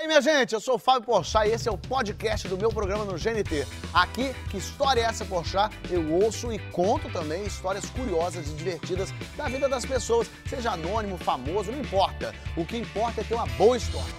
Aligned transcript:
E 0.00 0.02
aí, 0.02 0.08
minha 0.08 0.22
gente, 0.22 0.54
eu 0.54 0.60
sou 0.60 0.76
o 0.76 0.78
Fábio 0.78 1.02
Porchat 1.02 1.46
e 1.46 1.52
esse 1.52 1.68
é 1.68 1.70
o 1.70 1.76
podcast 1.76 2.48
do 2.48 2.56
meu 2.56 2.70
programa 2.70 3.04
no 3.04 3.18
GNT. 3.18 3.66
Aqui, 3.92 4.34
que 4.50 4.56
história 4.56 5.02
é 5.02 5.04
essa, 5.04 5.26
Porchat? 5.26 5.76
Eu 5.90 6.10
ouço 6.14 6.50
e 6.50 6.58
conto 6.72 7.12
também 7.12 7.44
histórias 7.44 7.84
curiosas 7.90 8.48
e 8.48 8.54
divertidas 8.54 9.12
da 9.36 9.44
vida 9.44 9.68
das 9.68 9.84
pessoas, 9.84 10.30
seja 10.48 10.70
anônimo, 10.70 11.18
famoso, 11.18 11.70
não 11.70 11.78
importa. 11.78 12.34
O 12.56 12.64
que 12.64 12.78
importa 12.78 13.20
é 13.20 13.24
ter 13.24 13.34
uma 13.34 13.44
boa 13.58 13.76
história. 13.76 14.14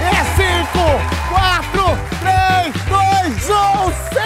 É 0.00 0.24
5, 0.34 0.72
4, 1.28 1.82
3, 2.18 2.74
2, 3.28 3.48
1, 3.48 3.92
6! 4.12 4.24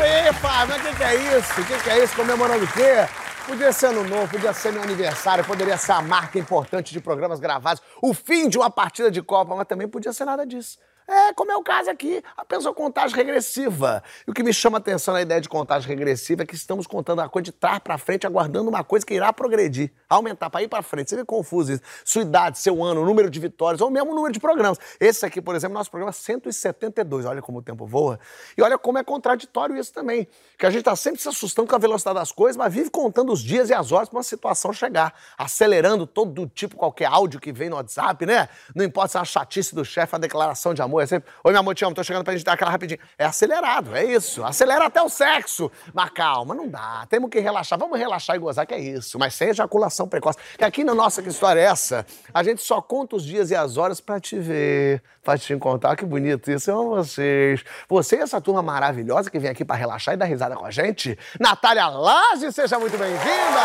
Pera 0.00 0.26
aí, 0.26 0.32
Fábio, 0.32 0.74
o 0.74 0.80
que, 0.80 0.96
que 0.96 1.04
é 1.04 1.38
isso? 1.38 1.60
O 1.60 1.64
que, 1.66 1.78
que 1.78 1.90
é 1.90 2.02
isso? 2.02 2.16
Comemorando 2.16 2.64
o 2.64 2.72
quê? 2.72 3.06
Podia 3.46 3.70
ser 3.72 3.88
ano 3.88 4.04
novo, 4.04 4.26
podia 4.26 4.54
ser 4.54 4.72
meu 4.72 4.82
aniversário, 4.82 5.44
poderia 5.44 5.76
ser 5.76 5.92
a 5.92 6.00
marca 6.00 6.38
importante 6.38 6.94
de 6.94 7.00
programas 7.00 7.38
gravados, 7.38 7.82
o 8.00 8.14
fim 8.14 8.48
de 8.48 8.56
uma 8.56 8.70
partida 8.70 9.10
de 9.10 9.20
Copa, 9.20 9.54
mas 9.54 9.66
também 9.66 9.86
podia 9.86 10.14
ser 10.14 10.24
nada 10.24 10.46
disso. 10.46 10.78
É, 11.06 11.34
como 11.34 11.52
é 11.52 11.56
o 11.56 11.62
caso 11.62 11.90
aqui, 11.90 12.22
a 12.34 12.46
pessoa 12.46 12.74
contagem 12.74 13.14
regressiva. 13.14 14.02
E 14.26 14.30
o 14.30 14.34
que 14.34 14.42
me 14.42 14.54
chama 14.54 14.78
a 14.78 14.80
atenção 14.80 15.12
na 15.12 15.20
ideia 15.20 15.38
de 15.38 15.50
contagem 15.50 15.86
regressiva 15.86 16.42
é 16.42 16.46
que 16.46 16.54
estamos 16.54 16.86
contando 16.86 17.20
a 17.20 17.28
coisa 17.28 17.44
de 17.44 17.52
trás 17.52 17.78
para 17.78 17.98
frente, 17.98 18.26
aguardando 18.26 18.70
uma 18.70 18.82
coisa 18.82 19.04
que 19.04 19.12
irá 19.12 19.30
progredir, 19.30 19.92
aumentar 20.08 20.48
para 20.48 20.62
ir 20.62 20.68
para 20.68 20.82
frente. 20.82 21.10
Você 21.10 21.16
vê 21.16 21.24
confuso 21.24 21.74
isso. 21.74 21.82
Sua 22.06 22.22
idade, 22.22 22.58
seu 22.58 22.82
ano, 22.82 23.04
número 23.04 23.28
de 23.28 23.38
vitórias, 23.38 23.82
ou 23.82 23.90
mesmo 23.90 24.14
número 24.14 24.32
de 24.32 24.40
programas. 24.40 24.78
Esse 24.98 25.26
aqui, 25.26 25.42
por 25.42 25.54
exemplo, 25.54 25.74
nosso 25.74 25.90
programa 25.90 26.10
172. 26.10 27.26
Olha 27.26 27.42
como 27.42 27.58
o 27.58 27.62
tempo 27.62 27.86
voa. 27.86 28.18
E 28.56 28.62
olha 28.62 28.78
como 28.78 28.96
é 28.96 29.04
contraditório 29.04 29.76
isso 29.76 29.92
também. 29.92 30.26
Que 30.58 30.64
a 30.64 30.70
gente 30.70 30.80
está 30.80 30.96
sempre 30.96 31.20
se 31.20 31.28
assustando 31.28 31.68
com 31.68 31.76
a 31.76 31.78
velocidade 31.78 32.18
das 32.18 32.32
coisas, 32.32 32.56
mas 32.56 32.72
vive 32.72 32.88
contando 32.88 33.30
os 33.30 33.40
dias 33.40 33.68
e 33.68 33.74
as 33.74 33.92
horas 33.92 34.08
para 34.08 34.16
uma 34.16 34.22
situação 34.22 34.72
chegar. 34.72 35.12
Acelerando 35.36 36.06
todo 36.06 36.46
tipo, 36.46 36.76
qualquer 36.76 37.06
áudio 37.06 37.38
que 37.38 37.52
vem 37.52 37.68
no 37.68 37.76
WhatsApp, 37.76 38.24
né? 38.24 38.48
Não 38.74 38.82
importa 38.82 39.08
se 39.08 39.18
é 39.18 39.20
a 39.20 39.24
chatice 39.24 39.74
do 39.74 39.84
chefe, 39.84 40.16
a 40.16 40.18
declaração 40.18 40.72
de 40.72 40.80
amor, 40.80 40.93
é 41.00 41.06
sempre, 41.06 41.30
oi 41.42 41.52
meu 41.52 41.60
amor, 41.60 41.74
te 41.74 41.84
amo, 41.84 41.94
tô 41.94 42.02
chegando 42.02 42.24
pra 42.24 42.32
gente 42.32 42.44
dar 42.44 42.52
aquela 42.52 42.70
rapidinho. 42.70 43.00
É 43.18 43.24
acelerado, 43.24 43.94
é 43.94 44.04
isso. 44.04 44.44
Acelera 44.44 44.86
até 44.86 45.02
o 45.02 45.08
sexo. 45.08 45.70
Mas 45.92 46.10
calma, 46.10 46.54
não 46.54 46.68
dá. 46.68 47.06
Temos 47.08 47.30
que 47.30 47.40
relaxar. 47.40 47.78
Vamos 47.78 47.98
relaxar 47.98 48.36
e 48.36 48.38
gozar, 48.38 48.66
que 48.66 48.74
é 48.74 48.78
isso. 48.78 49.18
Mas 49.18 49.34
sem 49.34 49.48
ejaculação 49.48 50.08
precoce. 50.08 50.38
Que 50.56 50.64
aqui 50.64 50.84
na 50.84 50.94
nossa 50.94 51.22
que 51.22 51.28
história 51.28 51.60
é 51.60 51.64
essa, 51.64 52.06
a 52.32 52.42
gente 52.42 52.62
só 52.62 52.80
conta 52.80 53.16
os 53.16 53.24
dias 53.24 53.50
e 53.50 53.54
as 53.54 53.76
horas 53.76 54.00
pra 54.00 54.20
te 54.20 54.38
ver, 54.38 55.02
pra 55.22 55.38
te 55.38 55.52
encontrar. 55.52 55.96
Que 55.96 56.04
bonito 56.04 56.50
isso. 56.50 56.70
Eu 56.70 56.80
amo 56.80 56.96
vocês. 56.96 57.64
Você 57.88 58.16
e 58.16 58.20
essa 58.20 58.40
turma 58.40 58.62
maravilhosa 58.62 59.30
que 59.30 59.38
vem 59.38 59.50
aqui 59.50 59.64
pra 59.64 59.76
relaxar 59.76 60.14
e 60.14 60.16
dar 60.16 60.26
risada 60.26 60.56
com 60.56 60.64
a 60.64 60.70
gente. 60.70 61.18
Natália 61.38 61.88
Laje, 61.88 62.52
seja 62.52 62.78
muito 62.78 62.96
bem-vinda. 62.96 63.60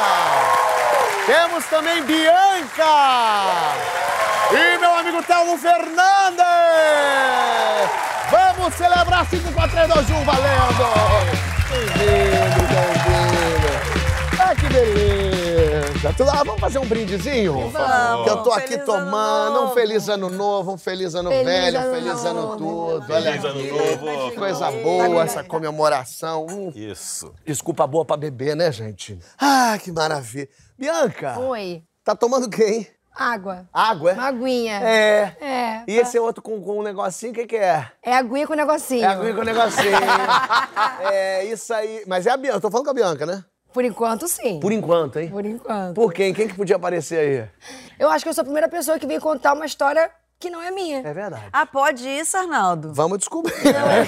Temos 1.26 1.66
também 1.66 2.04
Bianca. 2.04 2.86
E 4.52 4.78
meu 4.80 4.94
amigo 4.96 5.22
Telmo 5.24 5.58
Fernandes! 5.58 6.44
Vamos 8.32 8.74
celebrar 8.76 9.28
5, 9.30 9.52
4, 9.54 9.72
3, 9.72 9.88
2, 9.88 10.10
1, 10.10 10.24
valendo! 10.26 10.84
Bem-vindo, 11.70 12.68
bem-vindo! 12.68 14.40
Ah, 14.42 14.56
que 14.56 14.68
beleza! 14.70 16.14
Tudo, 16.18 16.30
ah, 16.32 16.44
vamos 16.44 16.60
fazer 16.60 16.80
um 16.80 16.86
brindezinho? 16.88 17.70
Vamos. 17.70 18.24
Que 18.24 18.30
eu 18.30 18.38
tô 18.44 18.52
aqui 18.52 18.70
Feliz 18.70 18.88
ano 18.90 19.06
tomando. 19.06 19.64
Um 19.66 19.74
feliz 19.74 20.10
ano 20.10 20.30
novo, 20.30 20.72
um 20.74 20.78
feliz 20.78 21.14
ano 21.14 21.30
Feliz 21.30 21.46
velho, 21.46 21.78
um 21.78 21.82
ano 21.84 21.94
feliz 21.94 22.26
ano 22.26 22.42
novo. 22.42 22.58
tudo. 23.02 23.14
Olha 23.14 23.24
Feliz 23.32 23.46
ano 23.46 23.60
aqui. 23.60 23.72
novo. 23.72 24.30
Que 24.32 24.36
Coisa 24.38 24.72
boa 24.72 25.24
essa 25.24 25.44
comemoração. 25.44 26.46
Hum, 26.50 26.72
Isso. 26.74 27.34
Desculpa 27.46 27.86
boa 27.86 28.04
pra 28.06 28.18
beber, 28.18 28.56
né, 28.56 28.72
gente? 28.72 29.20
Ah, 29.40 29.78
que 29.82 29.92
maravilha. 29.92 30.48
Bianca, 30.78 31.38
Oi. 31.40 31.84
tá 32.04 32.16
tomando 32.16 32.50
quem? 32.50 32.88
Água. 33.16 33.68
Água, 33.74 34.12
é? 34.12 34.14
Uma 34.14 34.28
aguinha. 34.28 34.80
É. 34.82 35.36
É. 35.42 35.84
E 35.88 35.98
esse 35.98 36.18
outro 36.20 36.42
com, 36.42 36.62
com 36.62 36.80
um 36.80 36.84
negocinho, 36.84 37.32
o 37.32 37.36
que, 37.36 37.46
que 37.48 37.56
é? 37.58 37.86
É 38.02 38.16
aguinha 38.16 38.48
com 38.48 38.54
negocinho. 38.54 39.04
É 39.04 39.08
aguinha 39.08 39.34
com 39.36 39.44
negocinho. 39.44 39.98
é, 41.12 41.46
isso 41.46 41.74
aí. 41.74 42.04
Mas 42.08 42.26
é 42.26 42.32
a 42.32 42.38
Bianca, 42.38 42.58
eu 42.58 42.62
tô 42.62 42.72
falando 42.72 42.86
com 42.86 42.92
a 42.92 42.94
Bianca, 42.94 43.26
né? 43.26 43.44
Por 43.74 43.84
enquanto, 43.86 44.28
sim. 44.28 44.60
Por 44.60 44.72
enquanto, 44.72 45.20
hein? 45.20 45.30
Por 45.30 45.46
enquanto. 45.46 45.96
Por 45.96 46.14
quem? 46.14 46.34
Quem 46.34 46.48
que 46.48 46.56
podia 46.56 46.76
aparecer 46.78 47.20
aí? 47.20 47.50
Eu 48.00 48.10
acho 48.10 48.24
que 48.26 48.30
eu 48.30 48.34
sou 48.34 48.42
a 48.42 48.46
primeira 48.46 48.68
pessoa 48.70 48.98
que 48.98 49.06
veio 49.06 49.22
contar 49.22 49.54
uma 49.54 49.66
história 49.66 50.10
que 50.40 50.50
não 50.50 50.62
é 50.62 50.72
minha. 50.72 51.00
É 51.00 51.14
verdade. 51.14 51.44
Ah, 51.52 51.66
pode 51.66 52.08
isso, 52.08 52.36
Arnaldo? 52.38 52.94
Vamos 52.94 53.20
descobrir. 53.20 53.54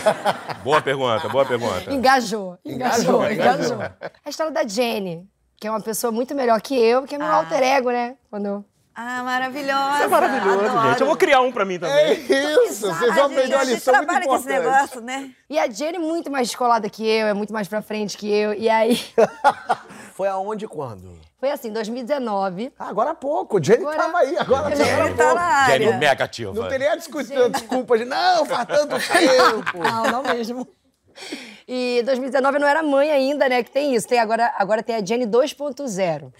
Boa 0.63 0.81
pergunta, 0.81 1.27
boa 1.27 1.45
pergunta. 1.45 1.91
Engajou. 1.93 2.57
Engajou, 2.65 3.23
Engajou, 3.23 3.31
engajou. 3.31 3.75
engajou. 3.75 3.91
A 4.25 4.29
história 4.29 4.51
da 4.51 4.65
Jenny, 4.65 5.27
que 5.57 5.67
é 5.67 5.69
uma 5.69 5.81
pessoa 5.81 6.11
muito 6.11 6.33
melhor 6.33 6.61
que 6.61 6.73
eu, 6.79 7.03
que 7.03 7.15
é 7.15 7.17
meu 7.17 7.27
Ah. 7.27 7.35
alter 7.35 7.61
ego, 7.61 7.91
né? 7.91 8.15
Quando 8.29 8.45
eu... 8.45 8.65
Ah, 8.93 9.23
maravilhosa. 9.23 9.93
Isso 9.95 10.03
é 10.03 10.07
maravilhoso, 10.07 10.65
Adoro. 10.65 10.89
gente. 10.89 11.01
Eu 11.01 11.07
vou 11.07 11.15
criar 11.15 11.41
um 11.41 11.51
pra 11.51 11.63
mim 11.63 11.75
É 11.75 11.79
também. 11.79 12.25
isso, 12.67 12.87
vocês 12.93 13.15
vão 13.15 13.25
aprender 13.25 13.55
uma 13.55 13.61
a 13.61 13.63
lição 13.63 13.93
muito 13.93 14.05
trabalha 14.07 14.25
com 14.27 14.35
esse 14.35 14.45
importante. 14.49 14.71
negócio, 14.73 15.01
né? 15.01 15.29
E 15.49 15.57
a 15.59 15.69
Jenny 15.69 15.95
é 15.97 15.99
muito 15.99 16.29
mais 16.29 16.47
descolada 16.49 16.89
que 16.89 17.07
eu, 17.07 17.27
é 17.27 17.33
muito 17.33 17.53
mais 17.53 17.67
pra 17.67 17.81
frente 17.81 18.17
que 18.17 18.29
eu. 18.29 18.53
E 18.53 18.69
aí, 18.69 18.99
Foi 20.13 20.27
aonde 20.27 20.65
e 20.65 20.67
quando? 20.67 21.19
foi 21.39 21.49
assim, 21.49 21.71
2019. 21.71 22.71
Ah, 22.77 22.89
agora 22.89 23.11
há 23.11 23.15
pouco. 23.15 23.57
O 23.57 23.63
Jenny 23.63 23.79
Agora- 23.81 23.97
tava 23.97 24.17
aí, 24.19 24.37
agora 24.37 24.71
Ele 24.71 24.83
agora 24.83 25.09
tá 25.15 25.23
pouco. 25.23 25.35
na 25.35 25.41
área. 25.41 26.11
Ativa. 26.23 26.53
Não 26.53 26.69
tem 26.69 26.77
nem 26.79 26.87
a 26.87 26.95
discutir, 26.95 27.49
desculpa 27.49 27.97
de 27.97 28.05
não, 28.05 28.45
faz 28.45 28.65
tanto 28.67 28.95
tempo. 29.11 29.77
Não, 29.83 30.03
não 30.03 30.23
mesmo. 30.23 30.67
E 31.67 32.01
2019 32.05 32.57
eu 32.57 32.61
não 32.61 32.67
era 32.67 32.83
mãe 32.83 33.11
ainda, 33.11 33.47
né? 33.47 33.63
Que 33.63 33.71
tem 33.71 33.95
isso. 33.95 34.07
Tem 34.07 34.19
agora, 34.19 34.51
agora 34.57 34.83
tem 34.83 34.95
a 34.95 35.05
Jenny 35.05 35.25
2.0. 35.25 36.31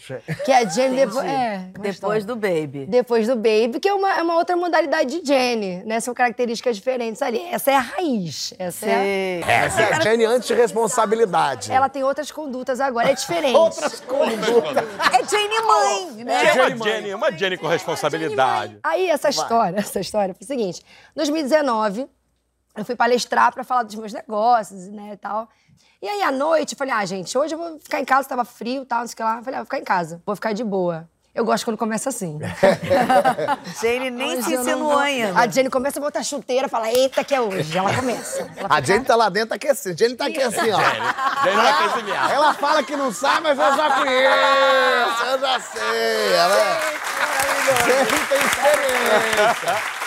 Que 0.43 0.51
é 0.51 0.57
a 0.57 0.65
Jenny 0.65 0.95
depois. 0.95 1.25
É, 1.25 1.69
Depois 1.79 2.25
do 2.25 2.35
Baby. 2.35 2.85
Depois 2.87 3.27
do 3.27 3.35
Baby, 3.35 3.79
que 3.79 3.87
é 3.87 3.93
uma, 3.93 4.17
é 4.17 4.21
uma 4.21 4.35
outra 4.35 4.55
modalidade 4.55 5.21
de 5.21 5.25
Jenny, 5.27 5.83
né? 5.85 5.99
São 5.99 6.13
características 6.13 6.75
diferentes 6.75 7.21
ali. 7.21 7.41
Essa 7.51 7.71
é 7.71 7.75
a 7.75 7.79
raiz. 7.79 8.53
Essa 8.59 8.85
é. 8.85 9.41
Sei. 9.41 9.43
Essa 9.47 9.81
é 9.81 9.93
a 9.93 9.99
Jenny 9.99 10.25
antes 10.25 10.47
de 10.47 10.53
responsabilidade. 10.53 11.71
Ela 11.71 11.89
tem 11.89 12.03
outras 12.03 12.31
condutas 12.31 12.79
agora, 12.79 13.09
é 13.09 13.13
diferente. 13.13 13.55
Outras 13.55 13.99
condutas. 14.01 14.83
É 15.13 15.23
Jane 15.29 15.61
Mãe, 15.65 16.23
né? 16.25 16.45
É 16.45 16.53
uma 16.53 16.83
Jenny, 16.85 17.13
uma 17.13 17.31
Jenny 17.31 17.57
com 17.57 17.67
responsabilidade. 17.67 18.79
Aí 18.83 19.09
essa 19.09 19.29
história, 19.29 19.77
essa 19.77 19.99
história 19.99 20.33
foi 20.33 20.43
o 20.43 20.47
seguinte: 20.47 20.81
2019, 21.15 22.07
eu 22.75 22.85
fui 22.85 22.95
palestrar 22.95 23.51
pra 23.53 23.63
falar 23.63 23.83
dos 23.83 23.95
meus 23.95 24.13
negócios, 24.13 24.87
né, 24.87 25.11
e 25.13 25.17
tal. 25.17 25.47
E 26.01 26.07
aí 26.07 26.21
à 26.23 26.31
noite, 26.31 26.73
eu 26.73 26.77
falei: 26.77 26.93
"Ah, 26.93 27.05
gente, 27.05 27.37
hoje 27.37 27.53
eu 27.53 27.59
vou 27.59 27.79
ficar 27.79 27.99
em 27.99 28.05
casa, 28.05 28.27
tava 28.27 28.43
frio, 28.45 28.85
tal, 28.85 29.01
não 29.01 29.07
sei 29.07 29.13
o 29.13 29.17
que 29.17 29.23
lá". 29.23 29.37
Eu 29.37 29.43
falei: 29.43 29.55
ah, 29.57 29.61
"Vou 29.61 29.65
ficar 29.65 29.79
em 29.79 29.83
casa, 29.83 30.21
vou 30.25 30.35
ficar 30.35 30.53
de 30.53 30.63
boa". 30.63 31.07
Eu 31.33 31.45
gosto 31.45 31.63
quando 31.63 31.77
começa 31.77 32.09
assim. 32.09 32.37
Jane 33.81 34.11
nem 34.11 34.33
Hoje 34.33 34.43
se 34.43 34.53
insinuou 34.53 34.97
ainda. 34.97 35.39
A 35.39 35.47
Jenny 35.47 35.69
começa 35.69 35.97
a 35.97 36.01
botar 36.01 36.23
chuteira, 36.23 36.67
fala: 36.67 36.91
"Eita, 36.91 37.23
que 37.23 37.33
é 37.33 37.39
hoje". 37.39 37.77
Ela 37.77 37.93
começa. 37.95 38.49
Ela 38.57 38.67
A 38.69 38.81
Jenny 38.81 39.05
tá 39.05 39.15
lá 39.15 39.29
dentro 39.29 39.55
aquecendo. 39.55 39.97
Jenny 39.97 40.15
tá 40.15 40.25
aqui 40.25 40.41
assim, 40.41 40.69
ó. 40.71 40.77
Viado. 40.77 42.31
Ela 42.33 42.53
fala 42.53 42.83
que 42.83 42.97
não 42.97 43.13
sabe, 43.13 43.43
mas 43.43 43.57
eu 43.57 43.77
já 43.77 43.91
conheço, 43.95 45.25
eu 45.25 45.39
já 45.39 45.59
sei. 45.61 46.33
Ela 46.33 46.81
Jenny 47.85 48.25
tem 48.27 48.39
experiência. 48.45 50.00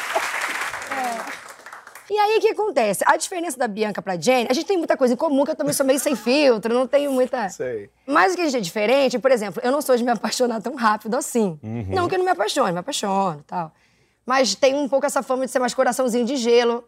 E 2.15 2.17
aí, 2.17 2.39
o 2.39 2.41
que 2.41 2.51
acontece? 2.51 3.03
A 3.09 3.17
diferença 3.17 3.59
da 3.59 3.67
Bianca 3.67 4.01
pra 4.01 4.17
Jenny, 4.17 4.47
a 4.49 4.53
gente 4.53 4.67
tem 4.67 4.79
muita 4.79 4.97
coisa 4.97 5.15
em 5.15 5.17
comum, 5.17 5.45
que 5.45 5.51
eu 5.51 5.57
também 5.57 5.73
sou 5.73 5.85
meio 5.85 5.99
sem 5.99 6.15
filtro, 6.15 6.73
não 6.73 6.87
tenho 6.87 7.11
muita... 7.11 7.49
Sei. 7.49 7.91
Mas 8.07 8.33
o 8.33 8.37
que 8.37 8.43
a 8.43 8.45
gente 8.45 8.59
é 8.59 8.61
diferente, 8.61 9.19
por 9.19 9.33
exemplo, 9.33 9.61
eu 9.65 9.73
não 9.73 9.83
sou 9.83 9.97
de 9.97 10.05
me 10.05 10.13
apaixonar 10.13 10.63
tão 10.63 10.77
rápido 10.77 11.17
assim. 11.17 11.59
Não 11.89 12.07
que 12.07 12.15
eu 12.15 12.19
não 12.19 12.25
me 12.25 12.31
apaixone, 12.31 12.71
me 12.71 12.79
apaixono 12.79 13.41
e 13.41 13.43
tal. 13.43 13.73
Mas 14.25 14.55
tem 14.55 14.77
um 14.77 14.89
pouco 14.89 15.05
essa 15.05 15.25
fama 15.25 15.45
de 15.45 15.51
ser 15.51 15.59
mais 15.59 15.75
coraçãozinho 15.75 16.25
de 16.25 16.37
gelo. 16.37 16.85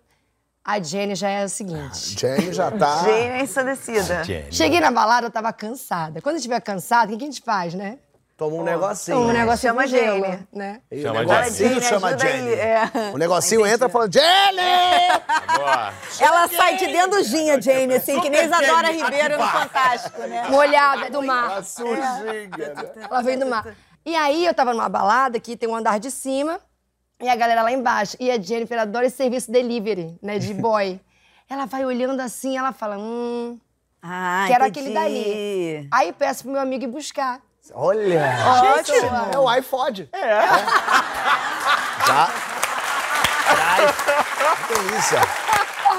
A 0.64 0.80
Jenny 0.80 1.16
já 1.16 1.28
é 1.28 1.44
o 1.44 1.48
seguinte. 1.48 2.16
Jenny 2.16 2.52
já 2.52 2.70
tá. 2.70 3.02
Jane 3.02 3.38
é 3.38 3.42
ensandecida. 3.42 4.22
Jenny. 4.22 4.52
Cheguei 4.52 4.78
na 4.78 4.92
balada, 4.92 5.26
eu 5.26 5.30
tava 5.30 5.52
cansada. 5.52 6.20
Quando 6.20 6.36
a 6.36 6.38
gente 6.38 6.42
estiver 6.42 6.60
cansado, 6.60 7.12
o 7.12 7.18
que 7.18 7.24
a 7.24 7.26
gente 7.26 7.42
faz, 7.42 7.74
né? 7.74 7.98
Toma 8.36 8.56
um 8.56 8.62
negocinho. 8.62 9.16
Um 9.18 9.32
negocinho 9.32 9.72
Chama 9.72 9.86
Jenny. 9.86 10.46
né? 10.52 10.80
E 10.90 11.00
Chama 11.00 11.20
o 11.20 11.24
negocinho 11.24 11.68
Jenny. 11.70 11.80
chama 11.82 12.18
Jenny. 12.18 12.52
é. 12.52 12.82
O 13.14 13.16
negocinho 13.16 13.66
entra 13.66 13.88
falando, 13.88 14.12
Jenny! 14.12 15.22
Boa. 15.56 15.92
Ela 16.20 16.48
sai 16.48 16.76
de 16.76 16.86
dentro 16.86 17.10
do 17.12 17.22
Ginha, 17.24 17.60
Jane, 17.60 17.94
assim, 17.94 18.20
que 18.20 18.28
nem 18.28 18.44
Isadora 18.44 18.90
Ribeiro 18.90 19.38
no 19.38 19.46
Fantástico, 19.48 20.20
né? 20.22 20.48
Molhada 20.50 21.08
do 21.10 21.22
mar. 21.22 21.64
Sujinha. 21.64 21.96
né? 22.22 23.06
Ela 23.10 23.22
vem 23.22 23.38
do 23.38 23.46
mar. 23.46 23.74
E 24.04 24.14
aí 24.14 24.44
eu 24.44 24.52
tava 24.54 24.72
numa 24.74 24.88
balada 24.88 25.40
que 25.40 25.56
tem 25.56 25.68
um 25.68 25.74
andar 25.74 25.98
de 25.98 26.10
cima 26.10 26.60
e 27.20 27.28
a 27.30 27.34
galera 27.36 27.62
lá 27.62 27.72
embaixo. 27.72 28.16
E 28.20 28.30
a 28.30 28.38
Jennifer 28.38 28.78
adora 28.78 29.06
esse 29.06 29.16
serviço 29.16 29.50
delivery, 29.50 30.18
né, 30.22 30.38
de 30.38 30.52
boy. 30.54 31.00
ela 31.48 31.64
vai 31.64 31.84
olhando 31.86 32.20
assim, 32.20 32.56
ela 32.58 32.72
fala, 32.72 32.98
hum, 32.98 33.58
Ah, 34.02 34.44
quero 34.46 34.66
entendi. 34.66 34.80
aquele 34.90 34.94
dali. 34.94 35.88
Aí 35.90 36.12
peço 36.12 36.42
pro 36.42 36.52
meu 36.52 36.60
amigo 36.60 36.84
ir 36.84 36.88
buscar. 36.88 37.40
Olha! 37.74 38.22
Ótimo. 38.78 39.16
É 39.32 39.38
o 39.38 39.48
iPod. 39.48 40.08
É. 40.12 40.46
Já. 42.06 42.28
Traz. 43.48 43.96
Delícia. 44.68 45.20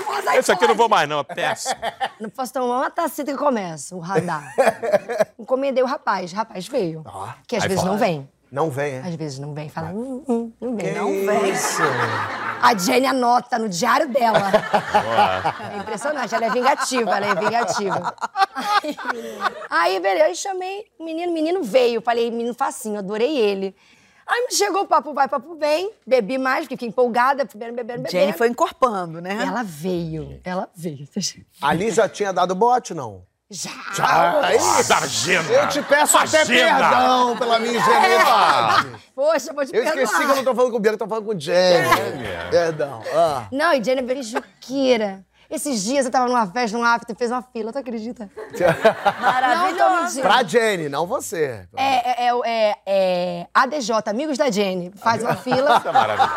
famosa 0.08 0.36
Esse 0.36 0.52
aqui 0.52 0.64
eu 0.64 0.70
não 0.70 0.76
vou 0.76 0.90
mais, 0.90 1.08
não. 1.08 1.24
Péssimo. 1.24 1.76
Não 2.20 2.30
posso 2.32 2.52
tomar 2.52 2.78
uma 2.78 2.90
tacita 2.90 3.32
que 3.32 3.38
começa, 3.38 3.96
o 3.96 4.00
radar. 4.00 4.52
Encomendei 5.38 5.84
o 5.84 5.86
rapaz, 5.86 6.34
o 6.34 6.36
rapaz 6.36 6.68
veio. 6.68 7.04
que 7.48 7.56
às 7.56 7.64
vezes 7.64 7.84
não 7.84 7.96
vem. 7.96 8.28
Não 8.52 8.72
vem, 8.72 8.96
é? 8.96 9.00
Às 9.00 9.14
vezes 9.14 9.38
não 9.38 9.54
vem, 9.54 9.70
fala, 9.70 9.90
hum, 9.90 10.24
hum, 10.28 10.52
não 10.60 10.76
vem. 10.76 10.86
Que 10.88 11.00
não 11.00 11.08
vem. 11.08 11.52
isso? 11.52 11.84
A 12.62 12.78
Jenny 12.78 13.06
anota 13.06 13.60
no 13.60 13.70
diário 13.70 14.08
dela. 14.10 14.52
É 15.74 15.78
impressionante, 15.78 16.34
ela 16.34 16.46
é 16.46 16.50
vingativa, 16.50 17.18
ela 17.18 17.26
é 17.26 17.36
vingativa. 17.36 18.16
Aí, 18.82 18.98
aí 19.70 20.00
beleza, 20.00 20.26
aí 20.26 20.36
chamei 20.36 20.86
o 20.98 21.04
menino, 21.04 21.32
o 21.32 21.34
menino 21.34 21.64
veio. 21.64 22.02
Falei, 22.02 22.32
menino 22.32 22.54
facinho, 22.54 23.00
adorei 23.00 23.38
ele. 23.38 23.76
Aí 24.26 24.48
chegou 24.52 24.82
o 24.82 24.88
papo 24.88 25.14
vai, 25.14 25.28
papo 25.28 25.56
vem, 25.56 25.90
bebi 26.06 26.38
mais, 26.38 26.66
porque 26.66 26.76
fiquei 26.76 26.90
empolgada, 26.90 27.46
bebendo, 27.46 27.76
bebendo, 27.76 28.04
bebendo. 28.04 28.12
Jenny 28.12 28.34
foi 28.34 28.50
encorpando, 28.50 29.22
né? 29.22 29.42
Ela 29.42 29.64
veio, 29.64 30.42
ela 30.44 30.70
veio. 30.76 31.08
Ali 31.62 31.92
já 31.92 32.10
tinha 32.10 32.34
dado 32.34 32.54
bote, 32.54 32.94
não? 32.94 33.24
Já. 33.50 33.72
Isso. 34.56 34.90
Da 34.90 34.98
agenda. 34.98 35.54
Eu 35.54 35.70
te 35.70 35.82
peço 35.82 36.18
até 36.18 36.42
Agenda. 36.42 36.90
perdão 36.90 37.38
pela 37.38 37.60
minha 37.60 37.80
ingenuidade. 37.80 38.88
Poxa, 39.16 39.54
vou 39.54 39.66
te 39.66 39.76
Eu 39.76 39.84
esqueci 39.84 40.18
que 40.18 40.24
eu 40.24 40.36
não 40.36 40.44
tô 40.44 40.54
falando 40.54 40.72
com 40.72 40.78
o 40.78 40.80
Bianca, 40.80 40.96
eu 40.96 41.00
tô 41.00 41.08
falando 41.08 41.26
com 41.26 41.32
o 41.34 41.40
Jenny. 41.40 41.88
Perdão. 42.52 43.02
Ah. 43.16 43.48
Não, 43.52 43.74
e 43.74 43.82
Jenny 43.82 44.02
é 44.02 44.04
beijoqueira. 44.04 45.26
Esses 45.50 45.82
dias 45.82 46.06
eu 46.06 46.12
tava 46.12 46.28
numa 46.28 46.46
festa, 46.46 46.78
num 46.78 46.84
after, 46.84 47.16
fez 47.16 47.32
uma 47.32 47.42
fila, 47.42 47.72
tu 47.72 47.80
acredita? 47.80 48.30
Maravilhoso. 49.22 50.20
Pra 50.20 50.44
Jenny, 50.44 50.90
não 50.90 51.08
você. 51.08 51.66
É, 51.78 52.26
é, 52.26 52.28
é, 52.28 52.42
é, 52.46 52.76
é 52.86 53.48
ADJ, 53.54 53.92
Amigos 54.08 54.38
da 54.38 54.52
Jenny. 54.52 54.92
Faz 54.98 55.24
uma 55.24 55.36
fila. 55.38 55.78
Isso 55.78 55.88
é 55.88 55.92
maravilhoso. 55.94 56.34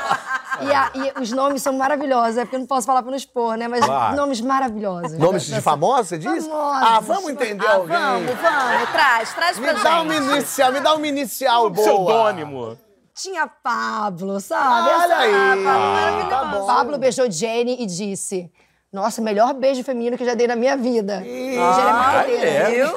E, 0.62 0.72
a- 0.74 0.90
e 0.94 1.20
os 1.20 1.30
nomes 1.32 1.62
são 1.62 1.72
maravilhosos, 1.72 2.36
é 2.36 2.44
porque 2.44 2.56
eu 2.56 2.60
não 2.60 2.66
posso 2.66 2.86
falar 2.86 3.02
pra 3.02 3.10
não 3.10 3.16
expor, 3.16 3.56
né? 3.56 3.66
Mas 3.68 3.84
Claro. 3.84 4.16
nomes 4.16 4.40
maravilhosos. 4.40 5.18
Nomes 5.18 5.44
de 5.44 5.60
famosos, 5.60 6.08
você 6.08 6.18
diz? 6.18 6.46
Famosos. 6.46 6.82
Ah, 6.88 7.00
vamos 7.00 7.30
entender 7.30 7.66
Ah, 7.66 7.74
alguém. 7.74 7.96
vamos, 7.96 8.26
vamos. 8.40 8.90
Traz, 8.90 9.34
traz 9.34 9.58
Me 9.58 9.64
pra 9.64 9.82
dá 9.82 9.90
gente. 9.90 10.02
uma 10.04 10.14
inicial, 10.16 10.72
me 10.72 10.80
dá 10.80 10.94
uma 10.94 11.06
inicial 11.06 11.70
boa. 11.70 11.86
Pseudônimo. 11.86 12.78
Tinha 13.14 13.46
Pablo, 13.46 14.40
sabe? 14.40 14.88
Olha 14.90 15.04
Essa- 15.04 15.16
aí. 15.16 15.32
Pablo 15.32 15.68
Ah, 15.68 15.92
maravilhoso. 15.94 16.28
tá 16.30 16.44
bom. 16.44 16.66
Pablo 16.66 16.98
beijou 16.98 17.30
Jenny 17.30 17.76
e 17.80 17.86
disse: 17.86 18.50
Nossa, 18.92 19.22
melhor 19.22 19.54
beijo 19.54 19.84
feminino 19.84 20.16
que 20.16 20.24
eu 20.24 20.26
já 20.26 20.34
dei 20.34 20.48
na 20.48 20.56
minha 20.56 20.76
vida. 20.76 21.20
Jenny 21.22 21.56
é 21.56 21.92
marqueteira. 21.92 22.46
é? 22.48 22.70
Viu? 22.70 22.92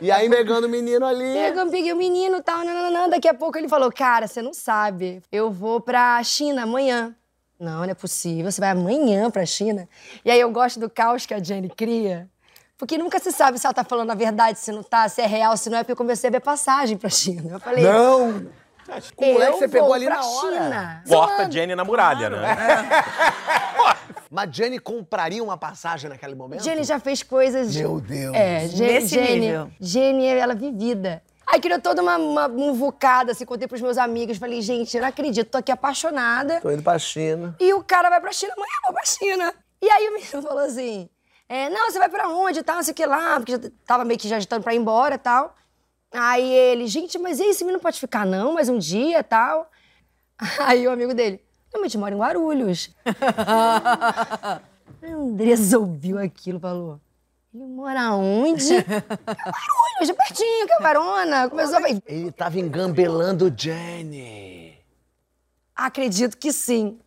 E 0.00 0.10
aí, 0.12 0.30
pegando 0.30 0.66
o 0.66 0.70
menino 0.70 1.04
ali. 1.04 1.34
Pegamos, 1.34 1.72
peguei 1.72 1.92
o 1.92 1.96
menino 1.96 2.36
e 2.36 2.42
tal, 2.42 2.64
nananã. 2.64 3.08
Daqui 3.08 3.26
a 3.26 3.34
pouco 3.34 3.58
ele 3.58 3.68
falou, 3.68 3.90
cara, 3.90 4.28
você 4.28 4.40
não 4.40 4.54
sabe, 4.54 5.20
eu 5.32 5.50
vou 5.50 5.80
pra 5.80 6.22
China 6.22 6.62
amanhã. 6.62 7.12
Não, 7.58 7.78
não 7.78 7.90
é 7.90 7.94
possível, 7.94 8.50
você 8.50 8.60
vai 8.60 8.70
amanhã 8.70 9.30
pra 9.30 9.44
China? 9.46 9.88
E 10.24 10.30
aí 10.30 10.38
eu 10.40 10.50
gosto 10.50 10.78
do 10.78 10.88
caos 10.90 11.26
que 11.26 11.34
a 11.34 11.42
Jenny 11.42 11.68
cria, 11.68 12.28
porque 12.76 12.98
nunca 12.98 13.18
se 13.20 13.30
sabe 13.32 13.58
se 13.58 13.66
ela 13.66 13.74
tá 13.74 13.84
falando 13.84 14.10
a 14.10 14.14
verdade, 14.16 14.58
se 14.58 14.70
não 14.72 14.82
tá, 14.82 15.08
se 15.08 15.20
é 15.20 15.26
real, 15.26 15.56
se 15.56 15.70
não 15.70 15.78
é, 15.78 15.82
porque 15.82 15.92
eu 15.92 15.96
comecei 15.96 16.28
a 16.28 16.30
ver 16.32 16.40
passagem 16.40 16.96
pra 16.96 17.08
China. 17.08 17.50
Eu 17.54 17.60
falei, 17.60 17.84
Não. 17.84 18.46
Com 19.16 19.30
o 19.30 19.32
moleque 19.34 19.58
você 19.58 19.68
pegou 19.68 19.94
ali 19.94 20.06
na 20.08 20.22
hora. 20.24 20.56
China. 20.56 21.02
Corta 21.08 21.50
Jenny 21.50 21.74
na 21.74 21.84
muralha, 21.84 22.28
né? 22.28 22.56
Mas 24.32 24.48
Jenny 24.50 24.78
compraria 24.78 25.44
uma 25.44 25.58
passagem 25.58 26.08
naquele 26.08 26.34
momento? 26.34 26.64
Jenny 26.64 26.84
já 26.84 26.98
fez 26.98 27.22
coisas... 27.22 27.76
Meu 27.76 28.00
Deus. 28.00 28.34
É, 28.34 28.66
Jenny, 28.66 28.92
Nesse 28.92 29.08
Jenny, 29.08 29.40
nível. 29.40 29.70
Jenny, 29.78 30.26
ela 30.26 30.54
é 30.54 30.56
vivida. 30.56 31.22
Aí 31.46 31.60
criou 31.60 31.78
toda 31.78 32.00
uma, 32.00 32.16
uma 32.16 32.48
muvucada, 32.48 33.32
assim, 33.32 33.44
contei 33.44 33.68
pros 33.68 33.82
meus 33.82 33.98
amigos. 33.98 34.38
Falei, 34.38 34.62
gente, 34.62 34.96
eu 34.96 35.02
não 35.02 35.10
acredito, 35.10 35.50
tô 35.50 35.58
aqui 35.58 35.70
apaixonada. 35.70 36.62
Tô 36.62 36.70
indo 36.70 36.82
pra 36.82 36.98
China. 36.98 37.54
E 37.60 37.74
o 37.74 37.84
cara 37.84 38.08
vai 38.08 38.22
pra 38.22 38.32
China, 38.32 38.54
amanhã 38.56 38.72
eu 38.76 38.82
vou 38.84 38.94
pra 38.94 39.04
China. 39.04 39.54
E 39.82 39.90
aí 39.90 40.08
o 40.08 40.14
menino 40.14 40.40
falou 40.48 40.64
assim: 40.64 41.10
é, 41.46 41.68
não, 41.68 41.90
você 41.90 41.98
vai 41.98 42.08
pra 42.08 42.28
onde 42.30 42.60
e 42.60 42.62
tal, 42.62 42.76
não 42.76 42.82
sei 42.82 42.92
o 42.92 42.94
que 42.94 43.04
lá, 43.04 43.36
porque 43.38 43.52
já 43.52 43.58
tava 43.84 44.02
meio 44.02 44.18
que 44.18 44.28
já 44.28 44.36
agitando 44.36 44.62
pra 44.62 44.72
ir 44.72 44.78
embora 44.78 45.16
e 45.16 45.18
tal. 45.18 45.54
Aí 46.10 46.50
ele, 46.50 46.86
gente, 46.86 47.18
mas 47.18 47.38
e 47.38 47.44
esse 47.44 47.64
menino 47.64 47.76
não 47.76 47.82
pode 47.82 48.00
ficar, 48.00 48.24
não, 48.24 48.54
mais 48.54 48.70
um 48.70 48.78
dia 48.78 49.18
e 49.18 49.22
tal. 49.22 49.70
Aí 50.60 50.86
o 50.86 50.90
amigo 50.90 51.12
dele, 51.12 51.38
não, 51.72 51.80
mas 51.80 51.86
a 51.86 51.88
gente 51.88 51.98
mora 51.98 52.14
em 52.14 52.18
Guarulhos. 52.18 52.90
Aí 55.02 55.14
o 55.14 55.22
Andresa 55.22 55.78
ouviu 55.78 56.18
aquilo, 56.18 56.60
falou. 56.60 57.00
Ele 57.54 57.66
mora 57.66 58.12
onde? 58.14 58.72
"É 58.76 58.82
Guarulhos, 58.82 60.06
de 60.06 60.14
pertinho, 60.14 60.66
que 60.66 60.72
é 60.72 60.80
Varona. 60.80 61.50
Começou 61.50 61.78
a 61.78 61.90
Ele 62.06 62.32
tava 62.32 62.58
engambelando 62.58 63.52
Jenny. 63.56 64.78
acredito 65.74 66.36
que 66.36 66.52
sim. 66.52 66.98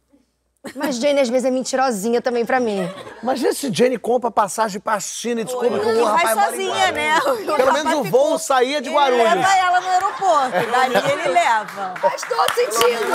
Mas 0.73 0.95
Jane 0.95 1.19
às 1.19 1.29
vezes 1.29 1.45
é 1.45 1.51
mentirosinha 1.51 2.21
também 2.21 2.45
pra 2.45 2.59
mim. 2.59 2.89
Imagina 3.21 3.53
se 3.53 3.71
Jenny 3.71 3.97
compra 3.97 4.31
passagem 4.31 4.79
pra 4.81 4.99
China 4.99 5.41
e 5.41 5.43
descobre 5.43 5.79
que 5.79 5.85
o 5.85 6.03
vai 6.05 6.25
rapaz 6.25 6.37
em 6.39 6.43
sozinha, 6.65 6.91
né? 6.91 7.17
O 7.19 7.55
Pelo 7.55 7.73
menos 7.73 7.93
o 7.99 8.03
ficou- 8.05 8.21
voo 8.29 8.39
saía 8.39 8.81
de 8.81 8.89
Ele 8.89 8.95
Guarulhos. 8.97 9.23
leva 9.25 9.55
ela 9.57 9.81
no 9.81 9.87
aeroporto, 9.89 10.71
dali 10.71 11.11
ele 11.11 11.29
leva. 11.29 11.93
Faz 12.01 12.21
todo 12.23 12.53
sentido. 12.55 13.11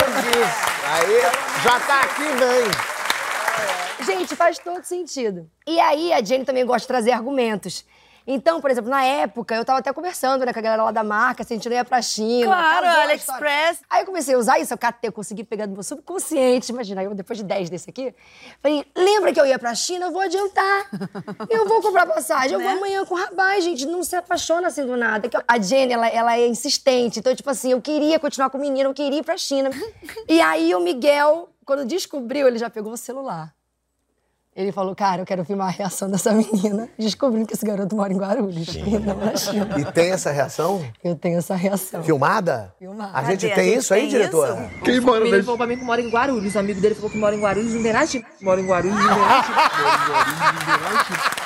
Aí, 0.93 1.61
já 1.63 1.79
tá 1.81 2.01
aqui, 2.01 2.23
vem. 2.23 4.05
Gente, 4.05 4.35
faz 4.35 4.57
todo 4.57 4.83
sentido. 4.83 5.47
E 5.67 5.79
aí, 5.79 6.11
a 6.11 6.23
Jenny 6.23 6.43
também 6.45 6.65
gosta 6.65 6.81
de 6.81 6.87
trazer 6.87 7.11
argumentos. 7.11 7.85
Então, 8.25 8.61
por 8.61 8.69
exemplo, 8.69 8.89
na 8.89 9.03
época, 9.03 9.55
eu 9.55 9.65
tava 9.65 9.79
até 9.79 9.91
conversando 9.91 10.45
né, 10.45 10.53
com 10.53 10.59
a 10.59 10.61
galera 10.61 10.83
lá 10.83 10.91
da 10.91 11.03
marca, 11.03 11.43
se 11.43 11.53
a 11.53 11.55
gente 11.55 11.67
não 11.67 11.75
ia 11.75 11.83
pra 11.83 12.01
China. 12.01 12.45
Claro, 12.45 12.87
AliExpress. 12.87 13.81
Aí 13.89 14.01
eu 14.01 14.05
comecei 14.05 14.35
a 14.35 14.37
usar 14.37 14.59
isso, 14.59 14.73
eu 14.73 14.77
catei, 14.77 15.09
eu 15.09 15.11
consegui 15.11 15.43
pegar 15.43 15.65
do 15.65 15.73
meu 15.73 15.83
subconsciente. 15.83 16.71
Imagina, 16.71 17.03
eu 17.03 17.13
depois 17.13 17.37
de 17.39 17.45
10 17.45 17.69
desse 17.69 17.89
aqui, 17.89 18.13
falei, 18.61 18.85
lembra 18.95 19.33
que 19.33 19.39
eu 19.39 19.45
ia 19.45 19.57
pra 19.57 19.73
China? 19.73 20.05
Eu 20.05 20.11
vou 20.11 20.21
adiantar. 20.21 20.89
Eu 21.49 21.67
vou 21.67 21.81
comprar 21.81 22.05
passagem, 22.05 22.53
eu 22.53 22.59
vou 22.59 22.69
amanhã 22.69 23.05
com 23.05 23.15
o 23.15 23.17
rapaz, 23.17 23.63
gente. 23.63 23.85
Não 23.85 24.03
se 24.03 24.15
apaixona 24.15 24.67
assim 24.67 24.85
do 24.85 24.95
nada. 24.95 25.29
A 25.47 25.59
Jenny, 25.59 25.93
ela, 25.93 26.07
ela 26.07 26.37
é 26.37 26.47
insistente. 26.47 27.19
Então, 27.19 27.35
tipo 27.35 27.49
assim, 27.49 27.71
eu 27.71 27.81
queria 27.81 28.19
continuar 28.19 28.49
com 28.49 28.57
o 28.57 28.61
menino, 28.61 28.89
eu 28.89 28.93
queria 28.93 29.19
ir 29.19 29.23
pra 29.23 29.37
China. 29.37 29.69
E 30.27 30.39
aí 30.41 30.73
o 30.75 30.79
Miguel, 30.79 31.49
quando 31.65 31.85
descobriu, 31.85 32.47
ele 32.47 32.57
já 32.57 32.69
pegou 32.69 32.93
o 32.93 32.97
celular. 32.97 33.53
Ele 34.53 34.73
falou, 34.73 34.93
cara, 34.93 35.21
eu 35.21 35.25
quero 35.25 35.45
filmar 35.45 35.67
a 35.67 35.71
reação 35.71 36.11
dessa 36.11 36.33
menina, 36.35 36.89
descobrindo 36.99 37.47
que 37.47 37.53
esse 37.53 37.65
garoto 37.65 37.95
mora 37.95 38.11
em 38.11 38.17
Guarulhos, 38.17 38.75
e 38.75 38.99
não 38.99 39.15
na 39.15 39.35
China. 39.37 39.79
E 39.79 39.85
tem 39.85 40.11
essa 40.11 40.29
reação? 40.29 40.85
Eu 41.01 41.15
tenho 41.15 41.37
essa 41.37 41.55
reação. 41.55 42.03
Filmada? 42.03 42.73
Filmada. 42.77 43.17
A 43.17 43.23
gente 43.23 43.47
Cadê? 43.47 43.53
A 43.53 43.55
tem 43.55 43.65
gente 43.69 43.79
isso 43.79 43.93
aí, 43.93 44.01
tem 44.01 44.09
diretora? 44.09 44.69
isso? 44.69 44.83
Quem 44.83 44.99
O 44.99 45.13
menino 45.21 45.43
falou 45.43 45.57
pra 45.57 45.67
mim 45.67 45.77
que 45.77 45.85
mora 45.85 46.01
em 46.01 46.09
Guarulhos. 46.09 46.53
O 46.53 46.59
amigo 46.59 46.81
dele 46.81 46.95
falou 46.95 47.09
que 47.09 47.17
mora 47.17 47.33
em 47.33 47.39
Guarulhos, 47.39 47.73
não 47.73 47.81
tem 47.81 47.93
nada 47.93 48.05
de... 48.05 48.25
Mora 48.41 48.59
em 48.59 48.67
Guarulhos, 48.67 48.97
não 48.97 49.07
tem 49.07 49.21
nada 49.21 49.41
de... 49.41 49.51
Mora. 49.51 51.41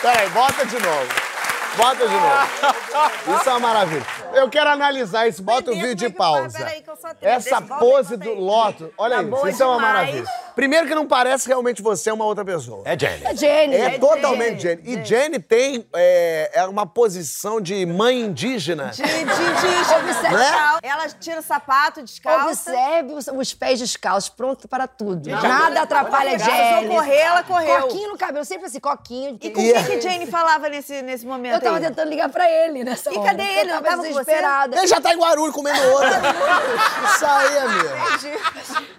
Peraí, 0.00 0.30
bota 0.30 0.64
de 0.66 0.78
novo. 0.78 1.28
Bota 1.76 2.08
de 2.08 2.14
novo. 2.14 3.36
Isso 3.38 3.48
é 3.48 3.52
uma 3.52 3.60
maravilha. 3.60 4.06
Eu 4.34 4.48
quero 4.48 4.70
analisar 4.70 5.26
isso. 5.28 5.42
Bota 5.42 5.70
o 5.70 5.74
vídeo 5.74 5.94
de 5.94 6.06
é 6.06 6.10
pausa. 6.10 6.42
faz? 6.50 6.64
Peraí 6.64 6.82
que 6.82 6.90
eu 6.90 6.96
só 6.96 7.14
tenho. 7.14 7.32
Essa 7.32 7.60
pose 7.60 8.16
do 8.16 8.30
aí. 8.30 8.34
Loto. 8.36 8.92
Olha 8.98 9.16
Tá 9.16 9.22
isso. 9.22 9.30
boa 9.30 9.50
Isso 9.50 9.62
é 9.62 9.66
uma 9.66 9.78
maravilha. 9.78 10.24
Primeiro 10.58 10.88
que 10.88 10.94
não 10.94 11.06
parece 11.06 11.46
realmente 11.46 11.80
você 11.80 12.10
é 12.10 12.12
uma 12.12 12.24
outra 12.24 12.44
pessoa. 12.44 12.82
É 12.84 12.98
Jenny. 12.98 13.24
É 13.24 13.36
Jenny. 13.36 13.76
É, 13.76 13.90
totalmente 13.96 14.60
Jenny. 14.60 14.82
E 14.84 15.04
Jenny 15.04 15.38
tem 15.38 15.86
é, 15.94 16.50
é 16.52 16.64
uma 16.64 16.84
posição 16.84 17.60
de 17.60 17.86
mãe 17.86 18.18
indígena. 18.22 18.86
De, 18.86 19.00
de, 19.00 19.08
de, 19.24 19.94
Observe- 20.08 20.34
Né? 20.36 20.78
Ela 20.82 21.08
tira 21.10 21.38
o 21.38 21.42
sapato, 21.42 22.02
descalça. 22.02 22.70
Observe 22.72 23.12
os, 23.12 23.28
os 23.28 23.54
pés 23.54 23.78
descalços, 23.78 24.30
pronto 24.30 24.66
para 24.66 24.88
tudo. 24.88 25.30
Nada 25.30 25.82
atrapalha 25.82 26.30
a 26.30 26.34
Precisou 26.34 26.56
Jenny. 26.56 26.88
correr, 26.88 27.18
ela 27.18 27.42
correu. 27.44 27.82
Coquinho 27.82 28.08
no 28.10 28.18
cabelo, 28.18 28.44
sempre 28.44 28.66
assim, 28.66 28.80
coquinho. 28.80 29.38
E 29.40 29.50
com 29.50 29.60
E- 29.60 29.72
quem 29.72 29.84
que 29.84 30.00
Jane 30.00 30.26
falava 30.26 30.68
nesse, 30.68 31.02
nesse 31.02 31.24
momento 31.24 31.54
Eu 31.54 31.60
tava 31.60 31.76
aí? 31.76 31.84
tentando 31.84 32.08
ligar 32.08 32.30
pra 32.30 32.50
ele 32.50 32.82
nessa 32.82 33.12
E 33.12 33.16
hora. 33.16 33.28
cadê 33.30 33.44
ele? 33.44 33.70
Eu 33.70 33.74
Não 33.76 33.82
tava 33.82 33.84
tava 33.84 34.02
você? 34.02 34.08
desesperada. 34.08 34.76
Ele 34.76 34.86
já 34.88 35.00
tá 35.00 35.14
em 35.14 35.18
Guarulhos 35.18 35.54
comendo 35.54 35.80
outra. 35.92 36.20
Isso 37.14 37.24
aí, 37.26 37.58
amigo. 37.58 38.38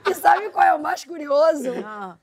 E 0.09 0.13
sabe 0.15 0.49
qual 0.51 0.65
é 0.65 0.73
o 0.73 0.79
mais 0.79 1.03
curioso? 1.03 1.48
Ah. 1.85 2.15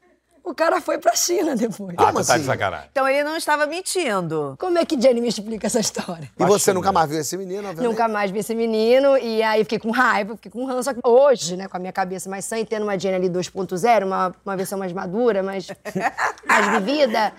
O 0.46 0.54
cara 0.54 0.80
foi 0.80 0.96
pra 0.98 1.12
China 1.16 1.56
depois. 1.56 1.96
Ah, 1.98 2.04
Como 2.04 2.24
tá 2.24 2.34
assim? 2.34 2.38
de 2.38 2.44
sacanagem. 2.46 2.88
Então 2.92 3.08
ele 3.08 3.24
não 3.24 3.36
estava 3.36 3.66
mentindo. 3.66 4.54
Como 4.60 4.78
é 4.78 4.84
que 4.84 5.00
Jenny 5.00 5.20
me 5.20 5.26
explica 5.26 5.66
essa 5.66 5.80
história? 5.80 6.30
E 6.38 6.44
você 6.44 6.72
nunca 6.72 6.92
mais 6.92 7.10
viu 7.10 7.18
esse 7.18 7.36
menino, 7.36 7.68
obviamente? 7.68 7.90
Nunca 7.90 8.06
mais 8.06 8.30
vi 8.30 8.38
esse 8.38 8.54
menino 8.54 9.18
e 9.18 9.42
aí 9.42 9.64
fiquei 9.64 9.80
com 9.80 9.90
raiva, 9.90 10.36
fiquei 10.36 10.52
com 10.52 10.64
ranço. 10.64 10.84
Só 10.84 10.94
que 10.94 11.00
hoje, 11.02 11.56
né, 11.56 11.66
com 11.66 11.76
a 11.76 11.80
minha 11.80 11.92
cabeça 11.92 12.30
mais 12.30 12.44
sã 12.44 12.56
e 12.60 12.64
tendo 12.64 12.84
uma 12.84 12.96
Jenny 12.96 13.16
ali 13.16 13.28
2.0, 13.28 14.04
uma, 14.06 14.32
uma 14.44 14.56
versão 14.56 14.78
mais 14.78 14.92
madura, 14.92 15.42
mais, 15.42 15.66
mais 16.46 16.68
vivida, 16.80 17.32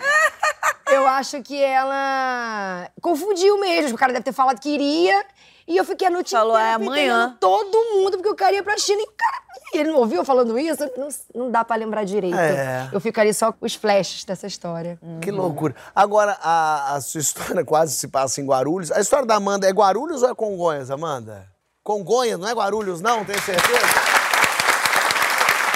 eu 0.92 1.08
acho 1.08 1.42
que 1.42 1.64
ela 1.64 2.90
confundiu 3.02 3.58
mesmo. 3.58 3.96
O 3.96 3.98
cara 3.98 4.12
deve 4.12 4.26
ter 4.26 4.34
falado 4.34 4.60
que 4.60 4.68
iria 4.70 5.24
e 5.68 5.76
eu 5.76 5.84
fiquei 5.84 6.08
a 6.08 6.10
noite 6.10 6.32
Falou, 6.32 6.54
inteira 6.54 6.70
é 6.70 6.74
amanhã. 6.76 7.38
todo 7.40 7.78
mundo 7.96 8.18
porque 8.18 8.30
eu 8.30 8.36
queria 8.36 8.60
ir 8.60 8.64
pra 8.64 8.78
China. 8.78 9.02
E 9.02 9.04
o 9.04 9.12
cara, 9.12 9.38
ele 9.74 9.92
não 9.92 9.98
ouviu 10.00 10.24
falando 10.24 10.58
isso? 10.58 10.90
Não, 10.96 11.10
não 11.36 11.52
dá 11.52 11.66
pra 11.66 11.76
lembrar 11.76 12.06
direito. 12.06 12.38
É. 12.38 12.90
Eu 12.94 13.02
ficaria 13.02 13.34
só 13.34 13.52
com 13.52 13.66
os 13.66 13.76
flashes 13.76 14.24
dessa 14.24 14.48
história. 14.48 14.98
Que 15.22 15.30
loucura. 15.30 15.76
Agora, 15.94 16.38
a, 16.42 16.96
a 16.96 17.02
sua 17.02 17.20
história 17.20 17.64
quase 17.66 17.94
se 17.94 18.08
passa 18.08 18.40
em 18.40 18.46
Guarulhos. 18.46 18.92
A 18.92 19.02
história 19.02 19.26
da 19.26 19.36
Amanda 19.36 19.68
é 19.68 19.72
Guarulhos 19.72 20.24
ou 20.24 20.30
é 20.30 20.36
Congonhas, 20.36 20.90
Amanda? 20.90 21.46
Congonhas, 21.84 22.40
não 22.40 22.48
é 22.48 22.54
Guarulhos, 22.54 23.02
não? 23.02 23.26
Tem 23.26 23.38
certeza? 23.40 23.80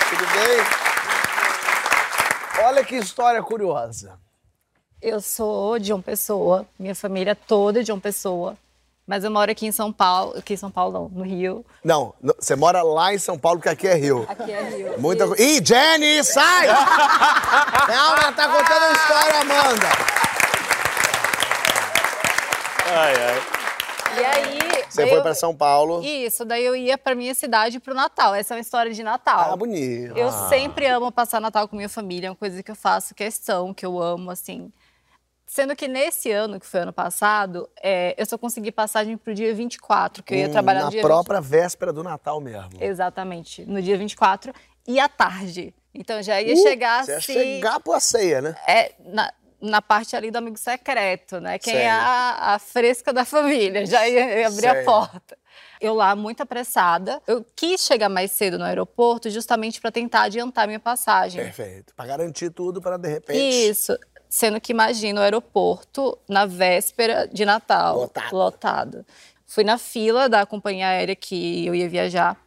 Tudo 0.09 0.25
bem? 0.33 0.81
Olha 2.65 2.83
que 2.83 2.95
história 2.95 3.41
curiosa. 3.41 4.19
Eu 5.01 5.19
sou 5.19 5.79
de 5.79 5.91
uma 5.91 6.01
pessoa, 6.03 6.65
minha 6.77 6.93
família 6.93 7.35
toda 7.35 7.79
é 7.79 7.83
de 7.83 7.91
uma 7.91 7.99
pessoa, 7.99 8.55
mas 9.11 9.25
eu 9.25 9.29
moro 9.29 9.51
aqui 9.51 9.67
em 9.67 9.73
São 9.73 9.91
Paulo, 9.91 10.37
aqui 10.37 10.53
em 10.53 10.57
São 10.57 10.71
Paulo 10.71 10.93
não, 10.93 11.09
no 11.09 11.25
Rio. 11.25 11.65
Não, 11.83 12.13
não, 12.21 12.33
você 12.39 12.55
mora 12.55 12.81
lá 12.81 13.13
em 13.13 13.17
São 13.17 13.37
Paulo, 13.37 13.59
porque 13.59 13.67
aqui 13.67 13.85
é 13.85 13.93
Rio. 13.93 14.25
Aqui 14.25 14.49
é 14.49 14.61
Rio. 14.63 15.01
Muita 15.01 15.27
coisa. 15.27 15.43
Ih, 15.43 15.61
Jenny, 15.61 16.23
sai! 16.23 16.67
Calma, 17.87 18.31
tá 18.31 18.47
contando 18.47 18.83
a 18.83 18.91
história, 18.93 19.41
Amanda. 19.41 19.87
Ai, 22.87 23.13
ai. 23.17 23.41
E 24.17 24.25
aí. 24.25 24.85
Você 24.89 25.05
foi 25.05 25.17
eu- 25.17 25.21
pra 25.21 25.35
São 25.35 25.53
Paulo. 25.53 26.01
Isso, 26.01 26.45
daí 26.45 26.63
eu 26.63 26.73
ia 26.73 26.97
pra 26.97 27.13
minha 27.13 27.35
cidade 27.35 27.81
pro 27.81 27.93
Natal. 27.93 28.33
Essa 28.33 28.53
é 28.53 28.55
uma 28.55 28.61
história 28.61 28.93
de 28.93 29.03
Natal. 29.03 29.51
Ah, 29.51 29.57
bonito. 29.57 30.17
Eu 30.17 30.31
sempre 30.47 30.87
amo 30.87 31.11
passar 31.11 31.41
Natal 31.41 31.67
com 31.67 31.75
minha 31.75 31.89
família, 31.89 32.27
é 32.27 32.29
uma 32.29 32.35
coisa 32.37 32.63
que 32.63 32.71
eu 32.71 32.75
faço 32.75 33.13
questão, 33.13 33.73
que 33.73 33.85
eu 33.85 34.01
amo, 34.01 34.31
assim. 34.31 34.71
Sendo 35.53 35.75
que 35.75 35.85
nesse 35.85 36.31
ano, 36.31 36.57
que 36.61 36.65
foi 36.65 36.79
ano 36.79 36.93
passado, 36.93 37.69
é, 37.83 38.15
eu 38.17 38.25
só 38.25 38.37
consegui 38.37 38.71
passagem 38.71 39.17
pro 39.17 39.33
dia 39.33 39.53
24, 39.53 40.23
que 40.23 40.33
eu 40.33 40.37
ia 40.37 40.47
Hum, 40.47 40.51
trabalhar 40.51 40.79
Na 40.79 40.85
no 40.85 40.91
dia 40.91 41.01
própria 41.01 41.41
véspera 41.41 41.91
do 41.91 42.01
Natal 42.01 42.39
mesmo. 42.39 42.69
20. 42.69 42.81
Exatamente, 42.81 43.65
no 43.65 43.81
dia 43.81 43.97
24 43.97 44.53
e 44.87 44.97
à 44.97 45.09
tarde. 45.09 45.75
Então 45.93 46.23
já 46.23 46.41
ia 46.41 46.53
Uh, 46.53 46.63
chegar 46.63 47.03
Você 47.03 47.11
ia 47.11 47.17
assim. 47.17 47.33
chegar 47.33 47.81
pra 47.81 47.99
ceia, 47.99 48.41
né? 48.41 48.55
É, 48.65 48.93
na, 49.03 49.33
na 49.59 49.81
parte 49.81 50.15
ali 50.15 50.31
do 50.31 50.37
amigo 50.37 50.57
secreto, 50.57 51.41
né? 51.41 51.59
Quem 51.59 51.73
Sei. 51.73 51.81
é 51.81 51.91
a, 51.91 52.53
a 52.53 52.57
fresca 52.59 53.11
da 53.11 53.25
família, 53.25 53.85
já 53.85 54.07
ia, 54.07 54.39
ia 54.39 54.47
abrir 54.47 54.61
Sei. 54.61 54.69
a 54.69 54.85
porta. 54.85 55.37
Eu 55.81 55.93
lá, 55.95 56.15
muito 56.15 56.41
apressada, 56.41 57.21
eu 57.27 57.43
quis 57.55 57.81
chegar 57.81 58.07
mais 58.07 58.31
cedo 58.31 58.57
no 58.57 58.63
aeroporto 58.63 59.29
justamente 59.29 59.81
para 59.81 59.91
tentar 59.91 60.21
adiantar 60.21 60.65
minha 60.65 60.79
passagem. 60.79 61.43
Perfeito. 61.43 61.93
Pra 61.93 62.05
garantir 62.05 62.51
tudo, 62.51 62.81
pra 62.81 62.95
de 62.95 63.09
repente. 63.09 63.37
Isso. 63.69 63.97
Sendo 64.31 64.61
que 64.61 64.71
imagina 64.71 65.19
o 65.19 65.23
aeroporto 65.25 66.17
na 66.25 66.45
véspera 66.45 67.27
de 67.27 67.43
Natal. 67.43 67.97
Lotado. 67.97 68.33
Lotado. 68.33 69.05
Fui 69.45 69.65
na 69.65 69.77
fila 69.77 70.29
da 70.29 70.45
companhia 70.45 70.87
aérea 70.87 71.17
que 71.17 71.67
eu 71.67 71.75
ia 71.75 71.89
viajar. 71.89 72.37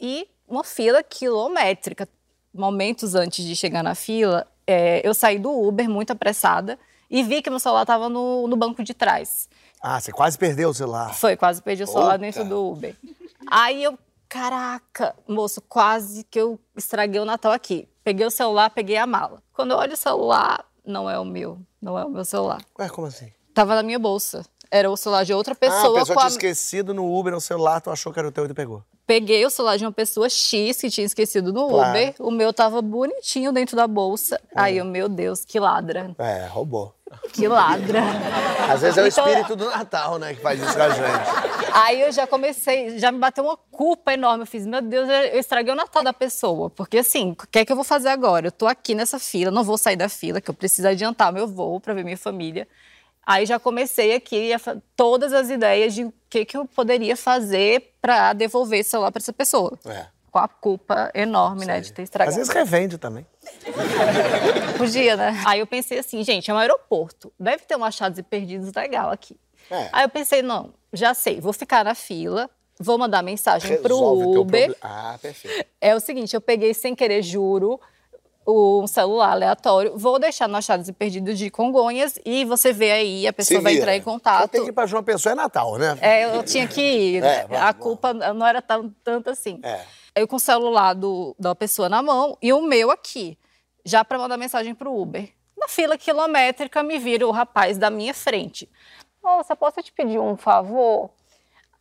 E 0.00 0.28
uma 0.46 0.62
fila 0.62 1.02
quilométrica. 1.02 2.08
Momentos 2.54 3.16
antes 3.16 3.44
de 3.44 3.56
chegar 3.56 3.82
na 3.82 3.96
fila, 3.96 4.46
é, 4.64 5.04
eu 5.04 5.12
saí 5.12 5.40
do 5.40 5.50
Uber 5.50 5.90
muito 5.90 6.12
apressada 6.12 6.78
e 7.10 7.24
vi 7.24 7.42
que 7.42 7.50
meu 7.50 7.58
celular 7.58 7.82
estava 7.82 8.08
no, 8.08 8.46
no 8.46 8.56
banco 8.56 8.84
de 8.84 8.94
trás. 8.94 9.48
Ah, 9.82 9.98
você 9.98 10.12
quase 10.12 10.38
perdeu 10.38 10.68
o 10.68 10.74
celular. 10.74 11.12
Foi, 11.14 11.36
quase 11.36 11.60
perdi 11.60 11.82
o 11.82 11.86
celular 11.88 12.16
dentro 12.16 12.44
do 12.44 12.70
Uber. 12.70 12.94
Aí 13.50 13.82
eu, 13.82 13.98
caraca, 14.28 15.16
moço, 15.26 15.60
quase 15.62 16.22
que 16.22 16.38
eu 16.38 16.60
estraguei 16.76 17.20
o 17.20 17.24
Natal 17.24 17.50
aqui. 17.50 17.88
Peguei 18.04 18.24
o 18.24 18.30
celular, 18.30 18.70
peguei 18.70 18.98
a 18.98 19.06
mala. 19.06 19.42
Quando 19.52 19.72
eu 19.72 19.78
olho 19.78 19.94
o 19.94 19.96
celular, 19.96 20.64
não 20.84 21.08
é 21.08 21.18
o 21.18 21.24
meu, 21.24 21.58
não 21.80 21.98
é 21.98 22.04
o 22.04 22.10
meu 22.10 22.24
celular. 22.24 22.62
Ué, 22.78 22.88
como 22.88 23.06
assim? 23.06 23.30
Tava 23.54 23.74
na 23.74 23.82
minha 23.82 23.98
bolsa. 23.98 24.44
Era 24.70 24.90
o 24.90 24.96
celular 24.96 25.24
de 25.24 25.34
outra 25.34 25.52
ah, 25.52 25.56
a 25.56 25.58
pessoa. 25.58 25.98
pessoa 25.98 26.14
com 26.16 26.20
a- 26.20 26.26
tinha 26.28 26.28
esquecido 26.30 26.94
no 26.94 27.14
Uber 27.18 27.32
no 27.32 27.40
celular, 27.40 27.80
tu 27.80 27.90
achou 27.90 28.12
que 28.12 28.18
era 28.18 28.28
o 28.28 28.32
teu 28.32 28.44
e 28.46 28.48
tu 28.48 28.54
pegou. 28.54 28.82
Peguei 29.06 29.44
o 29.44 29.50
celular 29.50 29.76
de 29.76 29.84
uma 29.84 29.92
pessoa 29.92 30.28
X 30.30 30.80
que 30.80 30.88
tinha 30.88 31.04
esquecido 31.04 31.52
no 31.52 31.68
Claro. 31.68 31.90
Uber. 31.90 32.14
O 32.20 32.30
meu 32.30 32.52
tava 32.52 32.80
bonitinho 32.80 33.52
dentro 33.52 33.76
da 33.76 33.86
bolsa. 33.86 34.40
Aí 34.54 34.78
eu, 34.78 34.84
meu 34.84 35.08
Deus, 35.08 35.44
que 35.44 35.58
ladra. 35.60 36.14
É, 36.18 36.46
roubou. 36.46 36.94
Que 37.32 37.48
ladra. 37.48 38.00
Às 38.70 38.80
vezes 38.82 38.98
é 38.98 39.02
o 39.02 39.06
Então- 39.06 39.26
espírito 39.26 39.56
do 39.56 39.64
Natal, 39.70 40.18
né, 40.18 40.34
que 40.34 40.40
faz 40.40 40.60
isso 40.60 40.74
com 40.74 40.82
a 40.82 40.90
gente. 40.90 41.72
Aí 41.72 42.00
eu 42.02 42.12
já 42.12 42.26
comecei, 42.26 42.98
já 42.98 43.10
me 43.10 43.18
bateu 43.18 43.44
uma 43.44 43.56
culpa 43.70 44.12
enorme. 44.12 44.42
Eu 44.42 44.46
fiz, 44.46 44.66
meu 44.66 44.82
Deus, 44.82 45.08
eu 45.08 45.38
estraguei 45.38 45.72
o 45.72 45.76
Natal 45.76 46.02
da 46.02 46.12
pessoa. 46.12 46.68
Porque 46.68 46.98
assim, 46.98 47.30
o 47.32 47.46
que 47.50 47.60
é 47.60 47.64
que 47.64 47.72
eu 47.72 47.76
vou 47.76 47.84
fazer 47.84 48.08
agora? 48.10 48.48
Eu 48.48 48.52
tô 48.52 48.66
aqui 48.66 48.94
nessa 48.94 49.18
fila, 49.18 49.50
não 49.50 49.64
vou 49.64 49.78
sair 49.78 49.96
da 49.96 50.08
fila, 50.08 50.40
que 50.40 50.50
eu 50.50 50.54
preciso 50.54 50.86
adiantar 50.88 51.32
meu 51.32 51.46
voo 51.48 51.80
para 51.80 51.94
ver 51.94 52.04
minha 52.04 52.18
família. 52.18 52.68
Aí 53.24 53.46
já 53.46 53.58
comecei 53.58 54.14
aqui 54.14 54.50
todas 54.96 55.32
as 55.32 55.48
ideias 55.48 55.94
de 55.94 56.04
o 56.04 56.12
que, 56.28 56.44
que 56.44 56.56
eu 56.56 56.66
poderia 56.66 57.16
fazer 57.16 57.94
para 58.02 58.32
devolver 58.32 58.80
esse 58.80 58.90
celular 58.90 59.12
para 59.12 59.20
essa 59.22 59.32
pessoa. 59.32 59.78
É. 59.86 60.06
Com 60.30 60.38
a 60.40 60.48
culpa 60.48 61.10
enorme, 61.14 61.64
né, 61.64 61.80
de 61.80 61.92
ter 61.92 62.02
Às 62.02 62.06
estragado. 62.08 62.36
vezes 62.36 62.52
revende 62.52 62.98
também. 62.98 63.24
Podia, 64.78 65.16
né? 65.16 65.42
Aí 65.46 65.60
eu 65.60 65.66
pensei 65.66 65.98
assim, 65.98 66.22
gente, 66.22 66.50
é 66.50 66.54
um 66.54 66.58
aeroporto. 66.58 67.32
Deve 67.38 67.64
ter 67.64 67.76
um 67.76 67.84
achados 67.84 68.18
e 68.18 68.22
perdidos 68.22 68.72
legal 68.74 69.10
aqui. 69.10 69.36
É. 69.70 69.88
Aí 69.92 70.04
eu 70.04 70.08
pensei, 70.08 70.42
não, 70.42 70.74
já 70.92 71.14
sei, 71.14 71.40
vou 71.40 71.52
ficar 71.52 71.84
na 71.84 71.94
fila, 71.94 72.50
vou 72.78 72.98
mandar 72.98 73.22
mensagem 73.22 73.76
pro 73.78 73.94
Resolve 73.94 74.24
o 74.24 74.32
teu 74.32 74.40
Uber. 74.42 74.66
problema. 74.66 74.74
Ah, 74.82 75.18
perfeito. 75.20 75.66
É 75.80 75.94
o 75.94 76.00
seguinte, 76.00 76.34
eu 76.34 76.40
peguei 76.40 76.74
sem 76.74 76.94
querer, 76.94 77.22
juro, 77.22 77.80
um 78.46 78.86
celular 78.88 79.30
aleatório, 79.30 79.96
vou 79.96 80.18
deixar 80.18 80.48
no 80.48 80.56
achados 80.56 80.88
e 80.88 80.92
perdidos 80.92 81.38
de 81.38 81.48
Congonhas 81.48 82.18
e 82.26 82.44
você 82.44 82.72
vê 82.72 82.90
aí, 82.90 83.26
a 83.26 83.32
pessoa 83.32 83.58
Se 83.60 83.62
vai 83.62 83.74
vira. 83.74 83.84
entrar 83.84 83.96
em 83.96 84.02
contato. 84.02 84.50
Tenho 84.50 84.64
que 84.64 84.70
ir 84.70 84.72
pra 84.72 84.84
João 84.84 85.04
Pessoa, 85.04 85.30
é 85.32 85.36
Natal, 85.36 85.78
né? 85.78 85.96
É, 86.00 86.24
eu 86.36 86.42
tinha 86.42 86.66
que 86.66 86.80
ir. 86.80 87.22
É, 87.22 87.42
vamos, 87.42 87.56
a 87.56 87.66
vamos. 87.70 87.76
culpa 87.82 88.12
não 88.12 88.44
era 88.44 88.60
tão, 88.60 88.92
tanto 89.04 89.30
assim. 89.30 89.60
É. 89.62 89.80
Eu 90.14 90.28
com 90.28 90.36
o 90.36 90.40
celular 90.40 90.94
do, 90.94 91.34
da 91.38 91.54
pessoa 91.54 91.88
na 91.88 92.02
mão 92.02 92.36
e 92.42 92.52
o 92.52 92.60
meu 92.62 92.90
aqui, 92.90 93.38
já 93.84 94.04
para 94.04 94.18
mandar 94.18 94.36
mensagem 94.36 94.74
pro 94.74 94.94
Uber. 94.94 95.28
Na 95.56 95.68
fila 95.68 95.96
quilométrica, 95.96 96.82
me 96.82 96.98
vira 96.98 97.26
o 97.26 97.30
rapaz 97.30 97.78
da 97.78 97.88
minha 97.88 98.12
frente. 98.12 98.68
Moça, 99.22 99.54
posso 99.56 99.82
te 99.82 99.92
pedir 99.92 100.18
um 100.18 100.36
favor? 100.36 101.10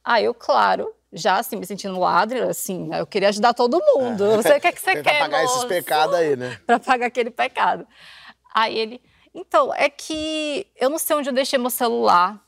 Aí 0.03 0.23
eu, 0.25 0.33
claro, 0.33 0.93
já 1.11 1.37
assim, 1.39 1.55
me 1.55 1.65
sentindo 1.65 1.99
ladre, 1.99 2.39
assim, 2.41 2.89
eu 2.93 3.05
queria 3.05 3.29
ajudar 3.29 3.53
todo 3.53 3.81
mundo. 3.95 4.23
Eu 4.23 4.41
sei 4.41 4.57
o 4.57 4.61
que, 4.61 4.67
é 4.67 4.71
que 4.71 4.79
você 4.79 4.93
Tentar 4.95 5.11
quer, 5.11 5.19
pagar 5.19 5.43
esses 5.43 5.55
moço? 5.57 5.67
pecados 5.67 6.15
aí, 6.15 6.35
né? 6.35 6.59
para 6.65 6.79
pagar 6.79 7.07
aquele 7.07 7.31
pecado. 7.31 7.85
Aí 8.53 8.77
ele, 8.77 9.01
então, 9.33 9.73
é 9.73 9.89
que 9.89 10.67
eu 10.75 10.89
não 10.89 10.97
sei 10.97 11.15
onde 11.15 11.29
eu 11.29 11.33
deixei 11.33 11.59
meu 11.59 11.69
celular. 11.69 12.39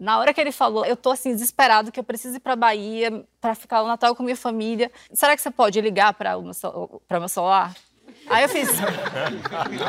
Na 0.00 0.18
hora 0.18 0.32
que 0.32 0.40
ele 0.40 0.50
falou, 0.50 0.82
eu 0.86 0.96
tô 0.96 1.10
assim 1.10 1.32
desesperado 1.34 1.92
que 1.92 2.00
eu 2.00 2.04
preciso 2.04 2.36
ir 2.36 2.40
para 2.40 2.56
Bahia 2.56 3.22
para 3.38 3.54
ficar 3.54 3.82
o 3.82 3.86
Natal 3.86 4.16
com 4.16 4.22
minha 4.22 4.36
família. 4.36 4.90
Será 5.12 5.36
que 5.36 5.42
você 5.42 5.50
pode 5.50 5.78
ligar 5.78 6.14
para 6.14 6.38
o 6.38 7.02
pra 7.06 7.20
meu 7.20 7.28
celular? 7.28 7.76
Aí 8.28 8.44
eu 8.44 8.48
fiz, 8.48 8.68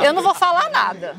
eu 0.04 0.14
não 0.14 0.22
vou 0.22 0.34
falar 0.36 0.70
nada. 0.70 1.16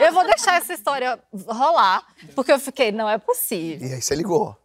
Eu 0.00 0.12
vou 0.12 0.24
deixar 0.24 0.56
essa 0.56 0.72
história 0.72 1.18
rolar, 1.46 2.06
porque 2.34 2.52
eu 2.52 2.58
fiquei, 2.58 2.90
não 2.90 3.08
é 3.08 3.18
possível 3.18 3.86
E 3.86 3.92
aí 3.92 4.00
você 4.00 4.14
ligou. 4.14 4.56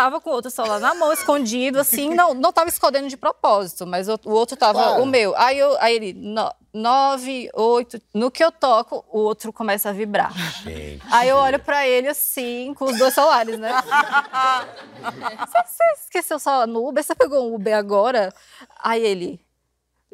Tava 0.00 0.18
com 0.18 0.30
o 0.30 0.32
outro 0.32 0.50
celular 0.50 0.80
na 0.80 0.94
mão, 0.94 1.12
escondido, 1.12 1.78
assim, 1.78 2.14
não, 2.14 2.32
não 2.32 2.50
tava 2.50 2.70
escondendo 2.70 3.06
de 3.06 3.18
propósito, 3.18 3.86
mas 3.86 4.08
o, 4.08 4.18
o 4.24 4.30
outro 4.30 4.56
tava 4.56 4.82
Claro. 4.82 5.02
o 5.02 5.06
meu. 5.06 5.36
Aí, 5.36 5.58
eu, 5.58 5.76
aí 5.78 5.94
ele, 5.94 6.14
no, 6.14 6.50
nove, 6.72 7.50
oito, 7.52 8.00
no 8.14 8.30
que 8.30 8.42
eu 8.42 8.50
toco, 8.50 9.04
o 9.12 9.18
outro 9.18 9.52
começa 9.52 9.90
a 9.90 9.92
vibrar. 9.92 10.32
Aí 11.10 11.28
eu 11.28 11.36
olho 11.36 11.58
pra 11.58 11.86
ele 11.86 12.08
assim, 12.08 12.72
com 12.78 12.86
os 12.86 12.96
dois 12.96 13.12
celulares, 13.12 13.58
né? 13.58 13.72
Você, 15.00 15.62
você 15.66 15.84
esqueceu 16.04 16.36
o 16.36 16.40
celular 16.40 16.66
no 16.66 16.86
Uber? 16.86 17.02
Você 17.02 17.14
pegou 17.14 17.50
um 17.50 17.54
Uber 17.54 17.76
agora? 17.76 18.32
Aí 18.82 19.04
ele, 19.04 19.40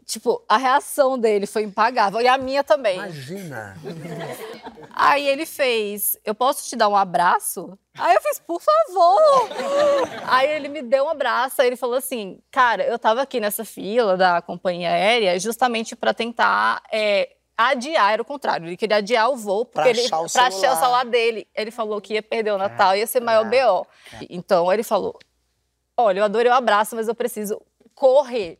tipo, 0.05 0.45
a 0.49 0.57
reação 0.57 1.19
dele 1.19 1.47
foi 1.47 1.63
impagável, 1.63 2.21
e 2.21 2.29
a 2.29 2.37
minha 2.37 2.63
também. 2.63 2.97
Imagina. 2.97 3.77
Aí 4.95 5.27
ele 5.29 5.45
fez, 5.47 6.19
eu 6.25 6.35
posso 6.35 6.69
te 6.69 6.77
dar 6.77 6.89
um 6.89 6.97
abraço? 6.97 7.79
Aí 7.99 8.15
eu 8.15 8.23
fiz, 8.23 8.39
por 8.39 8.61
favor. 8.61 9.49
Aí 10.27 10.51
ele 10.51 10.69
me 10.69 10.83
deu 10.83 11.05
um 11.05 11.09
abraço, 11.09 11.61
aí 11.61 11.69
ele 11.69 11.77
falou 11.77 11.97
assim, 11.97 12.41
cara, 12.51 12.85
eu 12.85 12.99
tava 12.99 13.23
aqui 13.23 13.41
nessa 13.41 13.65
fila 13.65 14.17
da 14.17 14.41
companhia 14.41 14.91
aérea 14.91 15.39
justamente 15.39 15.97
para 15.97 16.15
tentar 16.15 16.83
é, 16.93 17.37
adiar, 17.57 18.13
era 18.13 18.23
o 18.23 18.25
contrário, 18.25 18.67
ele 18.67 18.77
queria 18.77 18.97
adiar 18.97 19.31
o 19.31 19.37
voo 19.37 19.65
porque 19.65 19.81
Pra 19.81 19.91
ele, 19.91 20.07
achar 20.07 20.21
o 20.21 20.31
pra 20.31 20.47
achar 20.47 20.73
o 20.73 20.77
celular 20.77 21.05
dele. 21.05 21.49
Ele 21.55 21.71
falou 21.71 22.01
que 22.01 22.15
ia 22.15 22.23
perder 22.23 22.53
o 22.53 22.59
Natal, 22.59 22.97
ia 22.97 23.07
ser 23.07 23.21
maior 23.21 23.45
BO. 23.45 23.87
Então 24.29 24.73
ele 24.73 24.83
falou, 24.83 25.19
olha, 25.97 26.21
eu 26.21 26.25
adorei 26.25 26.51
o 26.51 26.55
abraço, 26.55 26.95
mas 26.95 27.09
eu 27.09 27.15
preciso 27.15 27.61
correr. 27.95 28.59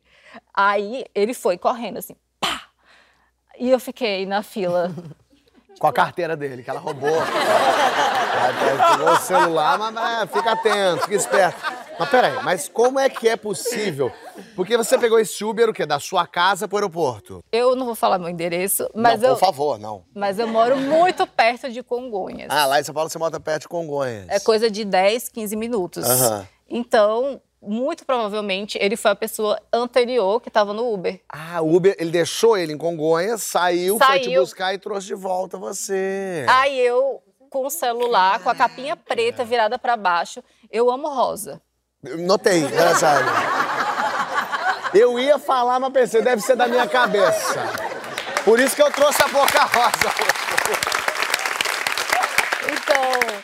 Aí 0.55 1.05
ele 1.15 1.35
foi 1.35 1.59
correndo 1.59 1.99
assim, 1.99 2.17
pá! 2.41 2.63
E 3.59 3.71
eu 3.71 3.79
fiquei 3.79 4.27
na 4.27 4.43
fila. 4.43 4.91
Com 5.79 5.87
a 5.87 5.93
carteira 5.93 6.37
dele, 6.37 6.63
que 6.63 6.71
ela 6.71 6.81
roubou. 6.81 7.11
Ela 8.37 8.97
pegou 8.97 9.13
o 9.13 9.17
celular, 9.17 9.79
mas, 9.79 9.93
mas 9.93 10.31
fica 10.31 10.53
atento, 10.53 11.03
fica 11.03 11.15
esperto. 11.15 11.87
Mas 11.99 12.11
peraí, 12.11 12.43
mas 12.43 12.69
como 12.69 12.99
é 12.99 13.09
que 13.09 13.29
é 13.29 13.37
possível? 13.37 14.13
Porque 14.55 14.77
você 14.77 14.99
pegou 14.99 15.19
esse 15.19 15.43
Uber, 15.43 15.71
o 15.71 15.73
quê? 15.73 15.87
Da 15.87 15.99
sua 15.99 16.27
casa 16.27 16.69
pro 16.69 16.77
aeroporto? 16.77 17.43
Eu 17.51 17.75
não 17.75 17.87
vou 17.87 17.95
falar 17.95 18.19
meu 18.19 18.29
endereço, 18.29 18.89
mas, 18.95 19.21
não, 19.21 19.31
eu, 19.31 19.35
por 19.35 19.41
favor, 19.41 19.79
não. 19.79 20.05
mas 20.15 20.39
eu 20.39 20.47
moro 20.47 20.77
muito 20.77 21.27
perto 21.27 21.71
de 21.71 21.83
Congonhas. 21.83 22.49
Ah, 22.51 22.67
lá 22.67 22.81
em 22.81 22.85
São 22.85 22.95
Paulo 22.95 23.09
você 23.09 23.19
mora 23.19 23.41
perto 23.41 23.63
de 23.63 23.69
Congonhas. 23.69 24.27
É 24.29 24.39
coisa 24.39 24.71
de 24.71 24.85
10, 24.85 25.31
15 25.31 25.57
minutos. 25.57 26.05
Aham. 26.05 26.47
Então, 26.69 27.41
muito 27.61 28.05
provavelmente, 28.05 28.79
ele 28.81 28.97
foi 28.97 29.11
a 29.11 29.17
pessoa 29.17 29.61
anterior 29.73 30.41
que 30.41 30.49
estava 30.49 30.73
no 30.73 30.93
Uber. 30.93 31.21
Ah, 31.29 31.61
o 31.61 31.75
Uber, 31.75 31.95
ele 31.99 32.11
deixou 32.11 32.57
ele 32.57 32.73
em 32.73 32.79
Congonhas, 32.79 33.43
saiu, 33.43 33.99
foi 33.99 34.19
te 34.21 34.25
Saiu. 34.27 34.41
buscar 34.41 34.75
e 34.75 34.79
trouxe 34.79 35.07
de 35.09 35.15
volta 35.15 35.57
você. 35.59 36.45
Aí 36.49 36.79
eu, 36.79 37.23
com 37.51 37.67
o 37.67 37.71
celular, 37.71 38.41
com 38.41 38.51
a 38.51 38.55
capinha 38.55 38.97
preta 38.97 39.45
virada 39.45 39.79
para 39.79 39.97
baixo, 39.97 40.43
eu 40.71 40.91
amo 40.91 41.09
rosa. 41.09 41.61
Notei, 42.03 42.61
engraçado. 42.61 43.25
Eu 44.95 45.19
ia 45.19 45.39
falar, 45.39 45.81
mas 45.81 45.93
pensei, 45.93 46.23
deve 46.23 46.41
ser 46.43 46.57
da 46.57 46.69
minha 46.69 46.87
cabeça. 46.87 47.61
Por 48.45 48.61
isso 48.61 48.77
que 48.77 48.83
eu 48.83 48.91
trouxe 48.93 49.23
a 49.23 49.29
boca 49.29 49.65
rosa. 49.65 50.15
Então, 52.73 53.43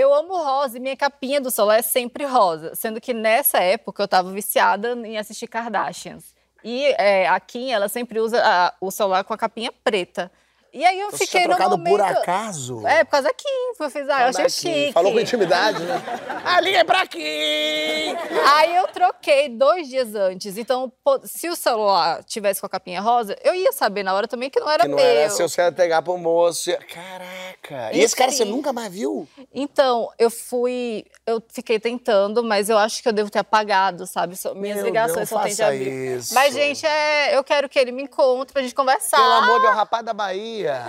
eu 0.00 0.14
amo 0.14 0.36
rosa 0.36 0.76
e 0.76 0.80
minha 0.80 0.96
capinha 0.96 1.40
do 1.40 1.50
celular 1.50 1.78
é 1.78 1.82
sempre 1.82 2.24
rosa. 2.24 2.74
Sendo 2.74 3.00
que 3.00 3.12
nessa 3.12 3.58
época 3.58 4.02
eu 4.02 4.08
tava 4.08 4.30
viciada 4.30 4.92
em 5.06 5.18
assistir 5.18 5.46
Kardashians. 5.48 6.34
E 6.64 6.86
é, 6.98 7.28
a 7.28 7.38
Kim, 7.40 7.70
ela 7.70 7.88
sempre 7.88 8.18
usa 8.20 8.42
a- 8.44 8.74
o 8.80 8.90
celular 8.90 9.24
com 9.24 9.32
a 9.34 9.38
capinha 9.38 9.72
preta. 9.84 10.30
E 10.72 10.84
aí 10.84 11.00
eu 11.00 11.10
Você 11.10 11.24
fiquei 11.24 11.44
tinha 11.46 11.56
no 11.56 11.70
momento... 11.70 11.90
por 11.96 12.00
acaso? 12.02 12.86
É, 12.86 13.02
por 13.02 13.12
causa 13.12 13.28
da 13.28 13.34
Kim. 13.34 13.48
Eu 13.80 13.90
fiz, 13.90 14.08
ah, 14.10 14.20
eu 14.22 14.28
achei 14.28 14.50
chique. 14.50 14.92
Falou 14.92 15.12
com 15.12 15.18
intimidade, 15.20 15.82
né? 15.82 15.94
Ah, 16.44 16.60
liga 16.60 16.84
pra 16.84 17.02
aqui! 17.02 18.16
Aí 18.54 18.76
eu 18.76 18.86
troquei 18.88 19.48
dois 19.48 19.88
dias 19.88 20.14
antes. 20.14 20.56
Então, 20.58 20.92
se 21.24 21.48
o 21.48 21.56
celular 21.56 22.22
tivesse 22.24 22.60
com 22.60 22.66
a 22.66 22.70
capinha 22.70 23.00
rosa, 23.00 23.36
eu 23.42 23.54
ia 23.54 23.72
saber 23.72 24.02
na 24.02 24.14
hora 24.14 24.26
também 24.28 24.50
que 24.50 24.60
não 24.60 24.68
era 24.70 24.82
Que 24.82 24.88
não 24.88 24.96
meu. 24.96 25.04
era 25.04 25.30
seu, 25.30 25.48
você 25.48 25.60
ia 25.62 25.72
pegar 25.72 26.02
pro 26.02 26.16
moço. 26.18 26.70
Caraca! 27.68 27.96
E 27.96 28.00
esse 28.00 28.16
cara 28.16 28.32
você 28.32 28.44
nunca 28.44 28.72
mais 28.72 28.90
viu? 28.92 29.28
Então, 29.54 30.10
eu 30.18 30.30
fui. 30.30 31.04
Eu 31.26 31.42
fiquei 31.52 31.78
tentando, 31.78 32.42
mas 32.42 32.70
eu 32.70 32.78
acho 32.78 33.02
que 33.02 33.08
eu 33.08 33.12
devo 33.12 33.30
ter 33.30 33.40
apagado, 33.40 34.06
sabe? 34.06 34.34
Minhas 34.56 34.76
Meu 34.78 34.86
ligações 34.86 35.16
Deus, 35.16 35.28
só 35.28 35.40
tem 35.40 35.54
de 35.54 35.62
abrir. 35.62 36.16
isso. 36.16 36.34
Mas, 36.34 36.54
gente, 36.54 36.86
é, 36.86 37.36
eu 37.36 37.44
quero 37.44 37.68
que 37.68 37.78
ele 37.78 37.92
me 37.92 38.02
encontre 38.04 38.52
pra 38.52 38.62
gente 38.62 38.74
conversar. 38.74 39.18
Pelo 39.18 39.32
amor 39.32 39.56
de 39.56 39.66
Deus, 39.66 39.74
rapaz 39.76 40.02
da 40.04 40.14
Bahia. 40.14 40.82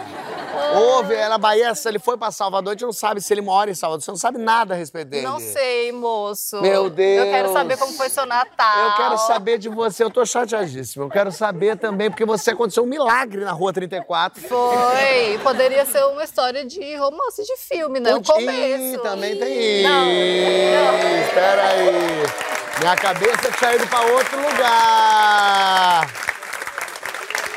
Ouve, 0.75 1.13
é 1.13 1.27
na 1.27 1.37
Bahia, 1.37 1.75
se 1.75 1.87
ele 1.87 1.99
foi 1.99 2.17
pra 2.17 2.31
Salvador, 2.31 2.71
a 2.71 2.73
gente 2.73 2.85
não 2.85 2.93
sabe 2.93 3.19
se 3.19 3.33
ele 3.33 3.41
mora 3.41 3.69
em 3.69 3.75
Salvador. 3.75 4.01
Você 4.03 4.11
não 4.11 4.17
sabe 4.17 4.37
nada 4.37 4.73
a 4.73 4.77
respeito 4.77 5.09
dele. 5.09 5.27
Não 5.27 5.39
sei, 5.39 5.91
moço. 5.91 6.61
Meu 6.61 6.89
Deus. 6.89 7.25
Eu 7.25 7.31
quero 7.31 7.51
saber 7.51 7.77
como 7.77 7.91
foi 7.93 8.09
seu 8.09 8.25
Natal. 8.25 8.85
Eu 8.85 8.95
quero 8.95 9.17
saber 9.17 9.57
de 9.57 9.67
você, 9.67 10.03
eu 10.03 10.09
tô 10.09 10.25
chateadíssimo. 10.25 11.05
Eu 11.05 11.09
quero 11.09 11.31
saber 11.31 11.77
também, 11.77 12.09
porque 12.09 12.25
você 12.25 12.51
aconteceu 12.51 12.83
um 12.83 12.87
milagre 12.87 13.43
na 13.43 13.51
Rua 13.51 13.73
34. 13.73 14.41
Foi. 14.47 15.37
Poderia 15.43 15.85
ser 15.85 16.03
uma 16.05 16.23
história 16.23 16.63
de 16.69 16.95
romance 16.95 17.43
de 17.43 17.57
filme, 17.57 17.99
né? 17.99 18.13
O 18.15 18.23
começo. 18.23 18.99
também 19.01 19.35
tem 19.35 19.83
Não, 19.83 20.05
isso. 20.07 21.27
Espera 21.27 21.67
aí. 21.67 21.89
Minha 22.79 22.95
cabeça 22.95 23.51
tinha 23.57 23.75
ido 23.75 23.87
pra 23.87 24.01
outro 24.01 24.39
lugar. 24.39 26.07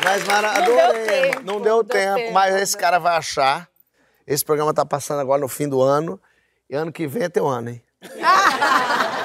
Mas 0.03 0.25
mara... 0.25 0.53
Não 0.55 0.65
deu 0.65 0.81
adorei. 0.81 1.05
tempo, 1.05 1.43
não 1.45 1.61
deu 1.61 1.83
deu 1.83 1.85
tempo, 1.85 2.17
tempo, 2.17 2.33
mas 2.33 2.55
não 2.55 2.61
esse 2.61 2.73
deu 2.73 2.81
cara 2.81 2.99
vai 2.99 3.17
achar. 3.17 3.69
Esse 4.27 4.45
programa 4.45 4.75
tá 4.75 4.85
passando 4.85 5.21
agora 5.21 5.41
no 5.41 5.49
fim 5.49 5.69
do 5.69 5.81
ano. 5.81 6.21
E 6.69 6.75
ano 6.75 6.91
que 6.91 7.07
vem 7.07 7.25
é 7.25 7.29
teu 7.29 7.47
ano, 7.47 7.71
hein? 7.71 7.83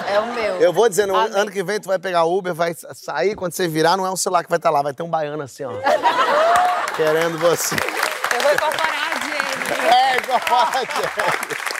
É 0.09 0.19
o 0.21 0.33
meu. 0.33 0.55
Eu 0.61 0.71
vou 0.71 0.87
dizendo, 0.87 1.13
Amém. 1.13 1.37
ano 1.37 1.51
que 1.51 1.61
vem 1.61 1.81
tu 1.81 1.87
vai 1.87 1.99
pegar 1.99 2.23
Uber, 2.23 2.53
vai 2.53 2.73
sair, 2.73 3.35
quando 3.35 3.51
você 3.51 3.67
virar, 3.67 3.97
não 3.97 4.05
é 4.05 4.09
um 4.09 4.15
celular 4.15 4.41
que 4.41 4.49
vai 4.49 4.57
estar 4.57 4.69
lá, 4.69 4.81
vai 4.81 4.93
ter 4.93 5.03
um 5.03 5.09
baiano 5.09 5.43
assim, 5.43 5.65
ó. 5.65 5.71
querendo 6.95 7.37
você. 7.37 7.75
Eu 7.75 8.41
vou 8.41 8.51
a 8.51 9.19
Jenny. 9.19 9.87
É, 9.93 10.16
igual 10.16 10.16
a 10.16 10.16
Jenny. 10.16 10.16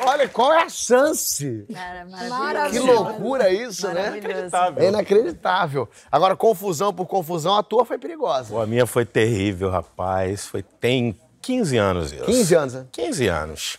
Olha, 0.00 0.28
qual 0.28 0.52
é 0.52 0.62
a 0.62 0.68
chance? 0.68 1.66
Cara, 1.72 2.70
Que 2.70 2.78
loucura 2.78 3.50
isso, 3.50 3.88
né? 3.88 4.10
Maravilhoso. 4.10 4.56
É 4.76 4.88
inacreditável. 4.88 5.88
Agora, 6.12 6.36
confusão 6.36 6.92
por 6.92 7.06
confusão, 7.06 7.56
a 7.56 7.62
tua 7.62 7.84
foi 7.84 7.98
perigosa. 7.98 8.50
Pô, 8.50 8.60
a 8.60 8.66
minha 8.66 8.86
foi 8.86 9.04
terrível, 9.04 9.70
rapaz. 9.70 10.46
Foi, 10.46 10.62
tem 10.62 11.18
15 11.42 11.76
anos 11.76 12.12
isso. 12.12 12.24
15 12.24 12.54
anos, 12.54 12.74
né? 12.74 12.86
15 12.92 13.26
anos. 13.28 13.78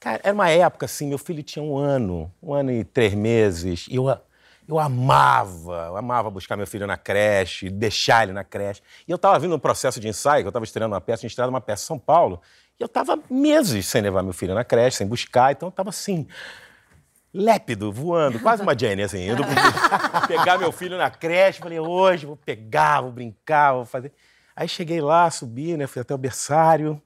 Cara, 0.00 0.20
era 0.22 0.34
uma 0.34 0.48
época 0.48 0.86
assim, 0.86 1.08
meu 1.08 1.18
filho 1.18 1.42
tinha 1.42 1.62
um 1.62 1.76
ano, 1.76 2.30
um 2.42 2.54
ano 2.54 2.70
e 2.70 2.84
três 2.84 3.14
meses, 3.14 3.86
e 3.88 3.96
eu, 3.96 4.16
eu 4.68 4.78
amava, 4.78 5.86
eu 5.86 5.96
amava 5.96 6.30
buscar 6.30 6.54
meu 6.54 6.66
filho 6.66 6.86
na 6.86 6.98
creche, 6.98 7.70
deixar 7.70 8.24
ele 8.24 8.32
na 8.32 8.44
creche. 8.44 8.82
E 9.06 9.10
eu 9.10 9.16
estava 9.16 9.38
vindo 9.38 9.54
um 9.54 9.58
processo 9.58 9.98
de 9.98 10.06
ensaio, 10.06 10.44
eu 10.44 10.48
estava 10.48 10.64
estreando 10.64 10.94
uma 10.94 11.00
peça, 11.00 11.26
estreado 11.26 11.50
uma 11.50 11.60
peça 11.60 11.84
em 11.84 11.86
São 11.86 11.98
Paulo, 11.98 12.42
e 12.78 12.82
eu 12.82 12.86
estava 12.86 13.18
meses 13.30 13.86
sem 13.86 14.02
levar 14.02 14.22
meu 14.22 14.34
filho 14.34 14.54
na 14.54 14.62
creche, 14.62 14.98
sem 14.98 15.06
buscar, 15.06 15.52
então 15.52 15.68
eu 15.68 15.70
estava 15.70 15.88
assim, 15.88 16.28
lépido, 17.32 17.90
voando, 17.90 18.38
quase 18.40 18.62
uma 18.62 18.78
Jenny, 18.78 19.02
assim, 19.02 19.30
indo 19.30 19.42
pegar 20.28 20.58
meu 20.58 20.70
filho 20.70 20.98
na 20.98 21.10
creche, 21.10 21.60
falei, 21.60 21.80
hoje 21.80 22.26
vou 22.26 22.36
pegar, 22.36 23.00
vou 23.00 23.10
brincar, 23.10 23.72
vou 23.72 23.86
fazer. 23.86 24.12
Aí 24.54 24.68
cheguei 24.68 25.00
lá, 25.00 25.30
subi, 25.30 25.78
né, 25.78 25.86
fui 25.86 26.02
até 26.02 26.14
o 26.14 26.18
berçário, 26.18 27.00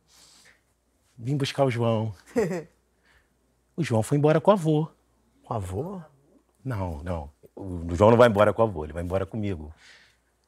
vim 1.16 1.36
buscar 1.36 1.64
o 1.64 1.70
João. 1.70 2.12
O 3.74 3.82
João 3.82 4.02
foi 4.02 4.18
embora 4.18 4.38
com 4.38 4.50
o 4.50 4.52
avô. 4.52 4.86
Com 5.44 5.54
avô? 5.54 6.02
Não, 6.62 7.02
não. 7.02 7.31
O 7.54 7.94
João 7.94 8.10
não 8.10 8.18
vai 8.18 8.28
embora 8.28 8.52
com 8.52 8.62
o 8.62 8.64
avô, 8.64 8.84
ele 8.84 8.92
vai 8.92 9.02
embora 9.02 9.26
comigo. 9.26 9.72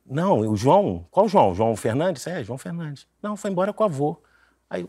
Não, 0.06 0.40
o 0.40 0.56
João. 0.56 1.06
Qual 1.10 1.28
João? 1.28 1.54
João 1.54 1.76
Fernandes? 1.76 2.26
É, 2.26 2.42
João 2.42 2.58
Fernandes. 2.58 3.06
Não, 3.22 3.36
foi 3.36 3.50
embora 3.50 3.72
com 3.72 3.82
o 3.82 3.86
avô. 3.86 4.22
Aí, 4.68 4.86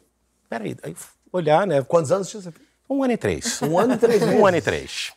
peraí, 0.50 0.76
aí 0.84 0.96
olhar, 1.32 1.66
né? 1.66 1.82
Quantos 1.84 2.12
anos 2.12 2.30
tinha 2.30 2.42
você? 2.42 2.54
Um 2.90 3.04
ano 3.04 3.14
e 3.14 3.18
três. 3.18 3.62
Um 3.62 3.78
ano 3.78 3.94
e 3.94 3.98
três 3.98 4.22
meses. 4.24 4.40
Um 4.40 4.46
ano 4.46 4.58
e 4.58 4.62
três. 4.62 5.14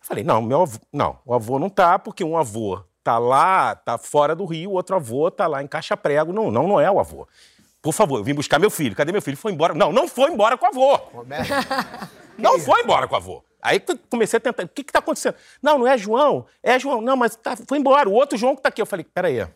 Falei, 0.00 0.22
não, 0.22 0.40
meu 0.40 0.62
avô, 0.62 0.78
não, 0.92 1.18
o 1.24 1.34
avô 1.34 1.58
não 1.58 1.68
tá, 1.68 1.98
porque 1.98 2.22
um 2.22 2.36
avô 2.36 2.80
tá 3.02 3.18
lá, 3.18 3.74
tá 3.74 3.98
fora 3.98 4.36
do 4.36 4.44
Rio, 4.44 4.70
o 4.70 4.74
outro 4.74 4.94
avô 4.94 5.30
tá 5.30 5.46
lá 5.46 5.62
em 5.62 5.66
Caixa 5.66 5.96
Prego. 5.96 6.32
Não, 6.32 6.50
não, 6.50 6.66
não 6.68 6.80
é 6.80 6.90
o 6.90 7.00
avô. 7.00 7.26
Por 7.82 7.92
favor, 7.92 8.18
eu 8.18 8.24
vim 8.24 8.34
buscar 8.34 8.58
meu 8.58 8.70
filho. 8.70 8.96
Cadê 8.96 9.12
meu 9.12 9.22
filho? 9.22 9.36
Foi 9.36 9.52
embora. 9.52 9.74
Não, 9.74 9.92
não 9.92 10.08
foi 10.08 10.30
embora 10.30 10.56
com 10.56 10.66
o 10.66 10.68
avô. 10.68 11.00
Não 12.36 12.58
foi 12.58 12.82
embora 12.82 13.06
com 13.06 13.14
o 13.14 13.16
avô. 13.16 13.44
Aí 13.62 13.80
comecei 14.10 14.36
a 14.36 14.40
tentar. 14.40 14.64
O 14.64 14.68
que 14.68 14.84
que 14.84 14.92
tá 14.92 14.98
acontecendo? 15.00 15.34
Não, 15.62 15.78
não 15.78 15.86
é 15.86 15.96
João. 15.98 16.46
É 16.62 16.78
João. 16.78 17.00
Não, 17.00 17.16
mas 17.16 17.34
tá, 17.36 17.56
foi 17.56 17.78
embora. 17.78 18.08
O 18.08 18.12
outro 18.12 18.38
João 18.38 18.54
que 18.54 18.62
tá 18.62 18.68
aqui. 18.68 18.80
Eu 18.80 18.86
falei, 18.86 19.04
peraí. 19.04 19.46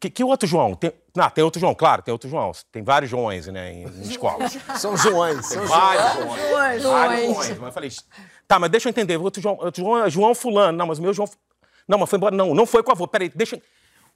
Que, 0.00 0.10
que 0.10 0.24
outro 0.24 0.46
João? 0.46 0.74
Tem, 0.74 0.92
não, 1.16 1.30
tem 1.30 1.42
outro 1.42 1.58
João, 1.58 1.74
claro, 1.74 2.02
tem 2.02 2.12
outro 2.12 2.28
João. 2.28 2.52
Tem 2.70 2.82
vários 2.82 3.10
Joões, 3.10 3.46
né, 3.46 3.72
em, 3.72 3.84
em 3.84 4.02
escola. 4.02 4.46
São 4.76 4.96
Joões. 4.96 5.46
São 5.46 5.64
Vários 5.66 6.14
Joões. 6.14 6.82
Vários 6.82 6.82
Joões. 6.82 7.48
Mas 7.48 7.58
eu 7.68 7.72
falei, 7.72 7.90
tá, 8.46 8.58
mas 8.58 8.70
deixa 8.70 8.88
eu 8.88 8.90
entender. 8.90 9.16
O 9.16 9.22
outro 9.22 9.40
João, 9.40 9.56
outro 9.60 9.82
João 9.82 10.04
é 10.04 10.10
João 10.10 10.34
Fulano. 10.34 10.76
Não, 10.76 10.86
mas 10.86 10.98
o 10.98 11.02
meu 11.02 11.14
João. 11.14 11.28
Não, 11.88 11.98
mas 11.98 12.10
foi 12.10 12.16
embora. 12.18 12.34
Não, 12.36 12.54
não 12.54 12.66
foi 12.66 12.82
com 12.82 12.90
o 12.90 12.92
avô. 12.92 13.06
Peraí, 13.08 13.30
deixa. 13.34 13.56
eu- 13.56 13.62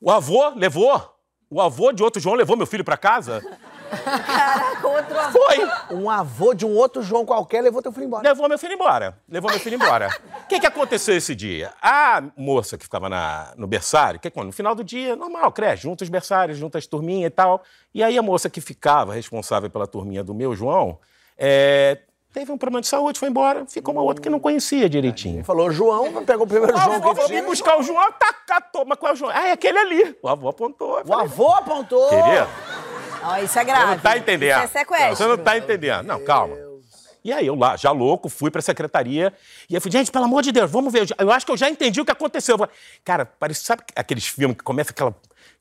O 0.01 0.11
avô 0.11 0.51
levou? 0.51 1.15
O 1.51 1.61
avô 1.63 1.91
de 1.93 2.03
outro 2.03 2.21
João 2.21 2.35
levou 2.35 2.55
meu 2.57 2.67
filho 2.67 2.85
pra 2.85 2.97
casa? 2.99 3.43
Caraca, 3.89 4.89
outro 4.89 5.19
avô. 5.19 5.39
Foi! 5.39 5.97
Um 5.97 6.11
avô 6.11 6.55
de 6.55 6.65
um 6.67 6.75
outro 6.75 7.03
João 7.03 7.25
qualquer 7.25 7.63
levou 7.63 7.83
teu 7.83 7.93
filho 7.93 8.07
embora. 8.07 8.29
Levou 8.29 8.49
meu 8.49 8.59
filho 8.59 8.75
embora. 8.75 9.19
Levou 9.29 9.51
meu 9.51 9.59
filho 9.61 9.75
embora. 9.77 10.09
O 10.45 10.47
que, 10.49 10.61
que 10.61 10.67
aconteceu 10.67 11.17
esse 11.17 11.35
dia? 11.35 11.73
A 11.83 12.23
moça 12.37 12.77
que 12.79 12.85
ficava 12.85 13.09
na- 13.09 13.53
no 13.57 13.67
berçário, 13.67 14.21
que, 14.21 14.31
no 14.37 14.53
final 14.53 14.75
do 14.75 14.85
dia, 14.85 15.17
normal, 15.17 15.51
creche, 15.53 15.83
junta 15.83 16.05
os 16.05 16.11
berçários, 16.11 16.59
junta 16.59 16.79
as 16.79 16.87
turminhas 16.87 17.29
e 17.29 17.31
tal. 17.31 17.63
E 17.95 18.03
aí 18.03 18.17
a 18.19 18.23
moça 18.23 18.49
que 18.51 18.61
ficava 18.61 19.13
responsável 19.15 19.69
pela 19.71 19.87
turminha 19.87 20.23
do 20.23 20.35
meu 20.35 20.55
João, 20.55 20.99
é, 21.37 21.99
teve 22.33 22.53
um 22.53 22.59
problema 22.59 22.81
de 22.81 22.87
saúde, 22.89 23.19
foi 23.19 23.29
embora, 23.29 23.65
ficou 23.67 23.93
uma 23.95 24.03
outra 24.03 24.23
que 24.23 24.29
não 24.31 24.39
conhecia 24.41 24.89
direitinho. 24.89 25.37
Ele 25.37 25.45
falou, 25.45 25.71
João, 25.71 26.25
pegou 26.25 26.45
o 26.45 26.49
primeiro 26.49 26.75
O 26.77 26.81
João 26.81 26.97
avô 26.97 27.15
que 27.15 27.25
tinha. 27.27 27.41
vir 27.43 27.47
buscar 27.47 27.79
o 27.79 27.83
João, 27.83 28.13
tá, 28.13 28.33
catou, 28.47 28.85
mas 28.87 28.99
qual 28.99 29.11
é 29.11 29.13
o 29.15 29.17
João? 29.17 29.31
Ah, 29.35 29.49
é 29.49 29.53
aquele 29.53 29.79
ali. 29.79 30.17
O 30.23 30.29
avô 30.29 30.49
apontou. 30.49 30.99
eu 30.99 31.05
O 31.05 31.07
falei, 31.07 31.25
avô 31.25 31.49
apontou. 31.53 32.09
Querido, 32.09 32.47
Ó, 33.23 33.37
isso 33.39 33.59
é 33.59 33.63
você 33.63 33.65
grave. 33.65 33.87
não 33.87 33.99
tá 33.99 34.17
entendendo. 34.17 34.57
Isso 34.65 34.77
é 34.77 34.79
sequestro. 34.81 35.17
Você 35.17 35.27
não 35.27 35.39
tá 35.39 35.59
entendendo. 35.59 36.07
Não, 36.07 36.21
calma. 36.25 36.57
E 37.25 37.33
aí 37.33 37.47
eu 37.47 37.55
lá, 37.55 37.77
já 37.77 37.91
louco, 37.91 38.29
fui 38.29 38.51
pra 38.51 38.63
secretaria 38.63 39.33
e 39.69 39.75
eu 39.75 39.81
falei, 39.81 39.93
gente, 39.99 40.11
pelo 40.11 40.25
amor 40.25 40.43
de 40.43 40.53
Deus, 40.53 40.71
vamos 40.71 40.93
ver. 40.93 41.07
Eu 41.19 41.31
acho 41.31 41.45
que 41.45 41.53
eu 41.53 41.57
já 41.57 41.69
entendi 41.69 42.01
o 42.01 42.05
que 42.05 42.13
aconteceu. 42.13 42.55
Eu 42.55 42.59
falei, 42.59 42.73
Cara, 43.05 43.27
parece, 43.27 43.65
sabe 43.65 43.83
aqueles 43.95 44.27
filmes 44.27 44.57
que 44.57 44.65
começa 44.65 44.91
aquela. 44.91 45.15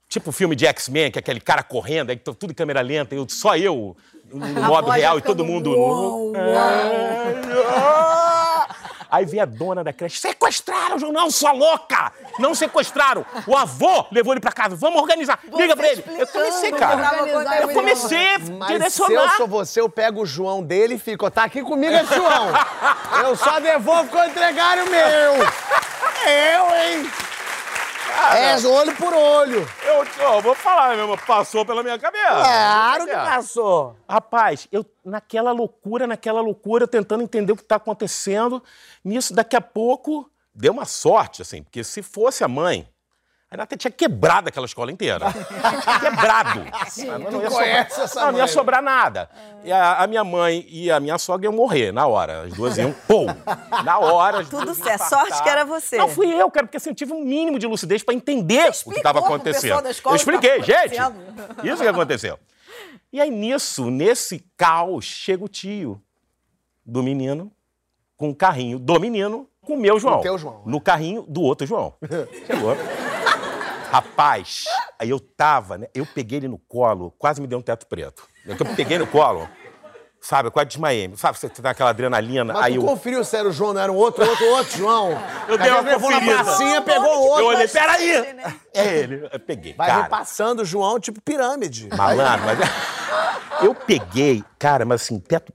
Tipo 0.10 0.32
filme 0.32 0.56
de 0.56 0.65
X-Men, 0.65 1.12
que 1.12 1.20
é 1.20 1.22
aquele 1.22 1.41
cara 1.41 1.62
correndo, 1.62 2.12
aí 2.12 2.15
tudo 2.15 2.50
em 2.52 2.54
câmera 2.54 2.80
lenta, 2.80 3.13
eu, 3.13 3.28
só 3.28 3.58
eu 3.58 3.98
no 4.32 4.63
modo 4.63 4.89
real 4.89 5.17
e 5.17 5.22
todo 5.22 5.43
mundo. 5.43 5.70
uau, 5.78 6.32
Aí 9.10 9.26
vem 9.26 9.39
a 9.39 9.46
dona 9.46 9.84
da 9.84 9.93
creche, 9.93 10.20
sequestraram, 10.20 11.00
João, 11.00 11.12
não, 11.12 11.32
sua 11.32 11.52
louca! 11.52 12.12
Não 12.39 12.54
sequestraram. 12.54 13.26
O 13.46 13.56
avô 13.56 14.06
levou 14.12 14.34
ele 14.34 14.41
pra 14.41 14.52
casa, 14.52 14.76
vamos 14.76 15.02
organizar. 15.02 15.39
Liga 15.54 15.76
pra 15.76 15.88
ele. 15.88 16.04
Eu 16.17 16.28
comecei, 16.28 16.72
cara. 16.72 17.17
Eu 17.62 17.70
comecei 17.70 18.36
a 18.36 18.39
Mas 18.39 18.93
se 18.93 19.02
eu 19.02 19.08
direcionar. 19.08 19.38
sou 19.38 19.48
você, 19.48 19.82
eu 19.82 19.89
pego 19.89 20.22
o 20.22 20.26
João 20.26 20.62
dele 20.63 20.96
e 20.96 21.00
fico, 21.00 21.30
tá 21.32 21.43
aqui 21.43 21.62
comigo 21.62 21.93
esse 21.96 22.13
João. 22.13 22.48
Eu 23.24 23.36
só 23.36 23.60
devolvo 23.60 24.10
quando 24.10 24.30
entregarem 24.30 24.84
o 24.84 24.89
meu. 24.89 25.34
Eu, 26.28 26.76
hein? 26.76 27.12
É 28.17 28.67
olho 28.67 28.95
por 28.95 29.13
olho. 29.13 29.67
Eu, 29.84 30.25
ó, 30.25 30.41
vou 30.41 30.56
falar 30.56 30.95
mesmo, 30.97 31.17
passou 31.25 31.65
pela 31.65 31.84
minha 31.84 31.99
cabeça. 31.99 32.25
Claro 32.25 33.06
que 33.06 33.13
passou. 33.13 33.95
Rapaz, 34.10 34.67
eu 34.71 34.86
naquela 35.06 35.51
loucura, 35.51 36.08
naquela 36.08 36.41
loucura, 36.41 36.84
eu 36.84 36.88
tentando 36.88 37.23
entender 37.23 37.53
o 37.53 37.56
que 37.56 37.62
está 37.62 37.75
acontecendo. 37.75 38.62
Nisso, 39.03 39.34
daqui 39.34 39.56
a 39.56 39.62
pouco, 39.62 40.30
deu 40.53 40.73
uma 40.73 40.86
sorte, 40.86 41.41
assim, 41.41 41.62
porque 41.62 41.84
se 41.84 42.01
fosse 42.01 42.43
a 42.43 42.47
mãe, 42.47 42.88
A 43.49 43.55
Renata 43.55 43.77
tinha 43.77 43.89
quebrado 43.91 44.49
aquela 44.49 44.65
escola 44.65 44.91
inteira. 44.91 45.25
quebrado. 46.01 46.65
Ah, 46.69 47.17
não, 47.17 47.41
ia 47.41 47.49
conhece 47.49 47.91
sobrar, 47.91 48.03
essa 48.03 48.19
não, 48.25 48.31
não 48.33 48.39
ia 48.39 48.47
sobrar 48.47 48.81
nada. 48.81 49.29
E 49.63 49.71
a, 49.71 50.03
a 50.03 50.07
minha 50.07 50.23
mãe 50.23 50.65
e 50.67 50.91
a 50.91 50.99
minha 50.99 51.17
sogra 51.17 51.45
iam 51.45 51.53
morrer 51.53 51.93
na 51.93 52.05
hora. 52.05 52.41
As 52.41 52.53
duas 52.53 52.77
iam, 52.77 52.93
pô, 53.07 53.25
na 53.86 53.99
hora. 53.99 54.39
as 54.39 54.49
Tudo 54.49 54.75
certo. 54.75 55.07
Sorte 55.07 55.41
que 55.41 55.47
era 55.47 55.63
você. 55.63 55.97
Não, 55.97 56.10
fui 56.10 56.27
eu, 56.27 56.51
cara, 56.51 56.65
porque 56.65 56.75
assim, 56.75 56.89
eu 56.89 56.95
tive 56.95 57.13
um 57.13 57.23
mínimo 57.23 57.57
de 57.57 57.65
lucidez 57.65 58.03
pra 58.03 58.13
entender 58.13 58.69
o 58.86 58.91
que 58.91 58.97
estava 58.97 59.19
acontecendo. 59.19 59.62
pessoal 59.62 59.81
da 59.81 59.91
escola 59.91 60.15
eu 60.17 60.21
o 60.21 60.25
que 60.25 60.29
expliquei, 60.29 60.63
gente. 60.63 60.97
Isso 61.63 61.81
que 61.81 61.88
aconteceu. 61.88 62.38
E 63.13 63.21
aí, 63.21 63.31
nisso, 63.31 63.89
nesse 63.89 64.45
caos, 64.57 65.05
chega 65.05 65.43
o 65.43 65.47
tio 65.47 66.01
do 66.86 67.01
menino 67.01 67.49
com 68.17 68.29
o 68.29 68.36
carrinho 68.36 68.77
do 68.77 68.99
menino 68.99 69.47
com 69.62 69.75
o 69.75 69.77
meu 69.77 69.99
João. 69.99 70.19
teu 70.21 70.38
João. 70.38 70.63
No 70.65 70.81
carrinho 70.81 71.23
do 71.27 71.41
outro 71.41 71.65
João. 71.65 71.93
Chegou. 72.45 72.75
Rapaz, 73.91 74.65
aí 75.00 75.10
eu 75.10 75.19
tava, 75.19 75.78
né? 75.78 75.88
Eu 75.93 76.06
peguei 76.06 76.39
ele 76.39 76.47
no 76.47 76.58
colo, 76.58 77.13
quase 77.17 77.41
me 77.41 77.47
deu 77.47 77.60
um 77.60 77.62
teto 77.62 77.88
preto. 77.88 78.28
Eu 78.45 78.56
peguei 78.76 78.97
no 78.97 79.08
colo, 79.08 79.47
sabe? 80.19 80.47
Eu 80.47 80.52
quase 80.52 80.67
desmaiei. 80.67 81.12
Sabe, 81.15 81.38
você 81.38 81.50
tá 81.50 81.62
naquela 81.63 81.91
adrenalina. 81.91 82.54
Mas 82.54 82.63
aí 82.63 82.73
tu 82.73 82.82
eu, 82.82 82.86
conferiu 82.86 83.23
se 83.23 83.36
era 83.36 83.47
o 83.47 83.52
João, 83.52 83.73
não 83.73 83.82
era 83.82 83.91
o 83.91 83.95
outro, 83.95 84.28
outro, 84.28 84.45
outro 84.47 84.78
João. 84.78 85.17
Eu 85.47 85.58
dei 85.58 85.71
uma 85.71 85.82
levou 85.82 86.12
na 86.12 86.19
conferida. 86.19 86.43
pracinha, 86.43 86.82
pegou 86.82 87.17
o 87.17 87.28
outro. 87.28 87.43
eu 87.43 87.47
olhei, 87.47 87.67
peraí! 87.67 88.12
É 88.73 88.97
ele. 88.97 89.30
Eu 89.32 89.39
peguei. 89.39 89.73
Vai 89.73 89.88
cara. 89.88 90.04
repassando 90.04 90.62
o 90.62 90.65
João, 90.65 91.00
tipo 91.00 91.21
pirâmide. 91.21 91.89
Malandro, 91.95 92.45
mas. 92.45 92.60
Eu 93.62 93.73
peguei, 93.73 94.43
cara, 94.60 94.86
mas 94.86 95.02
assim, 95.02 95.19
teto, 95.19 95.52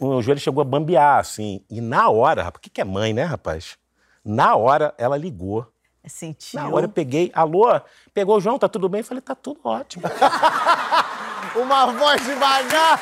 o 0.00 0.08
meu 0.08 0.22
joelho 0.22 0.40
chegou 0.40 0.62
a 0.62 0.64
bambear, 0.64 1.18
assim. 1.18 1.62
E 1.68 1.80
na 1.80 2.08
hora, 2.08 2.42
rapaz, 2.42 2.58
o 2.58 2.60
que, 2.62 2.70
que 2.70 2.80
é 2.80 2.84
mãe, 2.84 3.12
né, 3.12 3.24
rapaz? 3.24 3.76
Na 4.24 4.56
hora, 4.56 4.94
ela 4.96 5.16
ligou. 5.16 5.66
Sentiu. 6.06 6.60
Na 6.60 6.68
hora 6.68 6.86
eu 6.86 6.88
peguei, 6.88 7.30
alô, 7.34 7.80
pegou 8.14 8.36
o 8.36 8.40
João, 8.40 8.58
tá 8.58 8.68
tudo 8.68 8.88
bem? 8.88 9.00
Eu 9.00 9.04
falei, 9.04 9.20
tá 9.20 9.34
tudo 9.34 9.60
ótimo. 9.64 10.04
Uma 11.56 11.86
voz 11.86 12.22
devagar. 12.24 13.00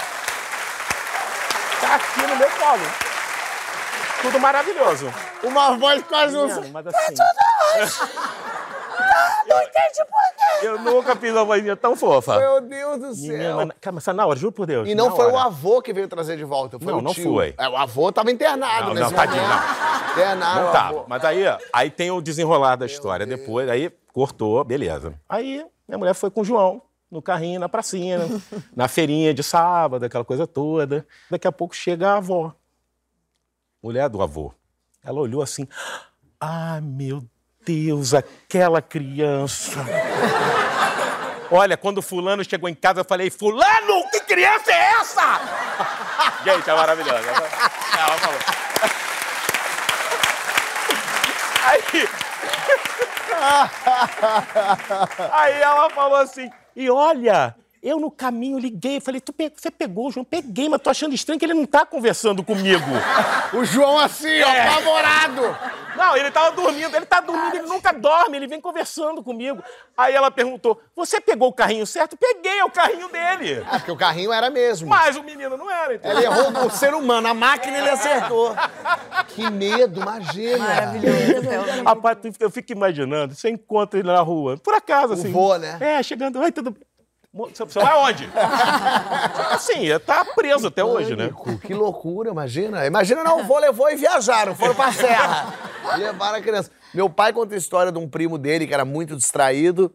Tá 1.81 1.95
aqui 1.97 2.23
no 2.27 2.37
meu 2.37 2.51
colo. 2.51 2.83
Tudo 4.23 4.41
maravilhoso. 4.41 5.13
Uma 5.43 5.77
voz 5.77 6.03
quase 6.05 6.37
um... 6.37 6.47
Menino, 6.47 6.71
Mas 6.73 6.87
assim. 6.87 7.15
Eu 10.63 10.81
nunca 10.81 11.15
fiz 11.17 11.33
uma 11.33 11.45
vozinha 11.45 11.77
tão 11.77 11.95
fofa. 11.95 12.39
Meu 12.39 12.61
Deus 12.61 13.01
do 13.01 13.15
céu. 13.15 13.29
Menina, 13.29 13.67
mas, 13.67 13.77
cara, 13.81 13.95
mas 13.95 14.07
na 14.07 14.27
hora, 14.27 14.39
juro 14.39 14.53
por 14.53 14.67
Deus. 14.67 14.89
E 14.89 14.95
não 14.95 15.15
foi 15.15 15.27
o 15.27 15.35
hora. 15.35 15.45
avô 15.47 15.83
que 15.83 15.93
veio 15.93 16.09
trazer 16.09 16.37
de 16.37 16.45
volta, 16.45 16.79
foi 16.79 16.93
Não, 16.93 16.99
o 16.99 17.03
não 17.03 17.13
tio. 17.13 17.25
foi. 17.25 17.55
É, 17.59 17.69
o 17.69 17.77
avô 17.77 18.11
tava 18.13 18.31
internado 18.31 18.89
Não, 18.89 18.95
nesse 18.95 19.11
não, 19.11 19.19
tadinho, 19.19 19.43
não. 19.43 20.13
Internado, 20.13 20.61
Não 20.61 20.69
o 20.69 20.73
tava. 20.73 21.05
Mas 21.09 21.25
aí, 21.25 21.43
aí 21.73 21.91
tem 21.91 22.11
o 22.11 22.21
desenrolar 22.21 22.77
da 22.77 22.87
história 22.87 23.27
depois, 23.27 23.69
aí 23.69 23.91
cortou, 24.13 24.63
beleza. 24.65 25.15
Aí 25.29 25.65
minha 25.87 25.99
mulher 25.99 26.15
foi 26.15 26.31
com 26.31 26.41
o 26.41 26.45
João 26.45 26.81
no 27.11 27.21
carrinho, 27.23 27.61
na 27.61 27.69
pracinha, 27.69 28.19
na 28.75 28.89
feirinha 28.89 29.33
de 29.35 29.43
sábado, 29.43 30.05
aquela 30.05 30.25
coisa 30.25 30.47
toda. 30.47 31.07
Daqui 31.31 31.47
a 31.47 31.53
pouco 31.53 31.75
chega 31.77 32.11
a 32.11 32.17
avó, 32.17 32.53
mulher 33.83 34.09
do 34.09 34.23
avô. 34.23 34.53
Ela 35.05 35.21
olhou 35.21 35.43
assim, 35.43 35.69
ah, 36.41 36.81
meu 36.83 37.23
Deus, 37.65 38.15
aquela 38.15 38.83
criança. 38.83 39.85
Olha, 41.51 41.77
quando 41.77 42.03
fulano 42.03 42.45
chegou 42.45 42.69
em 42.69 42.75
casa, 42.75 43.01
eu 43.01 43.05
falei, 43.05 43.31
fulano, 43.31 44.09
que 44.11 44.21
criança 44.21 44.73
é 44.73 44.93
essa? 45.01 45.41
Gente, 46.45 46.69
é 46.69 46.75
maravilhosa. 46.75 47.31
Ela 47.99 48.19
falou. 48.19 48.41
Aí. 51.65 52.09
Aí 55.33 55.61
ela 55.61 55.91
falou 55.91 56.19
assim: 56.19 56.51
e 56.77 56.89
olha, 56.91 57.55
eu 57.85 58.01
no 58.01 58.11
caminho 58.11 58.59
liguei, 58.59 58.99
falei, 59.01 59.21
tu 59.21 59.33
pe- 59.33 59.53
você 59.55 59.71
pegou, 59.71 60.11
João? 60.11 60.25
Peguei, 60.25 60.69
mas 60.69 60.81
tô 60.81 60.89
achando 60.91 61.15
estranho 61.15 61.39
que 61.39 61.45
ele 61.45 61.53
não 61.55 61.67
tá 61.67 61.85
conversando 61.87 62.43
comigo. 62.43 62.85
O 63.55 63.65
João 63.65 63.99
assim, 63.99 64.43
ó, 64.43 64.49
É. 64.49 64.63
apavorado. 64.67 65.43
Não, 65.97 66.17
ele 66.17 66.29
tava 66.33 66.51
dormindo, 66.57 66.97
ele 66.97 67.07
tá 67.07 67.21
dormindo, 67.21 67.55
ele 67.55 67.69
nunca 67.69 67.93
dorme, 67.93 68.37
ele 68.37 68.49
vem 68.49 68.61
conversando 68.61 69.23
comigo. 69.23 69.63
Aí 69.97 70.13
ela 70.13 70.29
perguntou: 70.29 70.81
você 70.97 71.21
pegou 71.21 71.49
o 71.49 71.53
carrinho 71.53 71.87
certo? 71.87 72.17
Peguei 72.17 72.59
é 72.59 72.65
o 72.65 72.71
carrinho 72.71 73.09
dele. 73.09 73.65
Ah, 73.71 73.79
porque 73.79 73.93
o 73.93 73.97
carrinho 73.97 74.33
era 74.33 74.51
mesmo. 74.51 74.89
Mas 74.89 75.15
o 75.15 75.23
menino 75.23 75.57
não 75.57 75.71
era, 75.71 75.95
então. 75.95 76.11
Ele 76.11 76.25
errou 76.25 76.67
o 76.67 76.71
ser 76.71 76.95
humano, 76.95 77.29
a 77.29 77.35
máquina 77.35 77.79
ele 77.79 77.91
acertou. 77.91 78.57
Que 79.29 79.49
medo, 79.49 80.01
imagina. 80.01 80.59
Maravilhoso. 80.59 81.85
Rapaz, 81.85 82.19
tu- 82.21 82.33
eu 82.41 82.51
fico 82.51 82.73
imaginando, 82.73 83.35
você 83.37 83.51
encontra 83.51 84.01
ele 84.01 84.09
na 84.09 84.21
rua, 84.21 84.57
por 84.57 84.75
acaso, 84.75 85.13
assim. 85.13 85.31
vô, 85.31 85.57
né? 85.59 85.77
É, 85.81 86.03
chegando, 86.03 86.41
ai, 86.43 86.51
tudo 86.51 86.73
bem. 86.73 86.83
Você 87.35 87.81
vai 87.81 87.97
onde? 87.99 88.31
assim, 89.51 89.87
tá 90.07 90.25
preso 90.25 90.69
até 90.69 90.85
hoje, 90.85 91.17
né? 91.17 91.31
Que 91.63 91.75
loucura, 91.75 92.31
imagina. 92.31 92.87
Imagina, 92.87 93.25
não, 93.25 93.41
o 93.41 93.45
vô 93.45 93.59
levou 93.59 93.91
e 93.91 93.97
viajaram, 93.97 94.55
foram 94.55 94.75
pra 94.75 94.93
serra. 94.93 95.53
Levaram 95.99 96.39
a 96.39 96.41
criança. 96.41 96.71
Meu 96.95 97.11
pai 97.11 97.33
conta 97.33 97.55
a 97.55 97.59
história 97.59 97.91
de 97.91 97.99
um 97.99 98.09
primo 98.09 98.39
dele 98.39 98.67
que 98.67 98.73
era 98.73 98.85
muito 98.85 99.17
distraído, 99.17 99.93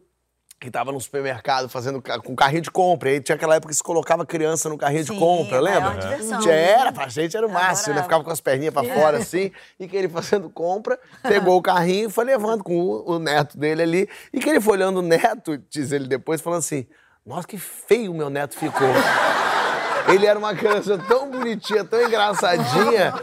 que 0.60 0.70
tava 0.70 0.92
no 0.92 1.00
supermercado 1.00 1.68
fazendo 1.68 2.02
com 2.22 2.36
carrinho 2.36 2.60
de 2.62 2.70
compra. 2.70 3.08
E 3.10 3.14
aí 3.14 3.20
tinha 3.20 3.34
aquela 3.36 3.54
época 3.56 3.70
que 3.70 3.76
se 3.76 3.82
colocava 3.82 4.26
criança 4.26 4.68
no 4.68 4.76
carrinho 4.76 5.04
de 5.04 5.12
Sim, 5.12 5.18
compra, 5.18 5.58
a 5.58 5.62
maior 5.62 5.82
lembra? 5.94 5.98
diversão. 6.00 6.40
Tinha- 6.40 6.54
Era, 6.54 6.92
pra 6.92 7.08
gente 7.08 7.34
era 7.36 7.46
o 7.46 7.50
máximo, 7.50 7.94
né? 7.94 8.02
Ficava 8.02 8.22
com 8.22 8.30
as 8.30 8.40
perninhas 8.40 8.74
pra 8.74 8.84
fora 8.84 9.16
assim, 9.16 9.50
e 9.78 9.88
que 9.88 9.96
ele 9.96 10.08
fazendo 10.10 10.50
compra, 10.50 10.98
pegou 11.22 11.56
o 11.56 11.62
carrinho 11.62 12.08
e 12.08 12.12
foi 12.12 12.26
levando 12.26 12.62
com 12.62 12.78
o, 12.78 13.12
o 13.14 13.18
neto 13.18 13.56
dele 13.58 13.82
ali. 13.82 14.08
E 14.32 14.38
que 14.40 14.48
ele 14.50 14.60
foi 14.60 14.74
olhando 14.74 14.98
o 14.98 15.02
neto, 15.02 15.56
diz 15.70 15.90
ele 15.90 16.06
depois, 16.06 16.42
falando 16.42 16.58
assim: 16.60 16.86
Nossa, 17.30 17.46
que 17.46 17.56
feio 17.56 18.12
meu 18.12 18.28
neto 18.28 18.58
ficou. 18.58 18.88
Ele 20.12 20.26
era 20.26 20.38
uma 20.38 20.54
criança 20.54 20.98
tão 21.08 21.30
bonitinha, 21.30 21.84
tão 21.84 22.00
engraçadinha. 22.02 23.14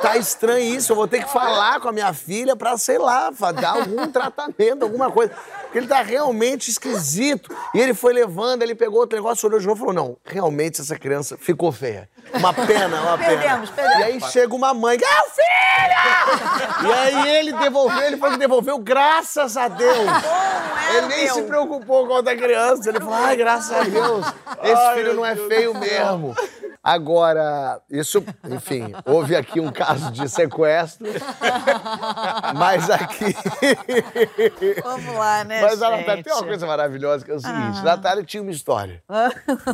Tá 0.00 0.16
estranho 0.16 0.74
isso, 0.74 0.92
eu 0.92 0.96
vou 0.96 1.08
ter 1.08 1.24
que 1.24 1.32
falar 1.32 1.80
com 1.80 1.88
a 1.88 1.92
minha 1.92 2.12
filha 2.12 2.54
pra, 2.54 2.76
sei 2.76 2.98
lá, 2.98 3.30
dar 3.54 3.70
algum 3.70 4.06
tratamento, 4.10 4.82
alguma 4.82 5.10
coisa. 5.10 5.32
Porque 5.62 5.78
ele 5.78 5.86
tá 5.86 6.02
realmente 6.02 6.70
esquisito. 6.70 7.54
E 7.74 7.80
ele 7.80 7.94
foi 7.94 8.12
levando, 8.12 8.62
ele 8.62 8.74
pegou 8.74 9.00
outro 9.00 9.16
negócio, 9.16 9.48
olhou 9.48 9.58
de 9.58 9.66
novo 9.66 9.78
e 9.78 9.80
falou: 9.80 9.94
não, 9.94 10.16
realmente 10.24 10.80
essa 10.80 10.98
criança 10.98 11.36
ficou 11.38 11.72
feia. 11.72 12.08
Uma 12.32 12.52
pena, 12.52 13.00
uma 13.00 13.18
pena. 13.18 13.40
Perdemos, 13.40 13.70
perdemos. 13.70 14.00
E 14.00 14.02
aí 14.04 14.20
chega 14.30 14.54
uma 14.54 14.72
mãe, 14.74 14.98
ah, 15.02 15.24
filha! 15.30 16.88
E 16.88 16.92
aí 16.92 17.36
ele 17.36 17.52
devolveu, 17.52 18.02
ele 18.02 18.16
falou 18.16 18.32
que 18.34 18.38
devolveu, 18.38 18.78
graças 18.78 19.56
a 19.56 19.68
Deus. 19.68 19.96
é, 19.98 20.96
Ele 20.96 21.06
nem 21.06 21.24
meu? 21.24 21.34
se 21.34 21.42
preocupou 21.42 22.06
com 22.06 22.12
a 22.12 22.16
outra 22.16 22.36
criança. 22.36 22.88
Ele 22.88 22.98
falou, 22.98 23.14
ai, 23.14 23.36
graças 23.36 23.72
a 23.72 23.82
Deus, 23.82 24.26
esse 24.62 24.94
filho 24.94 25.14
não 25.14 25.24
é 25.24 25.34
feio 25.36 25.74
mesmo. 25.74 26.33
Agora, 26.82 27.80
isso, 27.90 28.22
enfim, 28.50 28.92
houve 29.06 29.34
aqui 29.34 29.58
um 29.58 29.72
caso 29.72 30.12
de 30.12 30.28
sequestro, 30.28 31.06
mas 32.54 32.90
aqui... 32.90 33.34
Vamos 34.82 35.14
lá, 35.14 35.44
né, 35.44 35.62
Mas 35.62 35.82
a 35.82 35.90
gente? 35.92 36.00
Natália 36.00 36.24
tem 36.24 36.32
uma 36.34 36.44
coisa 36.44 36.66
maravilhosa 36.66 37.24
que 37.24 37.30
é 37.30 37.34
o 37.34 37.40
seguinte: 37.40 37.82
Natália 37.82 38.22
tinha 38.22 38.42
uma 38.42 38.52
história. 38.52 39.02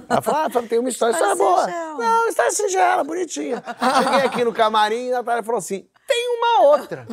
Ela 0.09 0.23
falou: 0.23 0.40
ah, 0.40 0.62
tem 0.68 0.79
uma 0.79 0.88
história, 0.88 1.12
história 1.12 1.33
História 1.33 1.37
boa. 1.37 1.64
singela. 1.64 1.99
Não, 1.99 2.29
história 2.29 2.51
singela, 2.53 3.05
bonitinha. 3.05 3.62
Cheguei 4.05 4.27
aqui 4.27 4.44
no 4.44 4.53
camarim 4.53 5.09
e 5.09 5.12
a 5.12 5.16
Natália 5.16 5.42
falou 5.42 5.59
assim: 5.59 5.88
tem 6.07 6.29
uma 6.38 6.62
outra 6.68 7.07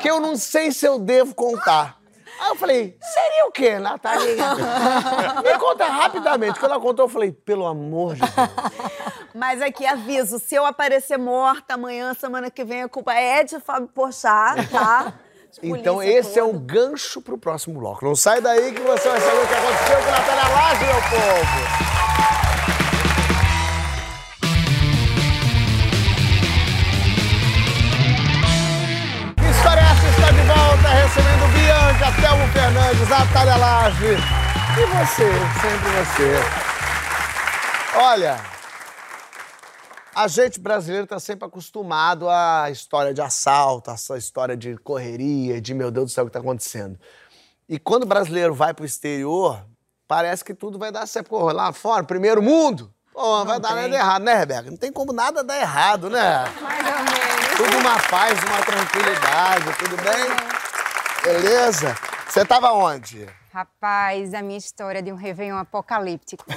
que 0.00 0.10
eu 0.10 0.18
não 0.18 0.36
sei 0.36 0.72
se 0.72 0.86
eu 0.86 0.98
devo 0.98 1.34
contar. 1.36 1.97
Aí 2.40 2.48
eu 2.48 2.56
falei, 2.56 2.96
seria 3.00 3.46
o 3.46 3.52
quê, 3.52 3.78
Natália? 3.78 4.34
Me 5.42 5.58
conta 5.58 5.84
rapidamente. 5.86 6.60
Quando 6.60 6.72
ela 6.72 6.80
contou, 6.80 7.06
eu 7.06 7.08
falei, 7.08 7.32
pelo 7.32 7.66
amor 7.66 8.14
de 8.14 8.20
Deus. 8.20 8.32
Mas 9.34 9.60
aqui, 9.60 9.86
aviso, 9.86 10.38
se 10.38 10.54
eu 10.54 10.64
aparecer 10.64 11.18
morta 11.18 11.74
amanhã, 11.74 12.14
semana 12.14 12.50
que 12.50 12.64
vem, 12.64 12.82
a 12.82 12.88
culpa 12.88 13.12
é 13.12 13.44
de 13.44 13.58
Fábio 13.60 13.88
Porchat, 13.88 14.66
tá? 14.70 15.14
Então 15.62 16.02
esse 16.02 16.38
é 16.38 16.42
toda. 16.42 16.54
um 16.54 16.58
gancho 16.58 17.22
pro 17.22 17.38
próximo 17.38 17.80
bloco. 17.80 18.04
Não 18.04 18.14
sai 18.14 18.38
daí 18.40 18.70
que 18.70 18.82
você 18.82 19.08
vai 19.08 19.18
saber 19.18 19.42
o 19.42 19.48
que 19.48 19.54
aconteceu 19.54 19.96
com 19.96 20.08
a 20.08 20.10
Natália 20.10 20.48
Laje, 20.54 20.84
meu 20.84 20.94
povo. 20.94 22.47
Fernandes, 32.88 33.08
Natália 33.08 33.56
Laje. 33.56 34.06
E 34.06 34.86
você, 34.86 35.30
sempre 35.60 35.88
você. 35.90 36.40
Olha, 37.98 38.40
a 40.14 40.26
gente 40.26 40.58
brasileiro 40.58 41.04
está 41.04 41.20
sempre 41.20 41.46
acostumado 41.46 42.30
à 42.30 42.70
história 42.70 43.12
de 43.12 43.20
assalto, 43.20 43.90
essa 43.90 44.16
história 44.16 44.56
de 44.56 44.76
correria, 44.78 45.60
de 45.60 45.74
meu 45.74 45.90
Deus 45.90 46.06
do 46.06 46.14
céu, 46.14 46.24
o 46.24 46.26
que 46.28 46.30
está 46.30 46.38
acontecendo. 46.38 46.98
E 47.68 47.78
quando 47.78 48.04
o 48.04 48.06
brasileiro 48.06 48.54
vai 48.54 48.72
para 48.72 48.84
o 48.84 48.86
exterior, 48.86 49.62
parece 50.06 50.42
que 50.42 50.54
tudo 50.54 50.78
vai 50.78 50.90
dar 50.90 51.06
certo. 51.06 51.28
Pô, 51.28 51.52
lá 51.52 51.72
fora, 51.72 52.04
primeiro 52.04 52.40
mundo, 52.40 52.90
pô, 53.12 53.44
vai 53.44 53.60
dar 53.60 53.74
nada 53.74 53.94
errado, 53.94 54.22
né, 54.22 54.34
Rebeca? 54.34 54.70
Não 54.70 54.78
tem 54.78 54.92
como 54.92 55.12
nada 55.12 55.44
dar 55.44 55.60
errado, 55.60 56.08
né? 56.08 56.44
Mais 56.62 56.86
ou 56.86 57.04
menos. 57.04 57.56
Tudo 57.56 57.76
uma 57.78 57.98
paz, 58.08 58.38
uma 58.44 58.62
tranquilidade, 58.62 59.76
tudo 59.78 59.96
bem? 59.96 60.26
Beleza? 61.22 62.07
Você 62.28 62.44
tava 62.44 62.72
onde? 62.72 63.26
Rapaz, 63.52 64.34
a 64.34 64.42
minha 64.42 64.58
história 64.58 64.98
é 64.98 65.02
de 65.02 65.10
um 65.10 65.16
Réveillon 65.16 65.56
apocalíptico. 65.56 66.44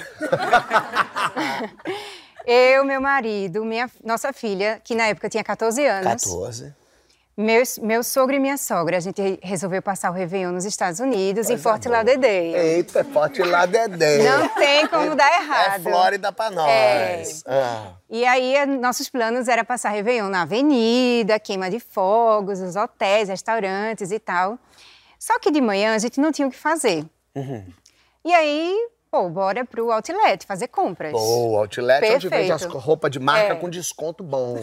Eu, 2.45 2.83
meu 2.83 2.99
marido, 2.99 3.63
minha, 3.63 3.89
nossa 4.03 4.33
filha, 4.33 4.81
que 4.83 4.93
na 4.95 5.07
época 5.07 5.29
tinha 5.29 5.43
14 5.43 5.85
anos. 5.85 6.23
14. 6.23 6.75
Meu, 7.37 7.63
meu 7.81 8.03
sogro 8.03 8.35
e 8.35 8.39
minha 8.39 8.57
sogra, 8.57 8.97
a 8.97 8.99
gente 8.99 9.39
resolveu 9.41 9.81
passar 9.81 10.11
o 10.11 10.13
Réveillon 10.13 10.51
nos 10.51 10.65
Estados 10.65 10.99
Unidos, 10.99 11.49
em 11.49 11.57
Fort 11.57 11.85
Lauderdale. 11.85 12.53
Eita, 12.53 12.99
é 12.99 13.03
forte 13.05 13.41
Dedé. 13.41 14.17
Não 14.29 14.49
tem 14.49 14.85
como 14.87 15.15
dar 15.15 15.41
errado. 15.41 15.87
É 15.87 15.91
Flórida 15.91 16.31
pra 16.31 16.51
nós. 16.51 17.43
Ah. 17.47 17.93
E 18.09 18.25
aí, 18.25 18.65
nossos 18.65 19.09
planos 19.09 19.47
era 19.47 19.63
passar 19.63 19.89
Réveillon 19.89 20.27
na 20.27 20.41
avenida, 20.41 21.39
queima 21.39 21.69
de 21.69 21.79
fogos, 21.79 22.59
os 22.59 22.75
hotéis, 22.75 23.29
restaurantes 23.29 24.11
e 24.11 24.19
tal. 24.19 24.59
Só 25.21 25.37
que 25.37 25.51
de 25.51 25.61
manhã 25.61 25.93
a 25.93 25.99
gente 25.99 26.19
não 26.19 26.31
tinha 26.31 26.47
o 26.47 26.51
que 26.51 26.57
fazer. 26.57 27.05
E 28.25 28.33
aí, 28.33 28.89
pô, 29.11 29.29
bora 29.29 29.63
pro 29.63 29.91
outlet 29.91 30.47
fazer 30.47 30.67
compras. 30.67 31.11
Pô, 31.11 31.19
o 31.51 31.57
Outlet 31.57 32.03
é 32.03 32.15
onde 32.15 32.27
vende 32.27 32.51
as 32.51 32.61
Perfeito. 32.63 32.83
roupas 32.83 33.11
de 33.11 33.19
marca 33.19 33.53
É. 33.53 33.55
com 33.55 33.69
desconto 33.69 34.23
bom. 34.23 34.57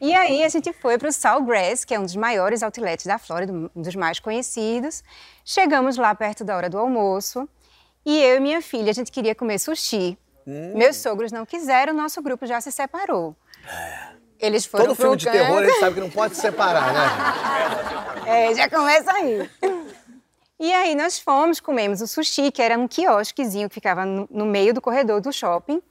E 0.00 0.14
aí 0.14 0.44
a 0.44 0.48
gente 0.48 0.72
foi 0.74 0.96
para 0.96 1.08
o 1.08 1.12
Sawgrass, 1.12 1.84
que 1.84 1.92
é 1.92 1.98
um 1.98 2.04
dos 2.04 2.14
maiores 2.14 2.62
outlets 2.62 3.04
da 3.04 3.18
Flórida, 3.18 3.52
um 3.52 3.82
dos 3.82 3.96
mais 3.96 4.20
conhecidos. 4.20 5.02
Chegamos 5.44 5.96
lá 5.96 6.14
perto 6.14 6.44
da 6.44 6.56
hora 6.56 6.70
do 6.70 6.78
almoço 6.78 7.48
e 8.06 8.22
eu 8.22 8.36
e 8.36 8.40
minha 8.40 8.62
filha, 8.62 8.90
a 8.90 8.94
gente 8.94 9.10
queria 9.10 9.34
comer 9.34 9.58
sushi. 9.58 10.16
Hum. 10.46 10.72
Meus 10.76 10.98
sogros 10.98 11.32
não 11.32 11.44
quiseram, 11.44 11.92
nosso 11.92 12.22
grupo 12.22 12.46
já 12.46 12.60
se 12.60 12.70
separou. 12.70 13.34
Eles 14.40 14.66
foram 14.66 14.86
Todo 14.86 14.94
filme 14.96 15.16
de 15.16 15.24
canto- 15.24 15.36
terror, 15.36 15.62
ele 15.62 15.72
sabe 15.74 15.94
que 15.94 16.00
não 16.00 16.10
pode 16.10 16.34
se 16.34 16.40
separar, 16.42 16.92
né? 16.92 18.24
É, 18.26 18.54
já 18.54 18.70
começa 18.70 19.12
aí. 19.12 19.50
E 20.58 20.72
aí 20.72 20.94
nós 20.94 21.18
fomos, 21.18 21.60
comemos 21.60 22.00
o 22.00 22.06
sushi, 22.06 22.50
que 22.50 22.62
era 22.62 22.78
um 22.78 22.88
quiosquezinho 22.88 23.68
que 23.68 23.74
ficava 23.74 24.06
no, 24.06 24.26
no 24.30 24.46
meio 24.46 24.72
do 24.72 24.80
corredor 24.80 25.20
do 25.20 25.30
shopping. 25.30 25.82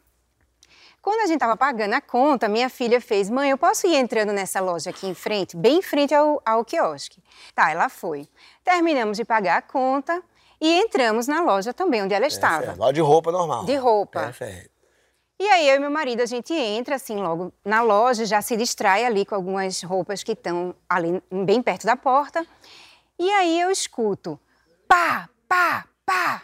Quando 0.99 1.19
a 1.19 1.25
gente 1.27 1.35
estava 1.35 1.55
pagando 1.55 1.93
a 1.93 2.01
conta, 2.01 2.47
minha 2.47 2.69
filha 2.69 2.99
fez, 2.99 3.29
mãe, 3.29 3.51
eu 3.51 3.57
posso 3.57 3.85
ir 3.85 3.95
entrando 3.95 4.31
nessa 4.33 4.59
loja 4.61 4.89
aqui 4.89 5.05
em 5.05 5.13
frente, 5.13 5.55
bem 5.55 5.77
em 5.77 5.81
frente 5.83 6.15
ao, 6.15 6.41
ao 6.43 6.65
quiosque? 6.65 7.21
Tá, 7.53 7.69
ela 7.69 7.87
foi. 7.87 8.27
Terminamos 8.63 9.17
de 9.17 9.25
pagar 9.25 9.57
a 9.57 9.61
conta 9.61 10.23
e 10.59 10.79
entramos 10.79 11.27
na 11.27 11.41
loja 11.43 11.71
também, 11.71 12.01
onde 12.01 12.13
ela 12.15 12.25
estava. 12.25 12.57
Perfeito. 12.59 12.79
Loja 12.79 12.93
de 12.93 13.01
roupa 13.01 13.31
normal. 13.31 13.65
De 13.65 13.75
roupa. 13.75 14.21
Perfeito. 14.21 14.71
E 15.43 15.49
aí 15.49 15.67
eu 15.67 15.75
e 15.75 15.79
meu 15.79 15.91
marido, 15.91 16.21
a 16.21 16.25
gente 16.25 16.53
entra 16.53 16.95
assim 16.95 17.17
logo 17.17 17.51
na 17.65 17.81
loja, 17.81 18.25
já 18.25 18.41
se 18.41 18.55
distrai 18.55 19.03
ali 19.03 19.25
com 19.25 19.35
algumas 19.35 19.83
roupas 19.83 20.23
que 20.23 20.31
estão 20.31 20.73
ali 20.87 21.21
bem 21.29 21.61
perto 21.61 21.85
da 21.85 21.97
porta. 21.97 22.47
E 23.19 23.29
aí 23.29 23.59
eu 23.59 23.69
escuto 23.69 24.39
pá, 24.87 25.29
pá, 25.45 25.85
pá. 26.05 26.43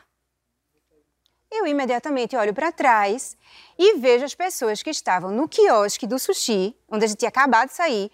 Eu 1.50 1.66
imediatamente 1.66 2.36
olho 2.36 2.54
para 2.54 2.74
trás 2.74 3.38
e 3.78 3.98
vejo 4.00 4.26
as 4.26 4.36
pessoas 4.36 4.84
que 4.84 4.90
estavam 4.90 5.32
no 5.32 5.48
quiosque 5.48 6.06
do 6.06 6.20
sushi, 6.20 6.76
onde 6.90 7.06
a 7.06 7.08
gente 7.08 7.20
tinha 7.20 7.30
acabado 7.30 7.70
de 7.70 7.76
sair, 7.76 8.12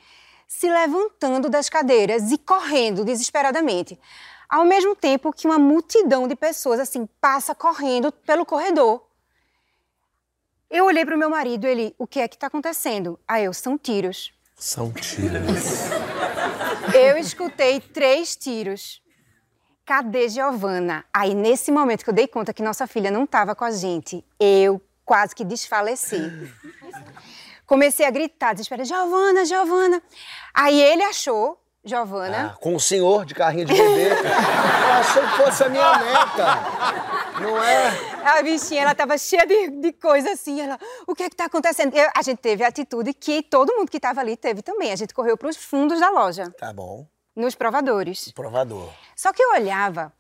se 0.48 0.70
levantando 0.70 1.50
das 1.50 1.68
cadeiras 1.68 2.32
e 2.32 2.38
correndo 2.38 3.04
desesperadamente. 3.04 4.00
Ao 4.48 4.64
mesmo 4.64 4.96
tempo 4.96 5.34
que 5.34 5.48
uma 5.48 5.58
multidão 5.58 6.28
de 6.28 6.36
pessoas 6.36 6.80
assim 6.80 7.10
passa 7.20 7.56
correndo 7.56 8.12
pelo 8.12 8.46
corredor. 8.46 9.05
Eu 10.70 10.86
olhei 10.86 11.06
para 11.06 11.16
o 11.16 11.20
meu 11.20 11.30
marido, 11.30 11.68
ele, 11.68 11.96
o 11.98 12.08
que 12.08 12.20
é 12.20 12.28
que 12.28 12.36
está 12.36 12.48
acontecendo? 12.48 13.20
Aí 13.28 13.46
eu, 13.46 13.54
são 13.54 13.78
tiros. 13.78 14.34
São 14.56 14.92
tiros. 14.92 15.90
Eu 16.94 17.18
escutei 17.18 17.80
três 17.80 18.36
tiros. 18.36 19.02
Cadê 19.86 20.30
Giovana? 20.30 21.04
Aí, 21.14 21.34
nesse 21.34 21.72
momento 21.72 22.04
que 22.04 22.10
eu 22.10 22.14
dei 22.14 22.28
conta 22.28 22.54
que 22.54 22.64
nossa 22.64 22.88
filha 22.88 23.12
não 23.12 23.26
estava 23.26 23.54
com 23.54 23.66
a 23.66 23.72
gente, 23.72 24.24
eu 24.40 24.82
quase 25.04 25.36
que 25.36 25.44
desfaleci. 25.44 26.32
Comecei 27.68 28.06
a 28.06 28.10
gritar, 28.12 28.54
desesperada, 28.54 28.88
Giovana, 28.88 29.46
Giovana. 29.46 30.02
Aí 30.54 30.82
ele 30.82 31.04
achou 31.04 31.60
Giovana. 31.84 32.54
Ah, 32.54 32.58
com 32.60 32.76
o 32.76 32.80
senhor 32.80 33.26
de 33.26 33.36
carrinho 33.36 33.66
de 33.66 33.74
bebê. 33.74 34.10
Eu 34.16 34.94
achei 34.94 35.22
que 35.22 35.38
fosse 35.38 35.64
a 35.64 35.70
minha 35.70 35.98
neta. 36.00 37.25
Não 37.42 37.62
é? 37.64 37.90
A 38.40 38.42
bichinha, 38.42 38.82
ela 38.84 38.96
tava 38.96 39.18
cheia 39.18 39.46
de, 39.46 39.70
de 39.82 39.92
coisa 39.94 40.32
assim. 40.32 40.62
Ela, 40.62 40.80
o 41.06 41.14
que 41.14 41.24
é 41.24 41.30
que 41.30 41.36
tá 41.36 41.46
acontecendo? 41.46 41.96
Eu- 41.96 42.10
a 42.16 42.22
gente 42.22 42.38
teve 42.40 42.64
a 42.64 42.68
atitude 42.68 43.14
que 43.14 43.42
todo 43.44 43.74
mundo 43.76 43.90
que 43.90 43.98
estava 43.98 44.22
ali 44.22 44.38
teve 44.38 44.62
também. 44.62 44.92
A 44.92 44.96
gente 44.96 45.14
correu 45.14 45.38
para 45.38 45.50
os 45.50 45.58
fundos 45.58 46.00
da 46.00 46.10
loja, 46.10 46.50
Tá 46.58 46.72
bom. 46.74 47.06
nos 47.36 47.54
provadores. 47.56 48.32
Provador. 48.32 48.90
Só 49.16 49.34
que 49.34 49.44
eu 49.44 49.52
olhava 49.52 50.14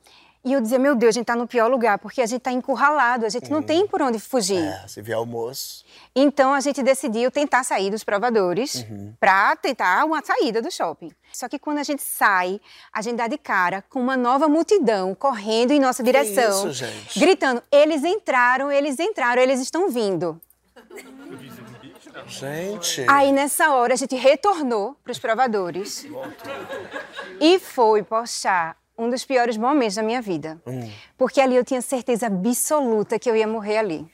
e 0.43 0.53
eu 0.53 0.61
dizia, 0.61 0.77
meu 0.77 0.93
Deus, 0.93 1.09
a 1.09 1.13
gente 1.19 1.25
tá 1.25 1.35
no 1.35 1.47
pior 1.47 1.67
lugar, 1.71 1.97
porque 1.97 2.21
a 2.21 2.25
gente 2.27 2.41
tá 2.41 2.51
encurralado, 2.51 3.25
a 3.25 3.29
gente 3.29 3.49
não 3.49 3.63
tem 3.63 3.87
por 3.87 3.99
onde 4.01 4.19
fugir. 4.19 4.61
É, 4.63 4.87
se 4.87 5.01
vier 5.01 5.17
almoço. 5.17 5.83
Então 6.15 6.53
a 6.53 6.59
gente 6.59 6.83
decidiu 6.83 7.31
tentar 7.31 7.63
sair 7.63 7.89
dos 7.89 8.03
provadores 8.03 8.75
Uhum. 8.89 9.13
para 9.19 9.55
tentar 9.55 10.05
uma 10.05 10.21
saída 10.23 10.61
do 10.61 10.69
shopping. 10.69 11.11
Só 11.35 11.49
que 11.49 11.59
quando 11.59 11.79
a 11.79 11.83
gente 11.83 12.01
sai, 12.01 12.59
a 12.91 13.01
gente 13.01 13.17
dá 13.17 13.27
de 13.27 13.37
cara 13.37 13.83
com 13.89 13.99
uma 13.99 14.15
nova 14.17 14.47
multidão 14.47 15.13
correndo 15.13 15.71
em 15.71 15.79
nossa 15.79 16.01
direção, 16.01 16.69
isso, 16.69 16.73
gente? 16.73 17.19
gritando: 17.19 17.61
eles 17.71 18.03
entraram, 18.03 18.71
eles 18.71 18.99
entraram, 18.99 19.41
eles 19.41 19.59
estão 19.59 19.89
vindo. 19.89 20.39
Gente. 22.27 23.05
Aí 23.07 23.31
nessa 23.31 23.71
hora 23.71 23.93
a 23.93 23.97
gente 23.97 24.15
retornou 24.15 24.95
para 25.03 25.11
os 25.11 25.19
provadores 25.19 26.07
e 27.39 27.59
foi, 27.59 28.01
poxa, 28.01 28.75
um 28.97 29.09
dos 29.09 29.25
piores 29.25 29.57
momentos 29.57 29.95
da 29.95 30.03
minha 30.03 30.21
vida. 30.21 30.61
Porque 31.17 31.41
ali 31.41 31.55
eu 31.55 31.63
tinha 31.63 31.81
certeza 31.81 32.27
absoluta 32.27 33.19
que 33.19 33.29
eu 33.29 33.35
ia 33.35 33.47
morrer 33.47 33.77
ali. 33.77 34.09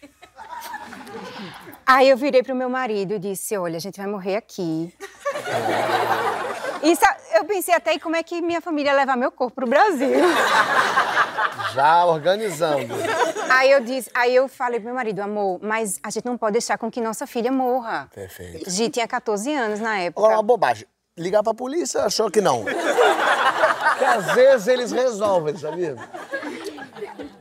Aí 1.85 2.09
eu 2.09 2.17
virei 2.17 2.41
pro 2.41 2.55
meu 2.55 2.69
marido 2.69 3.15
e 3.15 3.19
disse: 3.19 3.57
Olha, 3.57 3.77
a 3.77 3.79
gente 3.79 3.97
vai 3.97 4.07
morrer 4.07 4.37
aqui. 4.37 4.93
Sa- 6.95 7.17
eu 7.35 7.45
pensei 7.45 7.73
até 7.73 7.93
em 7.93 7.99
como 7.99 8.15
é 8.15 8.23
que 8.23 8.41
minha 8.41 8.59
família 8.61 8.91
ia 8.91 8.95
levar 8.97 9.15
meu 9.15 9.31
corpo 9.31 9.55
pro 9.55 9.67
Brasil. 9.67 10.09
Já 11.73 12.05
organizando. 12.05 12.93
Aí 13.49 13.71
eu 13.71 13.81
disse, 13.81 14.09
aí 14.13 14.35
eu 14.35 14.47
falei 14.47 14.79
pro 14.79 14.87
meu 14.87 14.95
marido, 14.95 15.19
amor, 15.21 15.59
mas 15.61 15.99
a 16.03 16.09
gente 16.09 16.25
não 16.25 16.37
pode 16.37 16.53
deixar 16.53 16.77
com 16.77 16.89
que 16.91 16.99
nossa 17.01 17.25
filha 17.27 17.51
morra. 17.51 18.09
Perfeito. 18.13 18.69
Gi 18.69 18.89
tinha 18.89 19.07
14 19.07 19.53
anos 19.53 19.79
na 19.79 19.97
época. 19.99 20.21
Agora, 20.21 20.35
uma 20.37 20.43
bobagem. 20.43 20.85
Ligar 21.17 21.43
pra 21.43 21.53
polícia, 21.53 22.03
achou 22.03 22.31
que 22.31 22.39
não. 22.41 22.63
Porque 23.91 24.05
às 24.05 24.33
vezes 24.33 24.67
eles 24.67 24.91
resolvem, 24.91 25.55
sabia? 25.57 25.95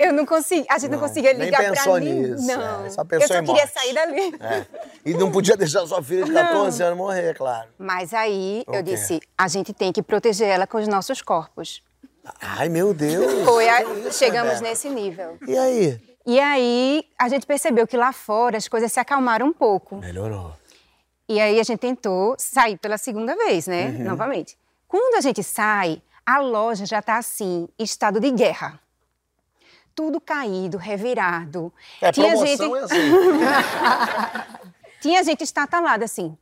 Eu 0.03 0.13
não 0.15 0.25
consegui, 0.25 0.67
a 0.71 0.79
gente 0.79 0.91
não, 0.91 0.99
Não, 0.99 1.07
conseguia 1.07 1.35
nem 1.35 1.45
ligar 1.45 1.61
pensou 1.63 1.93
pra 1.93 2.01
mim. 2.01 2.13
nisso, 2.23 2.47
Não. 2.47 2.87
é, 2.87 2.91
só 2.91 3.05
pensou 3.05 3.25
eu 3.25 3.29
só 3.29 3.35
em 3.35 3.45
queria 3.45 3.63
morte. 3.63 3.73
sair 3.79 3.93
dali. 3.95 4.35
É. 4.41 4.67
E 5.05 5.15
não 5.15 5.31
podia 5.31 5.57
deixar 5.59 5.87
sua 5.87 6.03
filha 6.03 6.25
de 6.25 6.33
14 6.33 6.83
anos 6.83 6.97
morrer, 6.97 7.35
claro. 7.37 7.69
Mas 7.79 8.15
aí 8.15 8.65
O 8.67 8.75
eu 8.77 8.83
disse, 8.83 9.21
a 9.37 9.47
gente 9.47 9.75
tem 9.75 9.93
que 9.93 10.03
proteger 10.03 10.49
ela 10.49 10.67
com 10.67 10.79
os 10.79 10.89
nossos 10.89 11.21
corpos. 11.21 11.83
Ai, 12.41 12.69
meu 12.71 12.95
Deus. 12.95 13.45
Foi 13.45 13.69
a- 13.69 13.83
isso, 13.83 14.19
chegamos 14.19 14.55
Roberta? 14.55 14.69
nesse 14.69 14.89
nível. 14.89 15.37
E 15.47 15.57
aí? 15.59 16.01
E 16.27 16.39
aí 16.41 17.05
a 17.19 17.29
gente 17.29 17.47
percebeu 17.47 17.87
que 17.87 17.97
lá 17.97 18.13
fora 18.13 18.57
as 18.57 18.69
coisas 18.69 18.91
se 18.91 19.01
acalmaram 19.01 19.47
um 19.47 19.53
pouco. 19.53 19.97
Melhorou. 19.97 20.53
E 21.29 21.39
aí 21.41 21.61
a 21.61 21.63
gente 21.63 21.79
tentou 21.79 22.35
sair 22.39 22.77
pela 22.79 22.97
segunda 22.99 23.37
vez, 23.37 23.67
né? 23.67 23.87
Uhum. 23.89 24.05
Novamente. 24.05 24.57
Quando 24.89 25.17
a 25.17 25.21
gente 25.21 25.43
sai, 25.43 26.03
a 26.27 26.39
loja 26.41 26.85
já 26.87 27.01
tá 27.03 27.19
assim, 27.19 27.69
estado 27.79 28.19
de 28.19 28.31
guerra. 28.31 28.81
Tudo 30.01 30.19
caído, 30.19 30.79
revirado. 30.79 31.71
É, 32.01 32.11
Tinha 32.11 32.35
gente, 32.35 32.63
é 32.63 32.79
assim. 32.79 33.11
tinha 34.99 35.23
gente 35.23 35.45
estatalada 35.45 36.07
assim, 36.07 36.35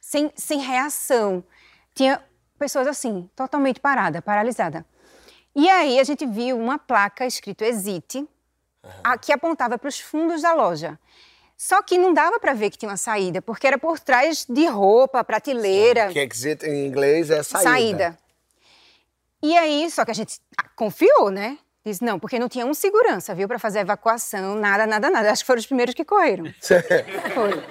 sem, 0.00 0.30
sem 0.36 0.60
reação. 0.60 1.42
Tinha 1.92 2.22
pessoas 2.56 2.86
assim, 2.86 3.28
totalmente 3.34 3.80
parada, 3.80 4.22
paralisada. 4.22 4.86
E 5.52 5.68
aí 5.68 5.98
a 5.98 6.04
gente 6.04 6.24
viu 6.24 6.56
uma 6.56 6.78
placa 6.78 7.26
escrito 7.26 7.64
Exit, 7.64 8.24
a- 9.02 9.18
que 9.18 9.32
apontava 9.32 9.76
para 9.76 9.88
os 9.88 9.98
fundos 9.98 10.42
da 10.42 10.54
loja. 10.54 10.96
Só 11.56 11.82
que 11.82 11.98
não 11.98 12.14
dava 12.14 12.38
para 12.38 12.52
ver 12.54 12.70
que 12.70 12.78
tinha 12.78 12.88
uma 12.90 12.96
saída, 12.96 13.42
porque 13.42 13.66
era 13.66 13.78
por 13.78 13.98
trás 13.98 14.46
de 14.48 14.64
roupa, 14.68 15.24
prateleira, 15.24 16.12
Que 16.12 16.20
exit 16.20 16.64
em 16.64 16.86
inglês 16.86 17.30
é 17.30 17.42
saída. 17.42 17.68
saída. 17.68 18.18
E 19.42 19.58
aí, 19.58 19.90
só 19.90 20.04
que 20.04 20.12
a 20.12 20.14
gente 20.14 20.38
ah, 20.56 20.68
confiou, 20.76 21.30
né? 21.32 21.58
Disse, 21.84 22.04
não, 22.04 22.18
porque 22.18 22.38
não 22.38 22.48
tinha 22.48 22.66
um 22.66 22.74
segurança, 22.74 23.34
viu, 23.34 23.48
para 23.48 23.58
fazer 23.58 23.78
a 23.78 23.82
evacuação, 23.82 24.54
nada, 24.54 24.86
nada, 24.86 25.08
nada. 25.08 25.30
Acho 25.32 25.42
que 25.42 25.46
foram 25.46 25.60
os 25.60 25.66
primeiros 25.66 25.94
que 25.94 26.04
correram. 26.04 26.44
Foi. 27.34 27.62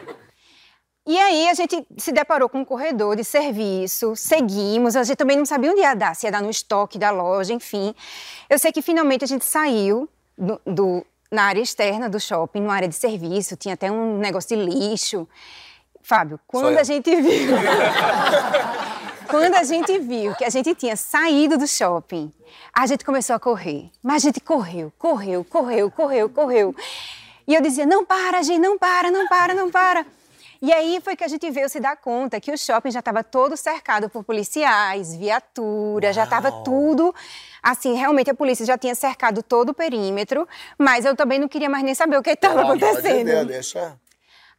E 1.08 1.18
aí 1.18 1.48
a 1.50 1.54
gente 1.54 1.86
se 1.98 2.12
deparou 2.12 2.48
com 2.50 2.60
um 2.60 2.66
corredor 2.66 3.16
de 3.16 3.24
serviço, 3.24 4.16
seguimos, 4.16 4.96
a 4.96 5.04
gente 5.04 5.18
também 5.18 5.38
não 5.38 5.46
sabia 5.46 5.72
onde 5.72 5.82
ia 5.82 5.94
dar, 5.96 6.16
se 6.16 6.26
ia 6.28 6.32
dar 6.32 6.42
no 6.42 6.50
estoque 6.50 6.98
da 7.00 7.10
loja, 7.12 7.54
enfim. 7.54 7.96
Eu 8.50 8.60
sei 8.60 8.72
que 8.72 8.82
finalmente 8.82 9.24
a 9.24 9.28
gente 9.28 9.44
saiu 9.46 10.08
do, 10.38 10.60
do- 10.66 11.06
na 11.32 11.44
área 11.44 11.62
externa 11.62 12.10
do 12.10 12.20
shopping, 12.20 12.62
numa 12.62 12.74
área 12.76 12.88
de 12.88 12.96
serviço, 12.96 13.56
tinha 13.56 13.74
até 13.76 13.92
um 13.92 14.18
negócio 14.18 14.56
de 14.56 14.64
lixo. 14.64 15.28
Fábio, 16.02 16.40
quando 16.48 16.78
a 16.78 16.84
gente 16.84 17.10
viu. 17.22 17.52
Quando 19.30 19.54
a 19.54 19.64
gente 19.64 19.98
viu 20.00 20.34
que 20.36 20.44
a 20.44 20.50
gente 20.50 20.74
tinha 20.74 20.96
saído 20.96 21.58
do 21.58 21.68
shopping, 21.68 22.34
a 22.74 22.88
gente 22.88 23.06
começou 23.06 23.36
a 23.36 23.40
correr. 23.40 23.90
Mas 24.02 24.24
a 24.24 24.28
gente 24.28 24.40
correu, 24.40 24.92
correu, 24.98 25.46
correu, 25.46 25.92
correu, 25.92 26.30
correu. 26.30 26.76
E 27.48 27.54
eu 27.54 27.62
dizia: 27.62 27.86
não 27.86 28.04
para, 28.04 28.42
gente, 28.42 28.60
não 28.60 28.78
para, 28.78 29.12
não 29.12 29.28
para, 29.28 29.54
não 29.54 29.70
para. 29.70 30.06
E 30.62 30.74
aí 30.74 31.00
foi 31.02 31.16
que 31.16 31.24
a 31.24 31.28
gente 31.28 31.50
veio 31.52 31.70
se 31.70 31.80
dar 31.80 31.96
conta 31.96 32.40
que 32.42 32.52
o 32.52 32.58
shopping 32.58 32.92
já 32.92 33.00
estava 33.00 33.24
todo 33.24 33.56
cercado 33.56 34.10
por 34.10 34.24
policiais, 34.24 35.16
viatura, 35.16 36.12
já 36.12 36.26
estava 36.26 36.52
tudo. 36.64 37.16
Assim, 37.64 37.94
realmente 37.94 38.30
a 38.30 38.34
polícia 38.34 38.66
já 38.66 38.78
tinha 38.78 38.96
cercado 38.96 39.42
todo 39.42 39.70
o 39.70 39.74
perímetro, 39.74 40.48
mas 40.78 41.06
eu 41.06 41.16
também 41.16 41.40
não 41.40 41.48
queria 41.48 41.70
mais 41.70 41.84
nem 41.84 41.96
saber 41.96 42.18
o 42.18 42.24
que 42.24 42.32
estava 42.32 42.62
acontecendo. 42.62 43.46
deixa. 43.46 43.98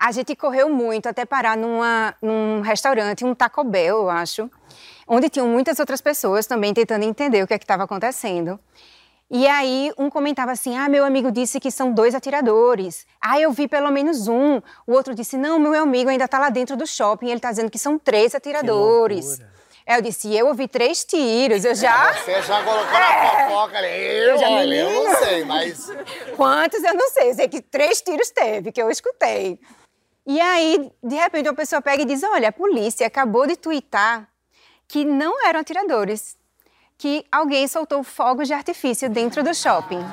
A 0.00 0.12
gente 0.12 0.34
correu 0.34 0.70
muito 0.70 1.10
até 1.10 1.26
parar 1.26 1.58
numa, 1.58 2.14
num 2.22 2.62
restaurante, 2.62 3.22
um 3.22 3.34
Taco 3.34 3.62
Bell, 3.62 3.98
eu 3.98 4.08
acho, 4.08 4.50
onde 5.06 5.28
tinham 5.28 5.46
muitas 5.46 5.78
outras 5.78 6.00
pessoas 6.00 6.46
também 6.46 6.72
tentando 6.72 7.04
entender 7.04 7.42
o 7.42 7.46
que 7.46 7.52
é 7.52 7.58
estava 7.58 7.82
acontecendo. 7.82 8.58
E 9.30 9.46
aí 9.46 9.92
um 9.98 10.08
comentava 10.08 10.52
assim: 10.52 10.74
"Ah, 10.74 10.88
meu 10.88 11.04
amigo 11.04 11.30
disse 11.30 11.60
que 11.60 11.70
são 11.70 11.92
dois 11.92 12.14
atiradores. 12.14 13.06
Ah, 13.20 13.38
eu 13.38 13.52
vi 13.52 13.68
pelo 13.68 13.90
menos 13.90 14.26
um". 14.26 14.62
O 14.86 14.92
outro 14.92 15.14
disse: 15.14 15.36
"Não, 15.36 15.58
meu 15.58 15.82
amigo 15.82 16.08
ainda 16.08 16.24
está 16.24 16.38
lá 16.38 16.48
dentro 16.48 16.78
do 16.78 16.86
shopping, 16.86 17.26
ele 17.26 17.36
está 17.36 17.50
dizendo 17.50 17.70
que 17.70 17.78
são 17.78 17.98
três 17.98 18.34
atiradores". 18.34 19.38
Eu 19.86 20.00
disse: 20.00 20.34
"Eu 20.34 20.46
ouvi 20.46 20.66
três 20.66 21.04
tiros, 21.04 21.62
eu 21.62 21.74
já 21.74 22.14
Você 22.14 22.40
já 22.40 22.64
colocou 22.64 22.90
na 22.90 23.48
fofoca 23.48 23.76
ali. 23.76 23.88
Eu, 23.88 24.38
já 24.38 24.48
olha, 24.48 24.74
eu 24.74 25.04
não 25.04 25.14
sei, 25.16 25.44
mas. 25.44 25.92
Quantos 26.36 26.82
eu 26.82 26.94
não 26.94 27.10
sei, 27.10 27.30
eu 27.30 27.34
sei 27.34 27.48
que 27.48 27.60
três 27.60 28.00
tiros 28.00 28.30
teve, 28.30 28.72
que 28.72 28.80
eu 28.80 28.90
escutei. 28.90 29.60
E 30.26 30.40
aí, 30.40 30.90
de 31.02 31.14
repente, 31.14 31.48
uma 31.48 31.54
pessoa 31.54 31.80
pega 31.80 32.02
e 32.02 32.06
diz: 32.06 32.22
Olha, 32.22 32.48
a 32.48 32.52
polícia 32.52 33.06
acabou 33.06 33.46
de 33.46 33.56
tuitar 33.56 34.28
que 34.86 35.04
não 35.04 35.46
eram 35.46 35.60
atiradores, 35.60 36.36
que 36.98 37.24
alguém 37.30 37.66
soltou 37.66 38.02
fogos 38.02 38.48
de 38.48 38.54
artifício 38.54 39.08
dentro 39.08 39.42
do 39.42 39.54
shopping. 39.54 40.04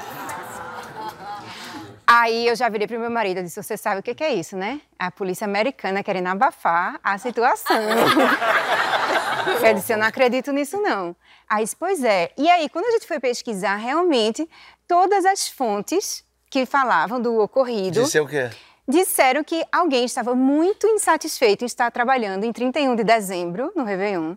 Aí 2.09 2.47
eu 2.47 2.55
já 2.55 2.69
virei 2.69 2.87
pro 2.87 2.97
meu 2.97 3.09
marido 3.09 3.41
e 3.41 3.43
disse: 3.43 3.61
Você 3.61 3.75
sabe 3.75 3.99
o 3.99 4.03
que 4.03 4.15
que 4.15 4.23
é 4.23 4.33
isso, 4.33 4.55
né? 4.55 4.79
A 4.97 5.11
polícia 5.11 5.43
americana 5.43 6.01
querendo 6.01 6.27
abafar 6.27 6.97
a 7.03 7.17
situação. 7.17 7.75
eu 9.61 9.73
disse: 9.73 9.91
Eu 9.91 9.97
não 9.97 10.07
acredito 10.07 10.53
nisso, 10.53 10.81
não. 10.81 11.13
Aí 11.49 11.65
disse: 11.65 11.75
Pois 11.75 12.01
é. 12.05 12.31
E 12.37 12.49
aí, 12.49 12.69
quando 12.69 12.85
a 12.85 12.91
gente 12.91 13.05
foi 13.05 13.19
pesquisar, 13.19 13.75
realmente, 13.75 14.49
todas 14.87 15.25
as 15.25 15.49
fontes 15.49 16.23
que 16.49 16.65
falavam 16.65 17.19
do 17.19 17.37
ocorrido 17.41 18.03
Disse 18.03 18.21
o 18.21 18.25
quê? 18.25 18.49
Disseram 18.87 19.43
que 19.43 19.63
alguém 19.71 20.05
estava 20.05 20.33
muito 20.33 20.87
insatisfeito 20.87 21.63
em 21.63 21.67
estar 21.67 21.91
trabalhando 21.91 22.45
em 22.45 22.53
31 22.53 22.95
de 22.95 23.03
dezembro, 23.03 23.71
no 23.75 23.83
Réveillon, 23.83 24.35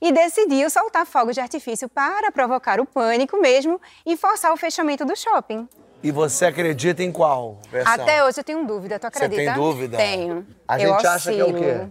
e 0.00 0.10
decidiu 0.10 0.70
soltar 0.70 1.04
fogos 1.06 1.34
de 1.34 1.40
artifício 1.40 1.88
para 1.88 2.32
provocar 2.32 2.80
o 2.80 2.86
pânico 2.86 3.36
mesmo 3.40 3.80
e 4.06 4.16
forçar 4.16 4.52
o 4.52 4.56
fechamento 4.56 5.04
do 5.04 5.14
shopping. 5.14 5.68
E 6.02 6.10
você 6.10 6.46
acredita 6.46 7.02
em 7.02 7.12
qual 7.12 7.58
versão? 7.70 7.92
Até 7.92 8.24
hoje 8.24 8.40
eu 8.40 8.44
tenho 8.44 8.64
dúvida, 8.64 8.98
tu 8.98 9.02
Você 9.02 9.08
acredita? 9.24 9.42
tem 9.42 9.52
dúvida? 9.52 9.96
Tenho. 9.98 10.46
A 10.66 10.80
Eu 10.80 10.94
gente 10.94 11.06
acha 11.06 11.30
que 11.30 11.40
é 11.40 11.44
o 11.44 11.52
quê? 11.54 11.86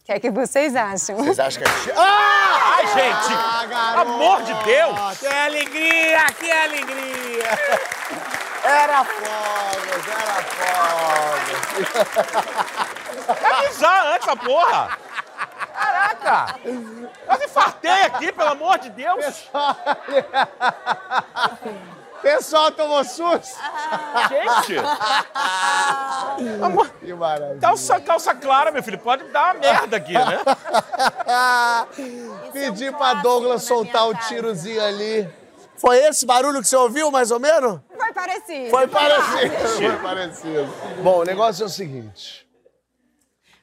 O 0.00 0.04
que 0.08 0.12
é 0.12 0.20
que 0.20 0.30
vocês 0.30 0.76
acham? 0.76 1.16
Vocês 1.16 1.38
acham 1.40 1.62
que 1.62 1.90
é. 1.90 1.94
Ah! 1.96 2.76
Ai, 2.78 2.86
gente! 2.86 3.34
Amor 3.98 4.42
de 4.42 4.54
Deus! 4.64 5.18
Que 5.18 5.26
alegria, 5.26 6.26
que 6.38 6.50
alegria! 6.50 7.48
Era 8.64 9.02
fogos, 9.04 10.08
era 10.08 10.42
fogos. 10.42 11.07
Avisar 13.54 14.06
antes 14.14 14.26
essa 14.28 14.36
porra! 14.36 14.98
Caraca! 15.74 16.54
Quase 17.26 17.44
infartei 17.44 18.02
aqui, 18.02 18.32
pelo 18.32 18.50
amor 18.50 18.78
de 18.78 18.90
Deus! 18.90 19.48
Pessoal 22.20 22.72
tomou 22.72 23.04
susto. 23.04 23.56
Gente! 24.28 24.76
Amor, 26.62 26.90
Que 27.00 27.14
maravilha. 27.14 27.60
calça, 27.60 28.00
calça 28.00 28.34
clara, 28.34 28.72
meu 28.72 28.82
filho, 28.82 28.98
pode 28.98 29.22
dar 29.24 29.54
uma 29.54 29.60
merda 29.60 29.96
aqui, 29.98 30.12
né? 30.14 30.40
Pedi 32.52 32.86
é 32.86 32.90
um 32.90 32.94
pra 32.94 33.14
Douglas 33.14 33.62
soltar 33.62 34.08
o 34.08 34.14
casa. 34.14 34.26
tirozinho 34.28 34.84
ali. 34.84 35.30
Foi 35.78 35.96
esse 35.98 36.26
barulho 36.26 36.60
que 36.60 36.68
você 36.68 36.76
ouviu, 36.76 37.10
mais 37.10 37.30
ou 37.30 37.38
menos? 37.40 37.80
Foi 37.96 38.12
parecido. 38.12 38.70
Foi 38.70 38.88
parecido. 38.88 39.56
Foi 39.76 39.96
parecido. 39.98 40.74
Bom, 41.02 41.18
o 41.20 41.24
negócio 41.24 41.62
é 41.62 41.66
o 41.66 41.70
seguinte. 41.70 42.46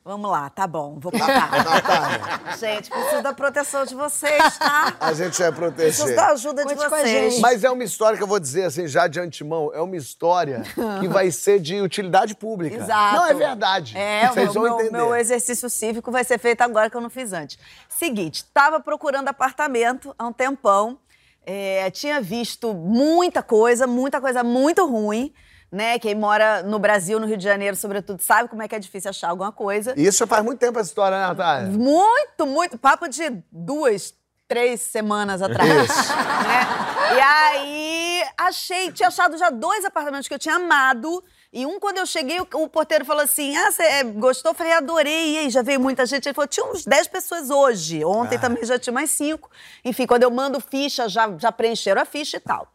Vamos 0.07 0.29
lá, 0.29 0.51
tá 0.51 0.67
bom, 0.67 0.99
vou 0.99 1.11
contar. 1.11 1.49
Natália, 1.65 2.19
gente, 2.59 2.91
preciso 2.91 3.23
da 3.23 3.33
proteção 3.33 3.85
de 3.85 3.95
vocês, 3.95 4.55
tá? 4.59 4.93
a 4.99 5.11
gente 5.13 5.35
vai 5.41 5.51
Preciso 5.71 6.03
proteger. 6.03 6.15
da 6.15 6.27
ajuda 6.27 6.63
de 6.63 6.75
Conte 6.75 6.89
com 6.89 6.93
a 6.95 6.99
vocês. 6.99 7.33
gente. 7.33 7.41
Mas 7.41 7.63
é 7.63 7.71
uma 7.71 7.83
história 7.83 8.15
que 8.15 8.21
eu 8.21 8.27
vou 8.27 8.39
dizer 8.39 8.65
assim, 8.65 8.87
já 8.87 9.07
de 9.07 9.19
antemão, 9.19 9.71
é 9.73 9.81
uma 9.81 9.95
história 9.95 10.61
que 10.99 11.07
vai 11.07 11.31
ser 11.31 11.59
de 11.59 11.81
utilidade 11.81 12.35
pública. 12.35 12.75
Exato. 12.75 13.15
Não, 13.15 13.25
é 13.25 13.33
verdade. 13.33 13.97
É, 13.97 14.27
Vocês 14.27 14.51
o 14.51 14.53
vão 14.53 14.61
meu, 14.61 14.71
meu, 14.75 14.79
entender. 14.85 14.97
meu 14.97 15.15
exercício 15.15 15.67
cívico 15.71 16.11
vai 16.11 16.23
ser 16.23 16.37
feito 16.37 16.61
agora 16.61 16.87
que 16.87 16.95
eu 16.95 17.01
não 17.01 17.09
fiz 17.09 17.33
antes. 17.33 17.57
Seguinte, 17.89 18.45
tava 18.53 18.79
procurando 18.79 19.27
apartamento 19.29 20.13
há 20.19 20.27
um 20.27 20.31
tempão, 20.31 20.99
é, 21.45 21.89
tinha 21.91 22.19
visto 22.21 22.73
muita 22.73 23.43
coisa, 23.43 23.85
muita 23.85 24.19
coisa 24.19 24.43
muito 24.43 24.85
ruim, 24.85 25.33
né? 25.71 25.99
Quem 25.99 26.15
mora 26.15 26.63
no 26.63 26.79
Brasil, 26.79 27.19
no 27.19 27.27
Rio 27.27 27.37
de 27.37 27.43
Janeiro, 27.43 27.75
sobretudo, 27.75 28.21
sabe 28.21 28.49
como 28.49 28.61
é 28.63 28.67
que 28.67 28.75
é 28.75 28.79
difícil 28.79 29.09
achar 29.09 29.29
alguma 29.29 29.51
coisa. 29.51 29.93
Isso 29.97 30.19
já 30.19 30.27
faz 30.27 30.43
muito 30.43 30.59
tempo 30.59 30.79
essa 30.79 30.89
história, 30.89 31.17
né, 31.19 31.27
Natália? 31.27 31.69
Muito, 31.69 32.45
muito. 32.45 32.77
Papo 32.77 33.07
de 33.07 33.43
duas, 33.51 34.13
três 34.47 34.81
semanas 34.81 35.41
atrás. 35.41 35.69
né? 35.69 36.67
E 37.15 37.19
aí, 37.19 38.04
achei, 38.37 38.91
tinha 38.91 39.07
achado 39.07 39.37
já 39.37 39.49
dois 39.49 39.85
apartamentos 39.85 40.27
que 40.27 40.33
eu 40.33 40.39
tinha 40.39 40.55
amado. 40.55 41.23
E 41.51 41.65
um, 41.65 41.79
quando 41.79 41.97
eu 41.97 42.05
cheguei, 42.05 42.39
o, 42.39 42.47
o 42.53 42.69
porteiro 42.69 43.05
falou 43.05 43.23
assim: 43.23 43.55
Ah, 43.55 43.71
você 43.71 43.83
é, 43.83 44.03
gostou? 44.03 44.51
Eu 44.51 44.55
falei, 44.55 44.73
adorei. 44.73 45.33
E 45.33 45.37
aí, 45.39 45.49
já 45.49 45.61
veio 45.61 45.79
muita 45.79 46.05
gente. 46.05 46.27
Ele 46.27 46.33
falou: 46.33 46.47
tinha 46.47 46.65
uns 46.65 46.85
10 46.85 47.07
pessoas 47.07 47.49
hoje. 47.49 48.03
Ontem 48.03 48.37
também 48.39 48.63
já 48.65 48.77
tinha 48.77 48.93
mais 48.93 49.11
cinco. 49.11 49.49
Enfim, 49.83 50.05
quando 50.05 50.23
eu 50.23 50.31
mando 50.31 50.59
ficha, 50.59 51.07
já, 51.07 51.33
já 51.37 51.51
preencheram 51.51 52.01
a 52.01 52.05
ficha 52.05 52.37
e 52.37 52.39
tal. 52.39 52.74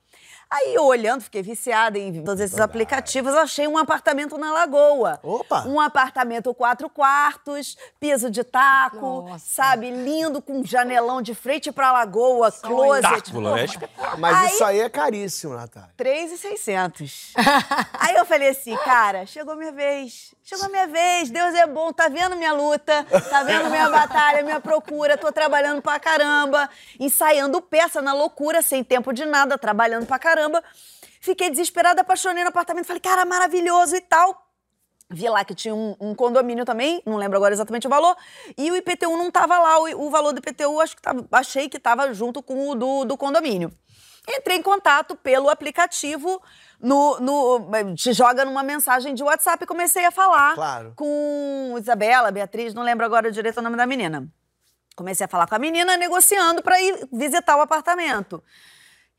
Aí, 0.52 0.74
eu 0.74 0.84
olhando, 0.84 1.20
fiquei 1.22 1.42
viciada 1.42 1.96
em 1.96 2.24
todos 2.24 2.40
esses 2.40 2.58
aplicativos, 2.58 3.32
achei 3.34 3.68
um 3.68 3.78
apartamento 3.78 4.36
na 4.36 4.52
Lagoa. 4.52 5.20
Opa! 5.22 5.62
Um 5.66 5.78
apartamento 5.78 6.52
quatro 6.52 6.90
quartos, 6.90 7.76
piso 8.00 8.28
de 8.28 8.42
taco, 8.42 9.26
sabe? 9.38 9.90
Lindo, 9.90 10.42
com 10.42 10.64
janelão 10.64 11.22
de 11.22 11.34
frente 11.34 11.70
pra 11.70 11.92
lagoa, 11.92 12.50
closet. 12.50 13.06
Espetacular, 13.06 13.58
é 13.60 13.64
espetacular. 13.64 14.18
Mas 14.18 14.36
Aí- 14.36 14.48
isso 14.54 14.64
aí 14.64 14.80
é 14.80 14.88
caríssimo, 14.88 15.54
Natália. 15.54 15.90
3,600. 15.96 17.32
Aí 17.98 18.16
eu 18.16 18.24
falei 18.24 18.48
assim, 18.48 18.76
cara, 18.78 19.26
chegou 19.26 19.54
minha 19.54 19.72
vez. 19.72 20.34
Chegou 20.50 20.66
a 20.66 20.68
minha 20.68 20.88
vez, 20.88 21.30
Deus 21.30 21.54
é 21.54 21.64
bom, 21.64 21.92
tá 21.92 22.08
vendo 22.08 22.34
minha 22.34 22.52
luta, 22.52 23.06
tá 23.30 23.44
vendo 23.44 23.70
minha 23.70 23.88
batalha, 23.88 24.42
minha 24.42 24.58
procura, 24.58 25.16
tô 25.16 25.30
trabalhando 25.30 25.80
pra 25.80 26.00
caramba, 26.00 26.68
ensaiando 26.98 27.62
peça 27.62 28.02
na 28.02 28.12
loucura, 28.12 28.60
sem 28.60 28.82
tempo 28.82 29.12
de 29.12 29.24
nada, 29.24 29.56
trabalhando 29.56 30.06
pra 30.06 30.18
caramba. 30.18 30.60
Fiquei 31.20 31.50
desesperada, 31.50 32.00
apaixonei 32.00 32.42
no 32.42 32.48
apartamento, 32.48 32.86
falei, 32.86 32.98
cara, 32.98 33.24
maravilhoso 33.24 33.94
e 33.94 34.00
tal. 34.00 34.44
Vi 35.08 35.28
lá 35.28 35.44
que 35.44 35.54
tinha 35.54 35.72
um, 35.72 35.94
um 36.00 36.16
condomínio 36.16 36.64
também, 36.64 37.00
não 37.06 37.16
lembro 37.16 37.36
agora 37.36 37.54
exatamente 37.54 37.86
o 37.86 37.90
valor, 37.90 38.16
e 38.58 38.72
o 38.72 38.76
IPTU 38.76 39.16
não 39.16 39.30
tava 39.30 39.56
lá, 39.56 39.78
o, 39.78 40.06
o 40.06 40.10
valor 40.10 40.32
do 40.32 40.40
IPTU 40.40 40.80
acho 40.80 40.96
que 40.96 41.02
tava, 41.02 41.28
achei 41.30 41.68
que 41.68 41.78
tava 41.78 42.12
junto 42.12 42.42
com 42.42 42.70
o 42.70 42.74
do, 42.74 43.04
do 43.04 43.16
condomínio. 43.16 43.72
Entrei 44.28 44.56
em 44.59 44.62
contato 44.62 45.16
pelo 45.16 45.48
aplicativo, 45.48 46.40
no, 46.80 47.18
no- 47.20 47.94
te 47.96 48.12
joga 48.12 48.44
numa 48.44 48.62
mensagem 48.62 49.14
de 49.14 49.22
WhatsApp 49.22 49.64
e 49.64 49.66
comecei 49.66 50.04
a 50.04 50.11
falar 50.11 50.54
Claro. 50.54 50.92
com 50.96 51.74
Isabela, 51.78 52.30
Beatriz, 52.30 52.74
não 52.74 52.83
lembro 52.83 53.04
agora 53.04 53.30
direito 53.33 53.59
o 53.59 53.62
nome 53.62 53.76
da 53.76 53.87
menina. 53.87 54.28
Comecei 54.94 55.24
a 55.24 55.28
falar 55.28 55.46
com 55.46 55.54
a 55.54 55.59
menina, 55.59 55.96
negociando 55.96 56.62
para 56.62 56.80
ir 56.80 57.09
visitar 57.12 57.56
o 57.56 57.61
apartamento. 57.61 58.42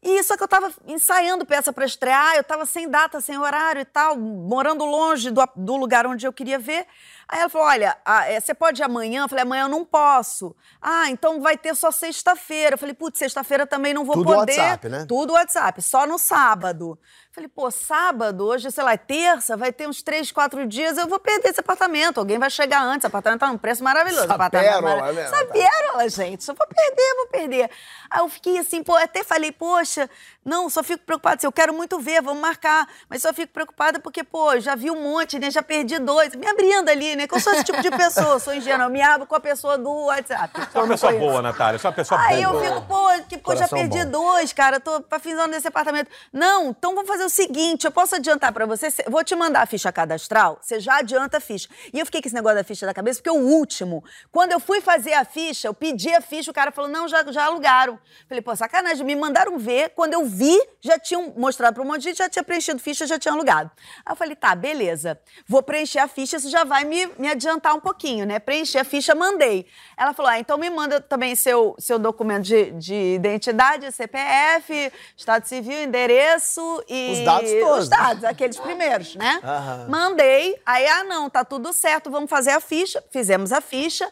E 0.04 0.24
só 0.24 0.36
que 0.36 0.44
eu 0.44 0.48
tava 0.48 0.72
ensaiando 0.88 1.46
peça 1.46 1.72
para 1.72 1.86
estrear, 1.86 2.36
eu 2.36 2.44
tava 2.44 2.66
sem 2.66 2.90
data, 2.90 3.22
sem 3.22 3.38
horário 3.38 3.82
e 3.82 3.86
tal, 3.86 4.18
morando 4.18 4.84
longe 4.84 5.30
do, 5.30 5.42
do 5.56 5.76
lugar 5.76 6.08
onde 6.08 6.26
eu 6.26 6.34
queria 6.34 6.58
ver. 6.58 6.88
Aí 7.32 7.40
ela 7.40 7.50
falou: 7.50 7.68
Olha, 7.68 7.98
é, 8.28 8.38
você 8.42 8.54
pode 8.54 8.82
ir 8.82 8.84
amanhã? 8.84 9.24
Eu 9.24 9.30
falei: 9.30 9.44
Amanhã 9.44 9.64
eu 9.64 9.70
não 9.70 9.86
posso. 9.86 10.54
Ah, 10.82 11.10
então 11.10 11.40
vai 11.42 11.58
ter 11.58 11.74
só 11.74 11.90
sexta-feira. 11.90 12.74
Eu 12.74 12.78
falei: 12.78 12.94
Putz, 12.94 13.18
sexta-feira 13.18 13.66
também 13.66 13.94
não 13.94 14.04
vou 14.04 14.16
Tudo 14.16 14.26
poder. 14.34 14.60
WhatsApp, 14.60 14.90
né? 14.90 15.06
Tudo 15.08 15.32
WhatsApp, 15.34 15.82
só 15.82 16.06
no 16.06 16.18
sábado. 16.20 17.00
Falei, 17.34 17.48
pô, 17.48 17.72
sábado, 17.72 18.46
hoje, 18.46 18.70
sei 18.72 18.84
lá, 18.84 18.92
é 18.92 18.98
terça, 18.98 19.56
vai 19.56 19.72
ter 19.72 19.88
uns 19.88 20.02
três, 20.04 20.34
quatro 20.34 20.68
dias, 20.68 20.98
eu 20.98 21.08
vou 21.08 21.18
perder 21.18 21.48
esse 21.48 21.62
apartamento. 21.62 22.18
Alguém 22.18 22.38
vai 22.38 22.50
chegar 22.50 22.84
antes, 22.84 23.06
o 23.06 23.08
apartamento 23.08 23.40
tá 23.40 23.48
num 23.48 23.58
preço 23.58 23.82
maravilhoso. 23.82 24.26
Essa 24.26 24.50
pérola, 24.50 25.14
né, 25.14 25.22
Essa 25.22 25.38
Natália? 25.38 25.70
pérola, 25.70 26.10
gente. 26.10 26.44
Só 26.44 26.54
vou 26.54 26.68
perder, 26.68 27.16
vou 27.16 27.28
perder. 27.28 27.70
Aí 28.10 28.20
eu 28.20 28.28
fiquei 28.28 28.58
assim, 28.60 28.84
pô, 28.84 28.98
até 28.98 29.24
falei, 29.24 29.54
poxa, 29.54 30.10
não, 30.44 30.70
só 30.70 30.84
fico 30.84 31.06
preocupada, 31.06 31.38
assim, 31.38 31.48
eu 31.48 31.54
quero 31.54 31.74
muito 31.74 31.98
ver, 32.02 32.22
vamos 32.22 32.42
marcar. 32.42 32.86
Mas 33.10 33.22
só 33.22 33.32
fico 33.34 33.54
preocupada 33.54 33.98
porque, 34.02 34.26
pô, 34.26 34.60
já 34.60 34.76
vi 34.76 34.92
um 34.92 35.02
monte, 35.02 35.40
né? 35.40 35.50
Já 35.50 35.64
perdi 35.64 36.00
dois. 36.00 36.36
Me 36.36 36.46
abrindo 36.46 36.90
ali, 36.90 37.16
né? 37.16 37.21
Que 37.28 37.36
eu 37.36 37.40
sou 37.40 37.54
esse 37.54 37.64
tipo 37.64 37.82
de 37.82 37.90
pessoa, 37.92 38.40
sou 38.40 38.54
ingênua. 38.54 38.86
Eu 38.86 38.90
me 38.90 39.02
abro 39.02 39.26
com 39.28 39.36
a 39.36 39.40
pessoa 39.40 39.78
do 39.78 39.90
WhatsApp. 40.06 40.54
Você 40.60 40.78
é 40.78 40.82
uma 40.82 40.88
pessoa 40.88 41.12
boa, 41.14 41.42
Natália. 41.42 41.80
Você 41.80 41.88
é 41.88 41.90
uma 41.90 41.96
pessoa 41.96 42.22
Aí 42.22 42.46
boa. 42.46 42.56
eu 42.56 42.64
fico, 42.74 42.82
pô, 42.88 43.08
que, 43.30 43.38
pô 43.38 43.56
já 43.56 43.68
perdi 43.68 44.04
bom. 44.06 44.12
dois, 44.12 44.54
cara. 44.54 44.80
Tô 44.80 45.02
pra 45.02 45.20
finalizar 45.20 45.48
nesse 45.50 45.68
apartamento. 45.68 46.10
Não, 46.32 46.70
então 46.70 46.94
vamos 46.96 47.08
fazer 47.10 47.24
o 47.24 47.30
seguinte: 47.30 47.86
eu 47.86 47.92
posso 47.92 48.16
adiantar 48.16 48.52
pra 48.52 48.66
você. 48.66 48.90
cê- 48.92 49.06
Vou 49.08 49.24
te 49.24 49.36
mandar 49.36 49.62
a 49.62 49.66
ficha 49.66 49.92
cadastral, 49.92 50.58
você 50.62 50.80
já 50.80 50.98
adianta 50.98 51.38
a 51.38 51.40
ficha. 51.42 51.68
E 51.94 52.00
eu 52.00 52.06
fiquei 52.06 52.22
com 52.22 52.28
esse 52.28 52.36
negócio 52.36 52.58
da 52.58 52.64
ficha 52.64 52.86
da 52.86 52.94
cabeça, 52.94 53.20
porque 53.22 53.30
o 53.30 53.42
último, 53.42 54.04
quando 54.32 54.52
eu 54.52 54.60
fui 54.60 54.82
fazer 54.82 55.14
a 55.14 55.24
ficha, 55.26 55.68
eu 55.68 55.74
pedi 55.74 56.14
a 56.14 56.22
ficha, 56.22 56.52
o 56.52 56.54
cara 56.54 56.72
falou: 56.72 56.90
não, 56.90 57.08
já, 57.08 57.24
já 57.32 57.46
alugaram. 57.46 58.00
Falei, 58.28 58.42
pô, 58.42 58.56
sacanagem, 58.56 59.06
me 59.06 59.16
mandaram 59.16 59.58
ver. 59.58 59.90
Quando 59.96 60.14
eu 60.14 60.26
vi, 60.26 60.58
já 60.82 60.98
tinham 61.00 61.34
mostrado 61.38 61.74
pra 61.76 61.84
um 61.84 61.86
monte 61.86 62.00
de 62.02 62.10
gente, 62.10 62.18
já 62.18 62.30
tinha 62.30 62.44
preenchido 62.44 62.80
ficha, 62.80 63.06
já 63.06 63.18
tinha 63.20 63.34
alugado. 63.34 63.70
Aí 64.06 64.12
eu 64.12 64.16
falei, 64.16 64.36
tá, 64.36 64.56
beleza. 64.56 65.20
Vou 65.48 65.62
preencher 65.62 66.00
a 66.00 66.08
ficha, 66.08 66.38
isso 66.38 66.50
já 66.50 66.64
vai 66.64 66.84
me, 66.84 67.01
me 67.18 67.30
adiantar 67.30 67.76
um 67.76 67.80
pouquinho, 67.80 68.26
né? 68.26 68.40
Preenchi 68.40 68.78
a 68.78 68.84
ficha, 68.84 69.14
mandei. 69.16 69.66
Ela 69.98 70.14
falou, 70.14 70.32
ah, 70.32 70.40
então 70.40 70.58
me 70.58 70.70
manda 70.70 71.00
também 71.00 71.36
seu, 71.36 71.76
seu 71.78 72.00
documento 72.00 72.44
de, 72.44 72.72
de 72.72 73.16
identidade, 73.16 73.92
CPF, 73.92 74.92
Estado 75.16 75.48
Civil, 75.48 75.84
endereço 75.84 76.84
e... 76.88 77.14
Os 77.14 77.26
dados 77.26 77.52
todos. 77.52 77.84
Os 77.84 77.90
dados, 77.90 78.24
aqueles 78.24 78.58
primeiros, 78.58 79.16
né? 79.16 79.40
Aham. 79.44 79.88
Mandei, 79.90 80.60
aí, 80.66 80.88
ah, 80.88 81.04
não, 81.04 81.30
tá 81.30 81.46
tudo 81.46 81.72
certo, 81.74 82.10
vamos 82.10 82.30
fazer 82.30 82.52
a 82.52 82.60
ficha. 82.60 83.04
Fizemos 83.12 83.52
a 83.52 83.62
ficha. 83.62 84.12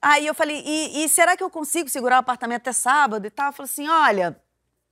Aí 0.00 0.26
eu 0.26 0.34
falei, 0.34 0.62
e, 0.64 1.04
e 1.04 1.08
será 1.08 1.36
que 1.36 1.42
eu 1.42 1.50
consigo 1.50 1.88
segurar 1.88 2.16
o 2.16 2.20
apartamento 2.20 2.62
até 2.62 2.72
sábado 2.72 3.26
e 3.26 3.30
tal? 3.30 3.46
Eu 3.46 3.52
falei 3.52 3.70
assim, 3.70 3.88
olha... 3.88 4.40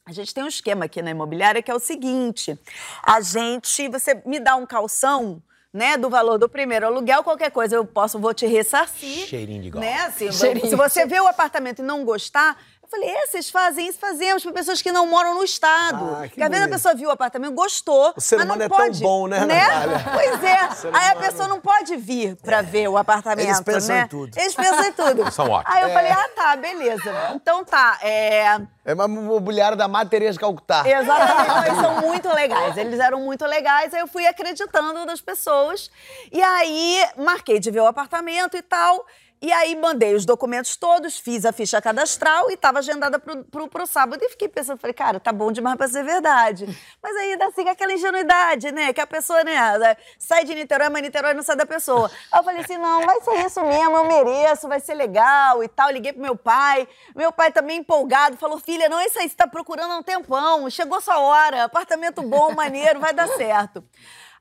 A 0.07 0.13
gente 0.13 0.35
tem 0.35 0.45
um 0.45 0.49
esquema 0.49 0.85
aqui 0.85 1.01
na 1.01 1.13
imobiliária 1.13 1.63
que 1.63 1.71
é 1.71 1.75
o 1.75 1.79
seguinte: 1.79 2.59
a 3.03 3.23
gente, 3.23 3.89
você 3.89 4.23
me 4.27 4.39
dá 4.39 4.55
um 4.55 4.67
calção, 4.67 5.43
né, 5.75 5.97
do 5.97 6.09
valor 6.09 6.39
do 6.39 6.49
primeiro 6.49 6.87
aluguel, 6.87 7.25
qualquer 7.25 7.51
coisa 7.51 7.75
eu 7.75 7.85
posso, 7.85 8.17
vou 8.17 8.33
te 8.33 8.47
ressarcir. 8.47 9.27
Cheirinho 9.27 9.61
de 9.61 9.71
gol. 9.71 9.81
Né, 9.81 9.97
assim, 10.05 10.31
Cheirinho. 10.31 10.69
se 10.69 10.77
você 10.77 11.05
vê 11.05 11.19
o 11.19 11.27
apartamento 11.27 11.81
e 11.81 11.85
não 11.85 12.05
gostar, 12.05 12.57
falei, 12.95 13.11
é, 13.11 13.27
vocês 13.27 13.51
fazem 13.51 13.89
isso, 13.89 13.99
fazemos 13.99 14.43
para 14.43 14.53
pessoas 14.53 14.81
que 14.83 14.93
não 14.93 15.07
moram 15.07 15.35
no 15.35 15.45
estado. 15.45 16.17
Ah, 16.17 16.23
que 16.23 16.29
Porque 16.31 16.43
às 16.43 16.49
vezes 16.51 16.67
a 16.67 16.69
pessoa 16.69 16.95
viu 16.95 17.09
o 17.09 17.13
apartamento, 17.13 17.53
gostou, 17.55 18.13
O 18.17 18.21
ser 18.21 18.37
mas 18.37 18.47
não 18.47 18.55
humano 18.55 18.63
é 18.65 18.69
tão 18.69 18.77
pode, 18.79 19.03
bom, 19.03 19.27
né, 19.27 19.41
Natália? 19.41 19.99
Pois 20.15 20.45
é. 20.45 20.59
Aí 20.93 21.09
a 21.09 21.13
humano- 21.13 21.21
pessoa 21.21 21.49
não 21.49 21.61
pode 21.61 21.97
vir 21.97 22.37
para 22.37 22.63
ver 22.63 22.89
o 22.89 22.97
apartamento, 22.97 23.47
Eles 23.49 23.61
pensam 23.61 23.97
né? 23.97 24.03
em 24.03 24.09
tudo. 24.09 24.39
Eles 24.39 24.55
pensam 24.55 24.85
em 24.85 24.93
tudo. 24.93 25.31
São 25.33 25.51
ótimos. 25.51 25.77
Aí 25.77 25.83
eu 25.83 25.91
falei, 25.91 26.11
ah, 26.13 26.29
tá, 26.35 26.57
beleza. 26.57 27.33
Então 27.35 27.65
tá, 27.65 27.99
é... 28.03 28.61
É 28.87 28.93
uma 28.93 29.09
mobiliária 29.09 29.77
da 29.77 29.89
Madre 29.89 30.11
Teresa 30.11 30.33
de 30.35 30.39
Calcutá. 30.41 30.83
Exatamente, 30.87 31.43
Então, 31.43 31.65
eles 31.65 31.79
são 31.81 32.01
muito 32.03 32.29
legais. 32.35 32.77
Eles 32.77 33.01
eram 33.01 33.19
muito 33.19 33.47
legais, 33.47 33.95
aí 33.95 34.01
eu 34.01 34.07
fui 34.07 34.27
acreditando 34.27 35.07
das 35.07 35.23
pessoas. 35.23 35.91
E 36.31 36.43
aí 36.43 37.03
marquei 37.17 37.59
de 37.59 37.71
ver 37.71 37.81
o 37.81 37.87
apartamento 37.87 38.57
e 38.59 38.63
tal. 38.63 39.07
E 39.45 39.53
aí 39.53 39.77
mandei 39.77 40.15
os 40.15 40.25
documentos 40.25 40.75
todos, 40.75 41.19
fiz 41.19 41.45
a 41.45 41.53
ficha 41.53 41.79
cadastral 41.79 42.51
e 42.51 42.55
estava 42.55 42.79
agendada 42.79 43.19
pro, 43.19 43.45
pro, 43.45 43.69
pro 43.69 43.87
sábado. 43.87 44.25
E 44.25 44.31
fiquei 44.31 44.49
pensando, 44.49 44.79
falei, 44.79 44.95
cara, 44.95 45.21
tá 45.21 45.31
bom 45.31 45.53
demais 45.53 45.77
pra 45.77 45.87
ser 45.87 46.03
verdade. 46.03 46.65
Mas 47.03 47.15
aí 47.15 47.33
ainda 47.33 47.49
assim, 47.49 47.69
aquela 47.69 47.93
ingenuidade, 47.93 48.73
né? 48.73 48.91
Que 48.95 49.03
a 49.03 49.07
pessoa, 49.07 49.45
né, 49.45 49.99
sai 50.19 50.47
de 50.47 50.55
Niterói, 50.55 50.89
mas 50.89 51.03
Niterói 51.03 51.35
não 51.35 51.43
sai 51.43 51.57
da 51.57 51.67
pessoa. 51.67 52.11
Aí 52.33 52.41
eu 52.41 52.43
falei 52.43 52.63
assim, 52.63 52.79
não, 52.79 53.05
vai 53.05 53.21
ser 53.21 53.45
isso 53.45 53.61
mesmo, 53.61 53.95
eu 53.95 54.05
mereço, 54.07 54.67
vai 54.67 54.81
ser 54.81 54.95
legal 54.95 55.63
e 55.63 55.69
tal. 55.69 55.91
Liguei 55.91 56.15
pro 56.15 56.23
meu 56.23 56.37
pai. 56.37 56.89
Meu 57.15 57.31
pai 57.31 57.53
também 57.53 57.81
empolgado, 57.81 58.39
falou, 58.39 58.59
filha, 58.59 58.89
não 58.89 58.99
é 58.99 59.05
isso 59.05 59.19
aí, 59.19 59.29
você 59.29 59.37
tá 59.37 59.47
procurando 59.47 59.93
há 59.93 59.99
um 59.99 60.03
tempão. 60.03 60.71
Chegou 60.71 61.03
sua 61.03 61.19
hora, 61.19 61.65
apartamento 61.65 62.23
bom, 62.23 62.55
maneiro, 62.55 62.99
vai 62.99 63.13
dar 63.13 63.29
certo. 63.29 63.85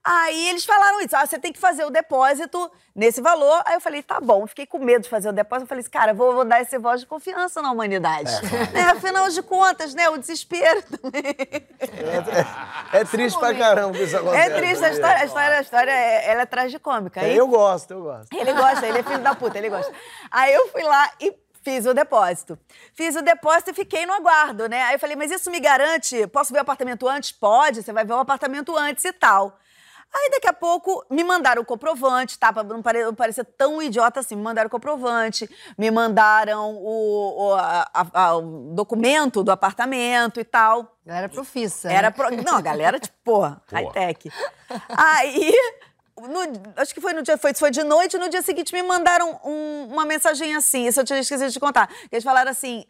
Aí 0.06 0.50
eles 0.50 0.66
falaram 0.66 1.00
isso, 1.00 1.16
ah, 1.16 1.26
você 1.26 1.40
tem 1.40 1.54
que 1.54 1.60
fazer 1.60 1.86
o 1.86 1.90
depósito 1.90 2.70
nesse 2.94 3.22
valor. 3.22 3.62
Aí 3.66 3.76
eu 3.76 3.80
falei, 3.82 4.04
tá 4.04 4.20
bom, 4.20 4.46
fiquei 4.46 4.66
com 4.66 4.78
medo 4.80 5.04
de 5.04 5.10
fazer 5.10 5.30
o 5.30 5.32
depósito. 5.32 5.64
Eu 5.64 5.68
falei, 5.70 5.82
assim, 5.82 5.90
cara, 5.90 6.14
vou, 6.14 6.34
vou 6.34 6.44
dar 6.44 6.62
esse 6.62 6.78
voz 6.78 7.00
de 7.00 7.08
confiança 7.08 7.62
na 7.62 7.72
humanidade. 7.72 8.30
né? 8.74 8.82
Afinal 8.92 9.30
de 9.30 9.42
contas, 9.42 9.94
né, 9.94 10.10
o 10.10 10.18
desespero 10.18 10.82
também. 11.00 11.24
É 12.92 13.04
triste 13.06 13.40
pra 13.40 13.54
caramba 13.56 13.98
que 13.98 14.04
isso 14.04 14.18
acontece. 14.18 14.52
É 14.52 14.56
triste, 14.56 14.84
a 14.84 14.90
história, 14.92 15.18
a 15.22 15.26
história, 15.26 15.58
a 15.58 15.62
história 15.62 15.92
é, 15.92 16.32
ela 16.32 16.42
é 16.42 16.46
tragicômica. 16.46 17.22
Aí 17.22 17.38
Eu 17.38 17.48
gosto, 17.48 17.92
eu 17.92 18.02
gosto. 18.02 18.34
ele 18.34 18.54
gosta, 18.54 18.86
ele 18.86 19.00
é 19.00 19.04
filho 19.04 19.20
da 19.20 19.34
puta, 19.36 19.58
ele 19.58 19.70
gosta. 19.70 19.92
Aí 20.30 20.54
eu 20.54 20.68
fui 20.70 20.84
lá 20.84 21.12
e 21.22 21.34
fiz 21.64 21.86
o 21.86 21.94
depósito. 21.94 22.60
Fiz 22.94 23.16
o 23.16 23.22
depósito 23.22 23.72
e 23.72 23.74
fiquei 23.74 24.06
no 24.06 24.12
aguardo, 24.14 24.68
né? 24.68 24.84
Aí 24.84 24.96
eu 24.96 25.00
falei, 25.00 25.16
mas 25.16 25.32
isso 25.32 25.50
me 25.50 25.62
garante, 25.62 26.28
posso 26.28 26.52
ver 26.52 26.60
o 26.60 26.62
apartamento 26.62 27.08
antes? 27.08 27.32
Pode, 27.32 27.82
você 27.82 27.94
vai 27.94 28.04
ver 28.04 28.12
o 28.14 28.20
apartamento 28.20 28.76
antes 28.78 29.06
e 29.06 29.14
tal. 29.14 29.58
Aí 30.16 30.30
daqui 30.30 30.48
a 30.48 30.54
pouco 30.54 31.04
me 31.10 31.24
mandaram 31.24 31.62
o 31.62 31.66
comprovante, 31.66 32.38
tá? 32.38 32.54
Pra 32.54 32.62
não 32.64 32.82
pare- 32.84 33.04
não 33.04 33.16
parecer 33.16 33.44
tão 33.44 33.82
idiota 33.82 34.20
assim. 34.20 34.36
Me 34.36 34.44
mandaram 34.44 34.68
o 34.68 34.72
comprovante, 34.72 35.50
me 35.78 35.90
mandaram 35.90 36.76
o, 36.76 37.48
o, 37.50 37.54
a- 37.56 37.90
a- 38.14 38.38
o 38.38 38.74
documento 38.76 39.44
do 39.44 39.52
apartamento 39.52 40.40
e 40.40 40.44
tal. 40.44 40.98
Galera 41.06 41.28
profissa. 41.30 41.92
Era 41.92 42.10
né? 42.10 42.12
pro... 42.12 42.30
Não, 42.44 42.58
a 42.58 42.62
galera, 42.62 43.00
tipo, 43.00 43.16
porra, 43.26 43.62
high-tech. 43.72 44.30
Aí, 44.90 45.52
no- 46.22 46.74
acho 46.82 46.94
que 46.94 47.02
foi 47.02 47.14
no 47.14 47.24
dia, 47.24 47.38
foi, 47.38 47.54
foi 47.56 47.72
de 47.72 47.84
noite, 47.84 48.18
no 48.18 48.30
dia 48.30 48.42
seguinte 48.44 48.72
me 48.74 48.84
mandaram 48.84 49.40
um- 49.44 49.88
uma 49.92 50.06
mensagem 50.06 50.56
assim, 50.56 50.86
isso 50.88 51.00
eu 51.00 51.06
tinha 51.06 51.20
esquecido 51.20 51.50
de 51.50 51.60
contar. 51.60 51.90
Eles 52.12 52.24
falaram 52.24 52.52
assim, 52.52 52.86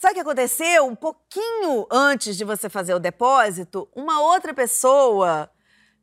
sabe 0.00 0.12
o 0.12 0.14
que 0.14 0.20
aconteceu? 0.20 0.86
Um 0.86 0.94
pouquinho 0.96 1.86
antes 1.90 2.34
de 2.36 2.44
você 2.44 2.70
fazer 2.70 2.94
o 2.94 2.98
depósito, 2.98 3.86
uma 3.94 4.20
outra 4.22 4.54
pessoa 4.54 5.50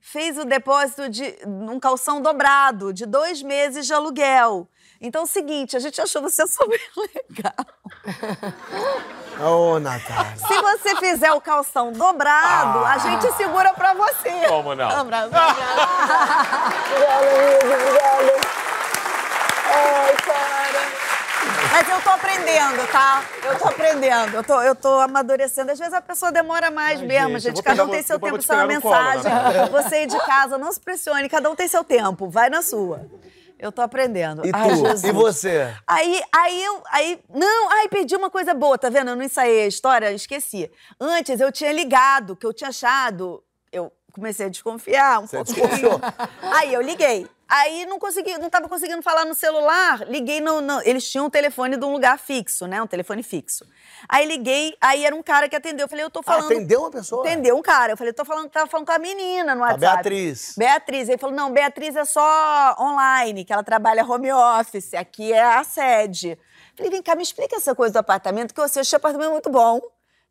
fez 0.03 0.37
o 0.37 0.43
depósito 0.43 1.07
de 1.07 1.33
um 1.47 1.79
calção 1.79 2.21
dobrado, 2.21 2.91
de 2.93 3.05
dois 3.05 3.41
meses 3.41 3.87
de 3.87 3.93
aluguel. 3.93 4.67
Então 4.99 5.21
é 5.21 5.23
o 5.23 5.27
seguinte, 5.27 5.77
a 5.77 5.79
gente 5.79 5.99
achou 5.99 6.21
você 6.21 6.45
super 6.45 6.79
legal. 6.97 7.65
Ô, 9.39 9.79
Natália. 9.79 10.35
Se 10.35 10.61
você 10.61 10.95
fizer 10.97 11.31
o 11.31 11.39
calção 11.39 11.93
dobrado, 11.93 12.85
a 12.85 12.97
gente 12.97 13.31
segura 13.33 13.73
pra 13.73 13.93
você. 13.93 14.45
Como 14.47 14.75
não? 14.75 14.89
Dobra, 14.89 15.25
obrigada. 15.25 15.53
Obrigada, 17.63 18.62
Mas 21.73 21.89
eu 21.89 21.99
tô 22.01 22.09
aprendendo, 22.11 22.91
tá? 22.91 23.23
Eu 23.43 23.57
tô 23.57 23.67
aprendendo, 23.67 24.35
eu 24.35 24.43
tô, 24.43 24.61
eu 24.61 24.75
tô 24.75 24.99
amadurecendo. 24.99 25.71
Às 25.71 25.79
vezes 25.79 25.91
a 25.91 26.01
pessoa 26.03 26.31
demora 26.31 26.69
mais 26.69 26.99
Ai, 26.99 27.07
mesmo, 27.07 27.39
gente, 27.39 27.63
Cada 27.63 27.83
um 27.83 27.89
tem 27.89 28.03
seu 28.03 28.19
tempo, 28.19 28.37
te 28.37 28.45
seu 28.45 28.55
pegar 28.55 28.75
no 28.75 28.79
colo, 28.79 28.93
mensagem. 28.95 29.23
né? 29.23 29.69
Você 29.71 29.95
aí 29.95 30.05
de 30.05 30.19
casa, 30.19 30.55
não 30.59 30.71
se 30.71 30.79
pressione, 30.79 31.27
cada 31.27 31.49
um 31.49 31.55
tem 31.55 31.67
seu 31.67 31.83
tempo. 31.83 32.29
Vai 32.29 32.47
na 32.47 32.61
sua. 32.61 33.01
Eu 33.57 33.71
tô 33.71 33.81
aprendendo. 33.81 34.45
E 34.45 34.51
Ai, 34.53 34.69
tu? 34.69 34.75
Jesus. 34.75 35.03
E 35.03 35.11
você? 35.11 35.73
Aí, 35.87 36.21
aí 36.31 36.63
eu. 36.63 36.83
Aí, 36.91 37.19
não, 37.33 37.71
ai, 37.71 37.87
perdi 37.87 38.15
uma 38.15 38.29
coisa 38.29 38.53
boa, 38.53 38.77
tá 38.77 38.91
vendo? 38.91 39.09
Eu 39.09 39.15
não 39.15 39.23
ensaiei 39.23 39.63
a 39.63 39.67
história, 39.67 40.11
esqueci. 40.11 40.69
Antes 40.99 41.39
eu 41.39 41.51
tinha 41.51 41.71
ligado, 41.71 42.35
que 42.35 42.45
eu 42.45 42.53
tinha 42.53 42.69
achado. 42.69 43.43
Eu 43.71 43.91
comecei 44.11 44.45
a 44.45 44.49
desconfiar 44.49 45.21
um 45.21 45.25
Você 45.25 45.37
pouco. 45.37 45.51
desconfiou? 45.53 45.99
Aí 46.53 46.71
eu 46.71 46.81
liguei. 46.83 47.27
Aí 47.47 47.85
não 47.85 47.99
consegui, 47.99 48.37
não 48.37 48.49
tava 48.49 48.67
conseguindo 48.67 49.01
falar 49.03 49.25
no 49.25 49.35
celular. 49.35 50.07
Liguei 50.07 50.41
no, 50.41 50.61
no- 50.61 50.81
Eles 50.83 51.09
tinham 51.09 51.25
um 51.25 51.29
telefone 51.29 51.77
de 51.77 51.85
um 51.85 51.91
lugar 51.91 52.17
fixo, 52.17 52.65
né? 52.65 52.81
Um 52.81 52.87
telefone 52.87 53.21
fixo. 53.21 53.65
Aí 54.09 54.25
liguei, 54.25 54.75
aí 54.81 55.05
era 55.05 55.15
um 55.15 55.21
cara 55.21 55.47
que 55.47 55.55
atendeu. 55.55 55.85
Eu 55.85 55.89
falei, 55.89 56.05
eu 56.05 56.09
tô 56.09 56.21
Ah, 56.21 56.23
falando. 56.23 56.45
atendeu 56.51 56.79
uma 56.81 56.91
pessoa? 56.91 57.27
Entendeu 57.27 57.55
um 57.57 57.61
cara. 57.61 57.93
Eu 57.93 57.97
falei, 57.97 58.11
tô 58.13 58.25
falando, 58.25 58.49
tava 58.49 58.67
falando 58.67 58.87
com 58.87 58.93
a 58.93 58.97
menina 58.99 59.53
no 59.53 59.63
A 59.63 59.67
WhatsApp. 59.67 59.79
Beatriz. 59.81 60.55
Beatriz. 60.57 61.09
Ele 61.09 61.17
falou, 61.17 61.35
não, 61.35 61.51
Beatriz 61.51 61.95
é 61.95 62.05
só 62.05 62.75
online, 62.79 63.45
que 63.45 63.53
ela 63.53 63.63
trabalha 63.63 64.03
home 64.05 64.31
office, 64.31 64.93
aqui 64.93 65.31
é 65.31 65.41
a 65.43 65.63
sede. 65.63 66.39
Falei, 66.75 66.89
vem 66.91 67.03
cá, 67.03 67.15
me 67.15 67.21
explica 67.23 67.55
essa 67.57 67.75
coisa 67.75 67.93
do 67.93 67.97
apartamento, 67.99 68.53
que 68.53 68.59
eu 68.59 68.63
achei 68.63 68.81
o 68.81 68.95
apartamento 68.97 69.31
muito 69.31 69.49
bom, 69.51 69.79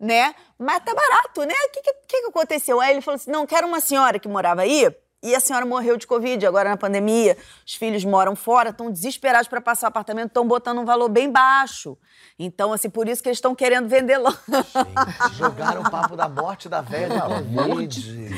né? 0.00 0.34
Mas 0.58 0.82
tá 0.84 0.92
barato, 0.92 1.44
né? 1.44 1.54
O 1.68 1.70
que, 1.70 1.82
que, 1.82 1.92
que 2.08 2.20
que 2.22 2.26
aconteceu? 2.26 2.80
Aí 2.80 2.92
ele 2.94 3.00
falou 3.00 3.14
assim, 3.16 3.30
não, 3.30 3.46
quero 3.46 3.66
uma 3.68 3.80
senhora 3.80 4.18
que 4.18 4.26
morava 4.26 4.62
aí, 4.62 4.92
e 5.22 5.34
a 5.34 5.40
senhora 5.40 5.64
morreu 5.64 5.96
de 5.96 6.06
Covid 6.06 6.44
agora 6.46 6.68
na 6.70 6.76
pandemia. 6.76 7.36
Os 7.66 7.74
filhos 7.74 8.04
moram 8.04 8.34
fora, 8.34 8.70
estão 8.70 8.90
desesperados 8.90 9.48
para 9.48 9.60
passar 9.60 9.86
o 9.86 9.88
apartamento, 9.88 10.28
estão 10.28 10.46
botando 10.46 10.78
um 10.80 10.84
valor 10.84 11.08
bem 11.08 11.30
baixo. 11.30 11.96
Então, 12.38 12.72
assim, 12.72 12.90
por 12.90 13.08
isso 13.08 13.22
que 13.22 13.28
eles 13.28 13.38
estão 13.38 13.54
querendo 13.54 13.88
vender 13.88 14.18
logo. 14.18 14.36
Jogaram 15.34 15.82
o 15.82 15.90
papo 15.90 16.16
da 16.16 16.28
morte 16.28 16.68
da 16.68 16.80
velha 16.80 17.08
da 17.20 17.42
Covid. 17.62 18.30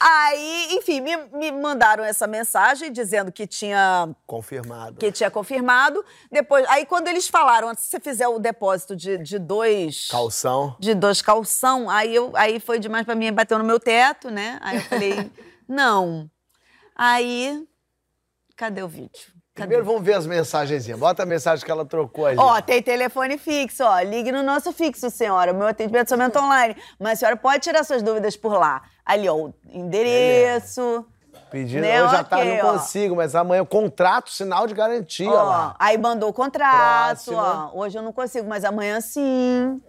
Aí, 0.00 0.68
enfim, 0.72 1.00
me, 1.00 1.16
me 1.32 1.52
mandaram 1.52 2.02
essa 2.04 2.26
mensagem 2.26 2.90
dizendo 2.90 3.30
que 3.30 3.46
tinha 3.46 4.08
Confirmado. 4.26 4.96
que 4.98 5.12
tinha 5.12 5.30
confirmado. 5.30 6.04
Depois, 6.30 6.64
aí 6.68 6.84
quando 6.86 7.08
eles 7.08 7.28
falaram, 7.28 7.72
se 7.74 7.86
você 7.90 8.00
fizer 8.00 8.26
o 8.28 8.38
depósito 8.38 8.96
de, 8.96 9.18
de 9.18 9.38
dois 9.38 10.08
Calção. 10.10 10.76
de 10.80 10.94
dois 10.94 11.22
calção, 11.22 11.88
aí 11.88 12.14
eu 12.14 12.32
aí 12.34 12.58
foi 12.58 12.78
demais 12.78 13.04
pra 13.04 13.14
mim, 13.14 13.32
bateu 13.32 13.58
no 13.58 13.64
meu 13.64 13.78
teto, 13.78 14.30
né? 14.30 14.58
Aí 14.62 14.76
eu 14.76 14.82
falei, 14.82 15.30
não. 15.68 16.28
Aí 16.94 17.66
cadê 18.56 18.82
o 18.82 18.88
vídeo? 18.88 19.34
Cadê? 19.54 19.68
Primeiro 19.68 19.84
vamos 19.86 20.02
ver 20.02 20.14
as 20.14 20.26
mensagenzinhas. 20.26 20.98
Bota 21.00 21.22
a 21.22 21.26
mensagem 21.26 21.64
que 21.64 21.70
ela 21.70 21.84
trocou 21.86 22.26
aí. 22.26 22.36
Ó, 22.38 22.60
tem 22.60 22.82
telefone 22.82 23.38
fixo, 23.38 23.84
ó. 23.84 24.00
Ligue 24.00 24.30
no 24.30 24.42
nosso 24.42 24.70
fixo, 24.72 25.08
senhora. 25.10 25.52
Meu 25.52 25.66
atendimento 25.66 26.06
é 26.06 26.08
somente 26.08 26.36
online. 26.38 26.76
Mas 26.98 27.12
a 27.12 27.16
senhora 27.16 27.36
pode 27.36 27.60
tirar 27.60 27.82
suas 27.84 28.02
dúvidas 28.02 28.36
por 28.36 28.52
lá. 28.52 28.82
Ali, 29.04 29.28
ó, 29.28 29.34
o 29.34 29.54
endereço. 29.70 31.06
Pedindo, 31.50 31.82
Né, 31.82 32.02
hoje 32.02 32.16
à 32.16 32.24
tarde 32.24 32.48
ok, 32.50 32.62
não 32.62 32.68
ó. 32.68 32.72
consigo, 32.72 33.16
mas 33.16 33.34
amanhã 33.34 33.64
contrato 33.64 34.30
sinal 34.30 34.66
de 34.66 34.74
garantia 34.74 35.30
Ó, 35.30 35.42
lá. 35.44 35.76
aí 35.78 35.96
mandou 35.96 36.28
o 36.30 36.32
contrato, 36.32 37.24
Próxima. 37.26 37.70
ó. 37.72 37.78
Hoje 37.78 37.96
eu 37.96 38.02
não 38.02 38.12
consigo, 38.12 38.48
mas 38.48 38.64
amanhã 38.64 39.00
sim. 39.00 39.80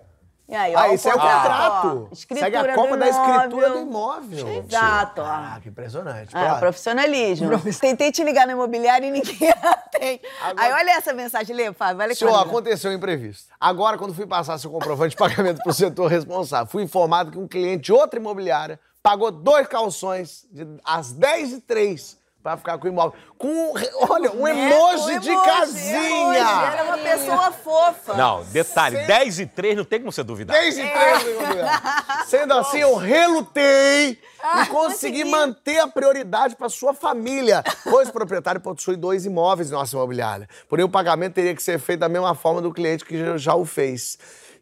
E 0.49 0.55
aí, 0.55 0.73
ó, 0.73 0.79
Ah, 0.79 0.93
isso 0.93 1.09
é 1.09 1.11
o 1.11 1.19
contrato. 1.19 2.07
ó. 2.09 2.13
Escritura 2.13 2.51
Segue 2.51 2.71
a 2.71 2.75
copa 2.75 2.93
do 2.93 2.97
da 2.99 3.07
escritura 3.09 3.69
do 3.71 3.79
imóvel. 3.79 4.47
Exato, 4.63 5.21
ó. 5.21 5.25
Caraca, 5.25 5.67
impressionante. 5.67 6.37
É, 6.37 6.53
profissionalismo. 6.59 7.49
Tentei 7.81 8.11
te 8.13 8.23
ligar 8.23 8.45
no 8.47 8.53
imobiliário 8.53 9.07
e 9.07 9.11
ninguém 9.11 9.49
atende. 9.61 10.21
Aí 10.55 10.71
olha 10.71 10.91
essa 10.91 11.11
mensagem, 11.13 11.53
lê, 11.53 11.73
Fábio. 11.73 12.01
Olha 12.01 12.09
que 12.09 12.15
Senhor, 12.15 12.33
aconteceu 12.39 12.91
um 12.91 12.93
imprevisto. 12.93 13.49
Agora, 13.59 13.97
quando 13.97 14.13
fui 14.13 14.25
passar 14.25 14.57
seu 14.57 14.71
comprovante 14.71 15.11
de 15.11 15.17
pagamento 15.17 15.61
para 15.61 15.69
o 15.69 15.73
setor 15.73 16.07
responsável, 16.07 16.67
fui 16.71 16.81
informado 16.83 17.29
que 17.31 17.37
um 17.37 17.47
cliente 17.47 17.83
de 17.83 17.91
outra 17.93 18.17
imobiliária 18.17 18.79
pagou 19.03 19.31
dois 19.31 19.67
calções 19.67 20.45
de, 20.49 20.65
às 20.85 21.11
10 21.11 21.53
e 21.53 21.61
3 21.61 22.17
para 22.43 22.55
ficar 22.57 22.77
com 22.77 22.85
o 22.85 22.89
imóvel. 22.89 23.13
Com, 23.37 23.73
olha, 24.09 24.31
um 24.31 24.43
Né? 24.43 24.71
emoji 24.71 25.17
Um 25.17 25.19
de 25.19 25.29
emoji, 25.29 25.45
casinha. 25.45 25.97
emoji. 25.97 26.37
Era 26.71 26.83
uma 26.83 26.97
pessoa 26.97 27.51
fofa. 27.51 28.13
Não, 28.13 28.43
detalhe, 28.45 28.97
10 29.05 29.39
e 29.39 29.45
3 29.45 29.75
não 29.77 29.83
tem 29.83 29.99
como 29.99 30.11
você 30.11 30.23
duvidar. 30.23 30.55
10 30.57 30.77
e 30.77 30.87
3 30.87 31.23
no 31.23 31.31
imobiliário. 31.31 31.81
Sendo 32.27 32.53
assim, 32.53 32.77
eu 32.79 32.95
relutei 32.95 34.17
Ah, 34.41 34.63
e 34.63 34.67
consegui 34.67 35.23
manter 35.25 35.79
a 35.79 35.87
prioridade 35.87 36.55
para 36.55 36.69
sua 36.69 36.93
família, 36.93 37.63
pois 37.83 38.07
o 38.09 38.13
proprietário 38.13 38.61
possui 38.61 38.95
dois 38.95 39.25
imóveis 39.25 39.69
em 39.69 39.73
nossa 39.73 39.95
imobiliária. 39.95 40.47
Porém, 40.69 40.85
o 40.85 40.89
pagamento 40.89 41.33
teria 41.33 41.55
que 41.55 41.61
ser 41.63 41.79
feito 41.79 41.99
da 41.99 42.09
mesma 42.09 42.33
forma 42.35 42.61
do 42.61 42.71
cliente 42.71 43.03
que 43.03 43.37
já 43.37 43.55
o 43.55 43.65
fez. 43.65 44.17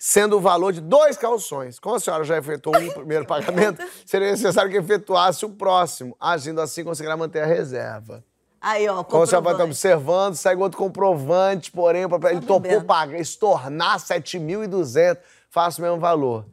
Sendo 0.07 0.37
o 0.37 0.39
valor 0.39 0.71
de 0.71 0.81
dois 0.81 1.17
calções. 1.17 1.79
Como 1.79 1.95
a 1.95 1.99
senhora 1.99 2.23
já 2.23 2.37
efetuou 2.37 2.77
um 2.77 2.91
primeiro 2.91 3.25
pagamento, 3.25 3.83
seria 4.05 4.29
necessário 4.29 4.69
que 4.69 4.77
efetuasse 4.77 5.43
o 5.43 5.49
próximo. 5.49 6.15
Agindo 6.19 6.61
assim, 6.61 6.83
conseguirá 6.83 7.17
manter 7.17 7.41
a 7.41 7.45
reserva. 7.47 8.23
Aí, 8.61 8.87
ó, 8.87 9.03
Como 9.03 9.23
a 9.23 9.25
senhora 9.25 9.43
vai 9.43 9.53
estar 9.53 9.63
observando, 9.63 10.35
segue 10.35 10.61
outro 10.61 10.77
comprovante, 10.77 11.71
porém, 11.71 12.03
ele 12.03 12.41
topou 12.41 12.59
vendo. 12.59 12.85
pagar, 12.85 13.19
estornar 13.19 13.97
7.200, 13.97 15.17
faça 15.49 15.81
o 15.81 15.83
mesmo 15.83 15.97
valor. 15.97 16.45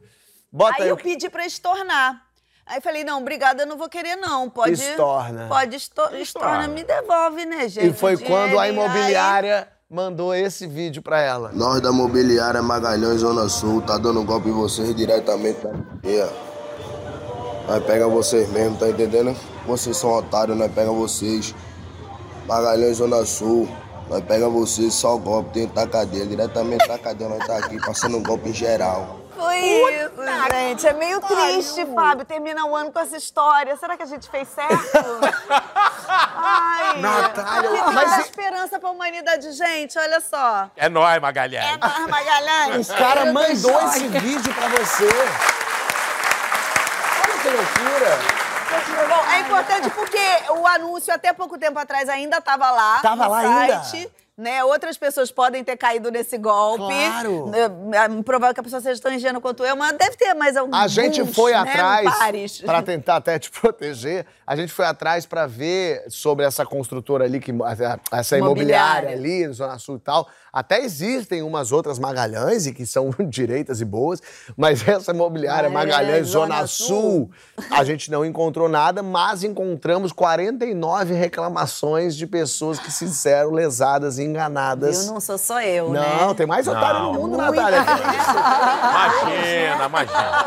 Bota 0.51 0.77
Aí 0.77 0.83
aí, 0.85 0.89
eu 0.89 0.97
pedi 0.97 1.29
pra 1.29 1.45
estornar. 1.45 2.23
Aí 2.65 2.81
falei, 2.81 3.03
não, 3.03 3.21
obrigada, 3.21 3.61
eu 3.61 3.67
não 3.67 3.77
vou 3.77 3.87
querer, 3.87 4.15
não. 4.15 4.49
Pode. 4.49 4.73
Estorna. 4.73 5.47
Pode 5.47 5.75
estor 5.75 6.15
estorna, 6.15 6.67
me 6.67 6.83
devolve, 6.83 7.45
né, 7.45 7.69
gente? 7.69 7.87
E 7.87 7.93
foi 7.93 8.17
quando 8.17 8.57
a 8.57 8.67
imobiliária 8.67 9.71
mandou 9.93 10.33
esse 10.33 10.65
vídeo 10.65 11.03
pra 11.03 11.21
ela. 11.21 11.51
Nós 11.53 11.79
da 11.79 11.91
Mobiliária 11.91 12.63
Magalhães 12.63 13.21
Zona 13.21 13.47
Sul 13.47 13.79
tá 13.79 13.95
dando 13.95 14.23
golpe 14.23 14.49
em 14.49 14.51
vocês 14.51 14.93
diretamente 14.95 15.59
da 15.61 15.69
cadeia. 15.69 16.29
Nós 17.67 17.83
pega 17.85 18.07
vocês 18.07 18.49
mesmo, 18.49 18.75
tá 18.75 18.89
entendendo? 18.89 19.37
Vocês 19.67 19.95
são 19.95 20.11
otários, 20.11 20.57
nós 20.57 20.71
pega 20.71 20.91
vocês. 20.91 21.53
Magalhães 22.47 22.97
Zona 22.97 23.23
Sul, 23.23 23.69
nós 24.09 24.23
pega 24.25 24.49
vocês 24.49 24.95
só 24.95 25.15
golpe 25.15 25.51
dentro 25.59 25.75
da 25.75 25.85
cadeia, 25.85 26.25
diretamente 26.25 26.87
da 26.87 26.97
cadeia 26.97 27.29
nós 27.29 27.45
tá 27.45 27.57
aqui 27.57 27.79
passando 27.85 28.17
um 28.17 28.23
golpe 28.23 28.49
em 28.49 28.53
geral. 28.53 29.19
Foi 29.37 29.57
isso, 29.59 30.11
gente. 30.51 30.87
É 30.87 30.93
meio 30.93 31.19
triste, 31.19 31.85
Fábio, 31.93 32.25
terminar 32.25 32.65
o 32.65 32.75
ano 32.75 32.91
com 32.91 32.99
essa 32.99 33.17
história. 33.17 33.75
Será 33.77 33.95
que 33.95 34.03
a 34.03 34.07
gente 34.07 34.29
fez 34.29 34.47
certo? 34.47 34.75
Ai. 36.53 36.99
Natália, 37.01 37.69
que 37.69 37.91
mas 37.91 38.17
e- 38.17 38.21
esperança 38.21 38.79
pra 38.79 38.89
humanidade. 38.89 39.51
Gente, 39.53 39.97
olha 39.97 40.21
só. 40.21 40.69
É 40.75 40.87
nóis, 40.87 41.19
Magalhães. 41.21 41.65
É 41.65 41.77
nós, 41.77 42.07
Magalhães. 42.07 42.89
O 42.89 42.95
cara 42.95 43.25
mandou 43.33 43.81
esse 43.87 44.07
vídeo 44.07 44.53
pra 44.53 44.67
você. 44.67 45.07
Olha 47.23 47.37
que 47.41 47.49
loucura. 47.49 48.43
Bom, 49.07 49.31
é 49.31 49.39
importante 49.41 49.89
porque 49.91 50.17
o 50.57 50.65
anúncio 50.65 51.13
até 51.13 51.31
pouco 51.33 51.57
tempo 51.57 51.77
atrás 51.77 52.09
ainda 52.09 52.37
estava 52.37 52.71
lá. 52.71 52.99
Tava 53.01 53.27
lá 53.27 53.39
ainda? 53.39 53.83
site. 53.83 54.11
Né? 54.35 54.63
Outras 54.63 54.97
pessoas 54.97 55.31
podem 55.31 55.63
ter 55.63 55.77
caído 55.77 56.09
nesse 56.09 56.39
golpe. 56.39 56.91
Claro. 56.91 57.51
É, 57.53 57.97
é 57.97 58.23
provável 58.23 58.51
que 58.55 58.59
a 58.59 58.63
pessoa 58.63 58.81
seja 58.81 58.99
tão 58.99 59.13
ingênua 59.13 59.39
quanto 59.39 59.63
eu, 59.63 59.75
mas 59.75 59.95
deve 59.95 60.17
ter 60.17 60.33
mais 60.33 60.57
alguns. 60.57 60.75
A 60.75 60.87
gente 60.87 61.23
foi 61.31 61.51
né, 61.51 61.59
atrás 61.59 62.59
para 62.61 62.81
tentar 62.81 63.17
até 63.17 63.37
te 63.37 63.51
proteger. 63.51 64.25
A 64.45 64.55
gente 64.55 64.71
foi 64.73 64.85
atrás 64.85 65.25
para 65.25 65.45
ver 65.47 66.03
sobre 66.09 66.45
essa 66.45 66.65
construtora 66.65 67.25
ali 67.25 67.39
que 67.39 67.51
essa 68.11 68.37
imobiliária 68.37 69.09
Imobiliária. 69.09 69.09
ali, 69.09 69.47
no 69.47 69.53
Zona 69.53 69.77
Sul 69.79 69.95
e 69.95 69.99
tal. 69.99 70.27
Até 70.51 70.81
existem 70.83 71.41
umas 71.41 71.71
outras 71.71 71.97
Magalhães 71.97 72.67
e 72.67 72.73
que 72.73 72.85
são 72.85 73.09
direitas 73.27 73.81
e 73.81 73.85
boas, 73.85 74.21
mas 74.55 74.87
essa 74.87 75.11
imobiliária 75.11 75.67
É, 75.67 75.69
Magalhães 75.69 76.27
Zona, 76.27 76.55
Zona 76.55 76.67
Sul, 76.67 77.31
a 77.71 77.83
gente 77.83 78.11
não 78.11 78.23
encontrou 78.25 78.69
nada, 78.69 79.01
mas 79.01 79.43
encontramos 79.43 80.11
49 80.11 81.13
reclamações 81.13 82.15
de 82.15 82.27
pessoas 82.27 82.77
que 82.79 82.91
se 82.91 83.05
disseram 83.05 83.51
lesadas 83.51 84.17
e 84.19 84.23
enganadas. 84.23 85.07
Eu 85.07 85.13
não 85.13 85.19
sou 85.21 85.37
só 85.37 85.61
eu, 85.61 85.89
né? 85.89 86.17
Não, 86.21 86.35
tem 86.35 86.45
mais 86.45 86.67
otário 86.67 87.01
no 87.01 87.13
mundo, 87.13 87.37
Natália. 87.37 87.83
Que 87.83 87.91
isso? 88.17 88.31
Imagina, 88.91 89.85
imagina. 89.85 90.43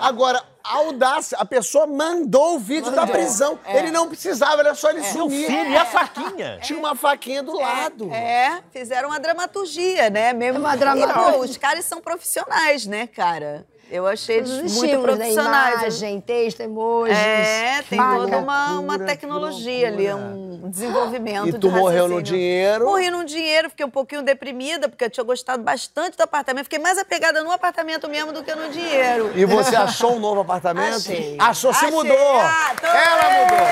Agora, 0.00 0.42
a 0.70 0.76
audácia, 0.76 1.36
a 1.38 1.44
pessoa 1.44 1.86
mandou 1.86 2.56
o 2.56 2.58
vídeo 2.58 2.90
da 2.92 3.06
prisão. 3.06 3.58
Ele 3.66 3.90
não 3.90 4.08
precisava, 4.08 4.60
era 4.60 4.74
só 4.74 4.90
ele 4.90 5.00
Meu 5.00 5.10
sumir. 5.12 5.46
filho, 5.46 5.70
e 5.70 5.76
a 5.76 5.84
faquinha? 5.84 6.58
Tinha 6.62 6.78
uma 6.78 6.94
faquinha 6.94 7.42
do 7.42 7.56
lado. 7.56 8.12
É, 8.12 8.62
fizeram 8.70 9.08
uma 9.08 9.18
dramaturgia, 9.18 10.08
né? 10.10 10.32
Mesmo... 10.32 10.60
Uma 10.60 10.74
E, 10.74 10.78
dramaturgia. 10.78 11.32
pô, 11.32 11.38
os 11.40 11.56
caras 11.56 11.84
são 11.84 12.00
profissionais, 12.00 12.86
né, 12.86 13.06
cara? 13.06 13.66
Eu 13.90 14.06
achei 14.06 14.36
eles 14.38 14.72
muito 14.74 14.96
né? 14.96 15.02
profissionais. 15.02 15.80
Imagem, 15.80 16.20
texto, 16.20 16.60
emojis. 16.60 17.16
É, 17.16 17.82
tem 17.88 17.98
faca. 17.98 18.16
toda 18.18 18.38
uma, 18.38 18.78
uma 18.78 18.98
tecnologia 19.00 19.88
ali, 19.88 20.12
um 20.14 20.70
desenvolvimento 20.70 21.48
E 21.48 21.52
de 21.52 21.58
tu 21.58 21.70
morreu 21.70 22.06
no 22.06 22.22
dinheiro? 22.22 22.84
Morri 22.84 23.10
no 23.10 23.24
dinheiro, 23.24 23.68
fiquei 23.68 23.84
um 23.84 23.90
pouquinho 23.90 24.22
deprimida, 24.22 24.88
porque 24.88 25.04
eu 25.04 25.10
tinha 25.10 25.24
gostado 25.24 25.62
bastante 25.62 26.16
do 26.16 26.22
apartamento. 26.22 26.64
Fiquei 26.64 26.78
mais 26.78 26.98
apegada 26.98 27.42
no 27.42 27.50
apartamento 27.50 28.08
mesmo 28.08 28.32
do 28.32 28.44
que 28.44 28.54
no 28.54 28.70
dinheiro. 28.70 29.32
E 29.34 29.44
você 29.44 29.74
achou 29.74 30.14
um 30.14 30.20
novo 30.20 30.42
apartamento? 30.42 30.96
Achei. 30.96 31.36
Achou, 31.38 31.72
se 31.72 31.84
Achei. 31.86 31.90
mudou. 31.96 32.16
Ah, 32.40 32.72
Ela 32.84 33.28
bem. 33.28 33.40
mudou. 33.42 33.66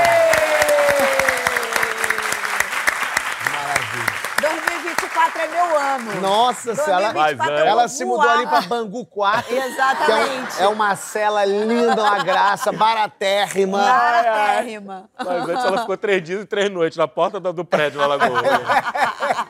2024 5.97 5.99
é 5.99 5.99
meu 5.99 6.13
ano. 6.13 6.21
Nossa, 6.21 6.71
ela, 6.71 7.13
2024 7.13 7.55
eu 7.55 7.67
ela 7.67 7.89
se 7.89 8.05
mudou 8.05 8.29
ali 8.29 8.47
pra. 8.47 8.61
Bangu 8.63 9.05
4. 9.07 9.55
Exatamente. 9.57 10.57
Que 10.57 10.63
é, 10.63 10.67
um- 10.67 10.71
é 10.71 10.75
uma 10.75 10.97
cela 10.97 11.45
linda, 11.45 11.95
uma 12.03 12.23
graça, 12.23 12.71
baratérrima. 12.73 13.79
Baratérrima. 13.79 15.11
Mas 15.19 15.49
antes 15.49 15.65
ela 15.65 15.79
ficou 15.81 15.97
três 15.97 16.23
dias 16.23 16.43
e 16.43 16.45
três 16.47 16.71
noites 16.71 16.99
na 16.99 17.09
porta 17.09 17.41
do, 17.41 17.53
do 17.53 17.65
prédio 17.65 17.99
lá 18.01 18.09
na 18.09 18.17
Lagoa. 18.17 18.43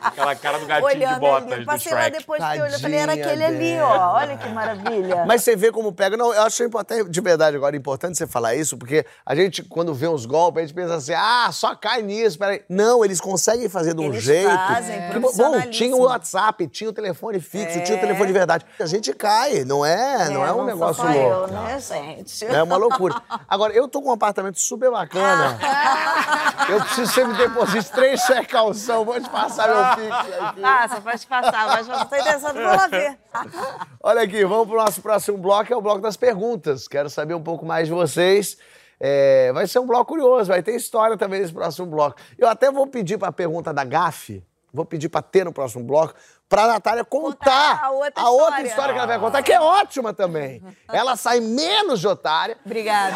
Aquela 0.02 0.34
cara 0.36 0.58
do 0.58 0.66
gatinho 0.66 0.88
de 0.90 0.96
Olhando 0.96 1.20
botas 1.20 1.52
ali. 1.52 1.60
do 1.62 1.66
Passei 1.66 1.92
lá 1.92 2.00
Shrek. 2.02 2.18
depois 2.18 2.38
que 2.44 2.56
eu 2.58 2.62
olhei, 2.64 2.74
eu 2.74 2.80
falei, 2.80 2.98
era 2.98 3.06
Tadinha 3.12 3.26
aquele 3.26 3.44
ali, 3.44 3.72
dela. 3.76 3.88
ó. 4.12 4.14
Olha 4.16 4.36
que 4.36 4.48
maravilha. 4.48 5.24
Mas 5.26 5.42
você 5.42 5.56
vê 5.56 5.72
como 5.72 5.92
pega. 5.92 6.16
Não, 6.16 6.32
eu 6.32 6.42
acho 6.42 6.62
importante, 6.64 7.08
de 7.10 7.20
verdade, 7.20 7.56
agora, 7.56 7.76
importante 7.76 8.16
você 8.18 8.26
falar 8.26 8.54
isso, 8.54 8.76
porque 8.76 9.04
a 9.24 9.34
gente, 9.34 9.62
quando 9.62 9.94
vê 9.94 10.06
uns 10.08 10.26
golpes, 10.26 10.62
a 10.62 10.66
gente 10.66 10.74
pensa 10.74 10.94
assim, 10.94 11.12
ah, 11.14 11.48
só 11.52 11.74
cai 11.74 12.02
nisso, 12.02 12.38
peraí. 12.38 12.62
Não, 12.68 13.04
eles 13.04 13.20
conseguem 13.20 13.68
fazer 13.68 13.94
de 13.94 14.00
um 14.00 14.06
Eles 14.06 14.22
jeito. 14.22 14.48
fazem, 14.50 15.00
que, 15.10 15.18
bom, 15.18 15.30
tinha 15.30 15.94
o 15.96 15.98
profissionalíssimo. 15.98 16.08
WhatsApp, 16.28 16.66
tinha 16.68 16.90
o 16.90 16.92
telefone 16.92 17.40
fixo, 17.40 17.82
tinha 17.82 17.96
o 17.96 18.00
telefone 18.00 18.26
de 18.26 18.32
verdade. 18.32 18.66
A 18.78 18.86
gente 18.86 19.12
cai, 19.12 19.64
não 19.64 19.84
é? 19.84 20.28
não 20.28 20.44
é 20.44 20.52
um 20.52 20.56
sou 20.56 20.64
negócio 20.66 21.02
só 21.02 21.10
louco. 21.10 21.18
eu, 21.18 21.46
né, 21.48 21.80
gente? 21.80 22.44
É 22.44 22.62
uma 22.62 22.76
loucura. 22.76 23.20
Agora, 23.48 23.72
eu 23.72 23.88
tô 23.88 24.02
com 24.02 24.10
um 24.10 24.12
apartamento 24.12 24.60
super 24.60 24.90
bacana. 24.90 25.58
Eu 26.68 26.80
preciso 26.82 27.10
você 27.10 27.24
me 27.24 27.34
deposite 27.34 27.90
três 27.92 28.20
cheques 28.20 28.52
calção. 28.52 29.02
Vou 29.02 29.18
te 29.18 29.30
passar 29.30 29.68
meu 29.68 29.96
pix 29.96 30.38
aqui. 30.38 30.60
Passa, 30.60 31.00
pode 31.00 31.26
passar, 31.26 31.66
mas 31.68 31.88
eu 31.88 31.94
tô 31.94 32.16
interessado, 32.16 32.54
vou 32.54 32.62
lá 32.62 32.86
ver. 32.88 33.18
Olha 34.02 34.22
aqui, 34.22 34.44
vamos 34.44 34.68
pro 34.68 34.76
nosso 34.76 35.00
próximo 35.00 35.38
bloco, 35.38 35.72
é 35.72 35.76
o 35.76 35.80
bloco 35.80 36.02
das 36.02 36.16
perguntas. 36.16 36.86
Quero 36.86 37.08
saber 37.08 37.32
um 37.32 37.42
pouco 37.42 37.64
mais 37.64 37.88
de 37.88 37.94
vocês. 37.94 38.58
É, 39.00 39.50
vai 39.52 39.66
ser 39.66 39.78
um 39.78 39.86
bloco 39.86 40.06
curioso, 40.06 40.48
vai 40.48 40.62
ter 40.62 40.74
história 40.74 41.16
também 41.16 41.40
nesse 41.40 41.54
próximo 41.54 41.86
bloco. 41.86 42.16
Eu 42.36 42.48
até 42.48 42.70
vou 42.70 42.86
pedir 42.86 43.16
para 43.16 43.28
a 43.28 43.32
pergunta 43.32 43.72
da 43.72 43.84
GAF, 43.84 44.42
vou 44.72 44.84
pedir 44.84 45.08
para 45.08 45.22
ter 45.22 45.44
no 45.44 45.52
próximo 45.52 45.84
bloco, 45.84 46.14
para 46.48 46.64
a 46.64 46.66
Natália 46.68 47.04
contar, 47.04 47.78
Contar 47.80 47.84
a 47.84 47.90
outra 47.90 48.24
outra 48.24 48.44
história. 48.62 48.66
história 48.68 48.92
que 48.94 48.98
ela 48.98 49.06
vai 49.06 49.18
contar, 49.18 49.42
que 49.42 49.52
é 49.52 49.60
ótima 49.60 50.14
também. 50.14 50.62
Ela 50.90 51.14
sai 51.16 51.40
menos 51.40 52.00
de 52.00 52.08
otária, 52.08 52.56
Obrigada. 52.64 53.14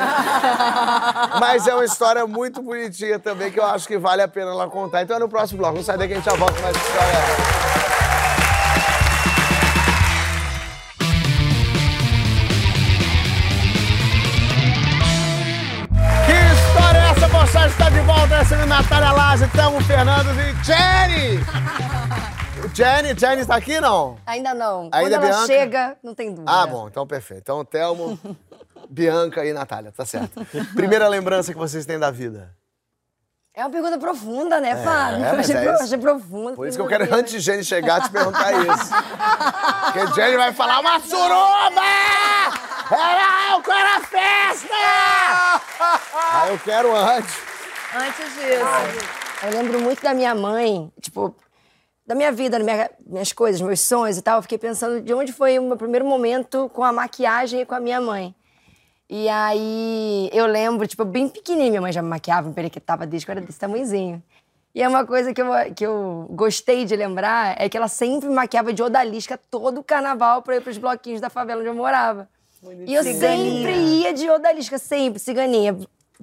mas 1.41 1.67
é 1.67 1.75
uma 1.75 1.85
história 1.85 2.27
muito 2.27 2.61
bonitinha 2.63 3.19
também, 3.19 3.51
que 3.51 3.59
eu 3.59 3.65
acho 3.65 3.89
que 3.89 3.97
vale 3.97 4.21
a 4.23 4.29
pena 4.29 4.51
ela 4.51 4.69
contar. 4.69 5.03
Então 5.03 5.17
é 5.17 5.19
no 5.19 5.29
próximo 5.29 5.59
bloco. 5.59 5.77
Não 5.77 5.83
sai 5.83 5.97
daqui, 5.97 6.13
a 6.13 6.17
gente 6.17 6.27
já 6.27 6.35
volta 6.37 6.55
com 6.55 6.63
mais 6.63 6.77
história. 6.77 7.82
Natália 19.33 19.47
Laje, 19.47 19.49
Tamo 19.57 19.81
Fernandes 19.83 20.33
e 20.37 20.65
Jenny! 20.65 21.41
Jenny, 22.75 23.19
Jenny 23.19 23.41
está 23.43 23.57
aqui, 23.57 23.81
não? 23.81 24.19
Ainda 24.27 24.53
não. 24.55 24.89
Ainda 24.93 24.99
Quando 25.01 25.13
ela 25.13 25.27
Bianca? 25.27 25.47
chega, 25.47 25.97
não 26.03 26.15
tem 26.15 26.31
dúvida. 26.35 26.51
Ah, 26.53 26.67
bom, 26.67 26.87
então 26.89 27.07
perfeito. 27.07 27.41
Então, 27.43 27.65
Thelmo, 27.65 28.19
Bianca 28.91 29.45
e 29.45 29.53
Natália, 29.53 29.91
tá 29.93 30.05
certo. 30.05 30.45
Primeira 30.75 31.09
lembrança 31.09 31.53
que 31.53 31.59
vocês 31.59 31.85
têm 31.87 31.99
da 31.99 32.11
vida? 32.11 32.55
É 33.55 33.63
uma 33.63 33.71
pergunta 33.71 33.99
profunda, 33.99 34.61
né, 34.61 34.77
Fábio? 34.83 35.25
é, 35.25 35.31
eu 35.31 35.37
mas 35.37 35.51
achei, 35.51 35.57
é 35.57 35.63
pro- 35.65 35.75
isso. 35.75 35.83
achei 35.85 35.99
profunda. 35.99 36.53
Por 36.55 36.67
isso 36.67 36.77
que 36.79 36.83
eu 36.83 36.87
quero, 36.89 37.15
antes 37.15 37.33
de 37.33 37.41
Jenny 37.41 37.65
chegar, 37.65 38.01
te 38.03 38.11
perguntar 38.11 38.53
isso. 38.53 38.93
Porque 39.93 40.15
Jenny 40.15 40.37
vai 40.37 40.53
falar 40.53 40.81
uma 40.81 40.99
suruba! 41.01 41.83
Era, 42.91 43.53
eu 43.57 43.63
quero 43.63 43.89
a 43.89 44.01
festa! 44.01 44.75
Aí 46.33 46.51
eu 46.51 46.59
quero 46.59 46.95
antes. 46.97 47.35
Antes 47.95 48.35
disso. 48.35 49.22
Eu 49.43 49.51
lembro 49.51 49.81
muito 49.81 50.03
da 50.03 50.15
minha 50.15 50.35
mãe, 50.35 50.91
tipo, 51.01 51.35
da 52.07 52.15
minha 52.15 52.31
vida, 52.31 52.59
da 52.59 52.65
minha- 52.65 52.91
minhas 53.05 53.33
coisas, 53.33 53.61
meus 53.61 53.81
sonhos 53.81 54.17
e 54.19 54.23
tal. 54.23 54.39
Eu 54.39 54.43
fiquei 54.43 54.59
pensando 54.59 55.01
de 55.01 55.13
onde 55.13 55.33
foi 55.33 55.59
o 55.59 55.63
meu 55.63 55.77
primeiro 55.77 56.05
momento 56.07 56.71
com 56.73 56.85
a 56.85 56.93
maquiagem 56.93 57.61
e 57.63 57.67
com 57.67 57.75
a 57.75 57.81
minha 57.81 58.01
mãe. 58.01 58.35
E 59.11 59.29
aí 59.29 60.31
eu 60.33 60.47
lembro, 60.47 60.87
tipo, 60.87 61.05
bem 61.05 61.29
pequenininha, 61.29 61.71
minha 61.71 61.81
mãe 61.83 61.93
já 61.93 62.01
me 62.03 62.09
maquiava, 62.09 62.49
me 62.49 62.55
periquitava 62.55 63.07
desde 63.07 63.27
que 63.27 63.31
eu 63.31 63.35
era 63.37 63.41
desse 63.45 63.59
tamanhozinho. 63.59 64.23
E 64.75 64.83
é 64.83 64.89
uma 64.89 65.05
coisa 65.05 65.35
que 65.35 65.43
eu, 65.43 65.49
que 65.77 65.85
eu 65.85 66.27
gostei 66.31 66.87
de 66.87 66.97
lembrar, 66.97 67.61
é 67.61 67.69
que 67.69 67.77
ela 67.77 67.89
sempre 67.89 68.29
me 68.29 68.35
maquiava 68.35 68.73
de 68.73 68.83
odalisca 68.83 69.39
todo 69.51 69.81
o 69.81 69.85
carnaval 69.85 70.41
pra 70.41 70.57
ir 70.57 70.63
pros 70.63 70.79
bloquinhos 70.79 71.21
da 71.21 71.29
favela 71.29 71.61
onde 71.61 71.69
eu 71.69 71.75
morava. 71.75 72.27
E 72.89 72.95
eu 72.95 73.03
sempre 73.21 73.73
ia 74.03 74.15
de 74.15 74.31
odalisca, 74.31 74.79
sempre, 74.79 75.19
ciganinha. 75.19 75.77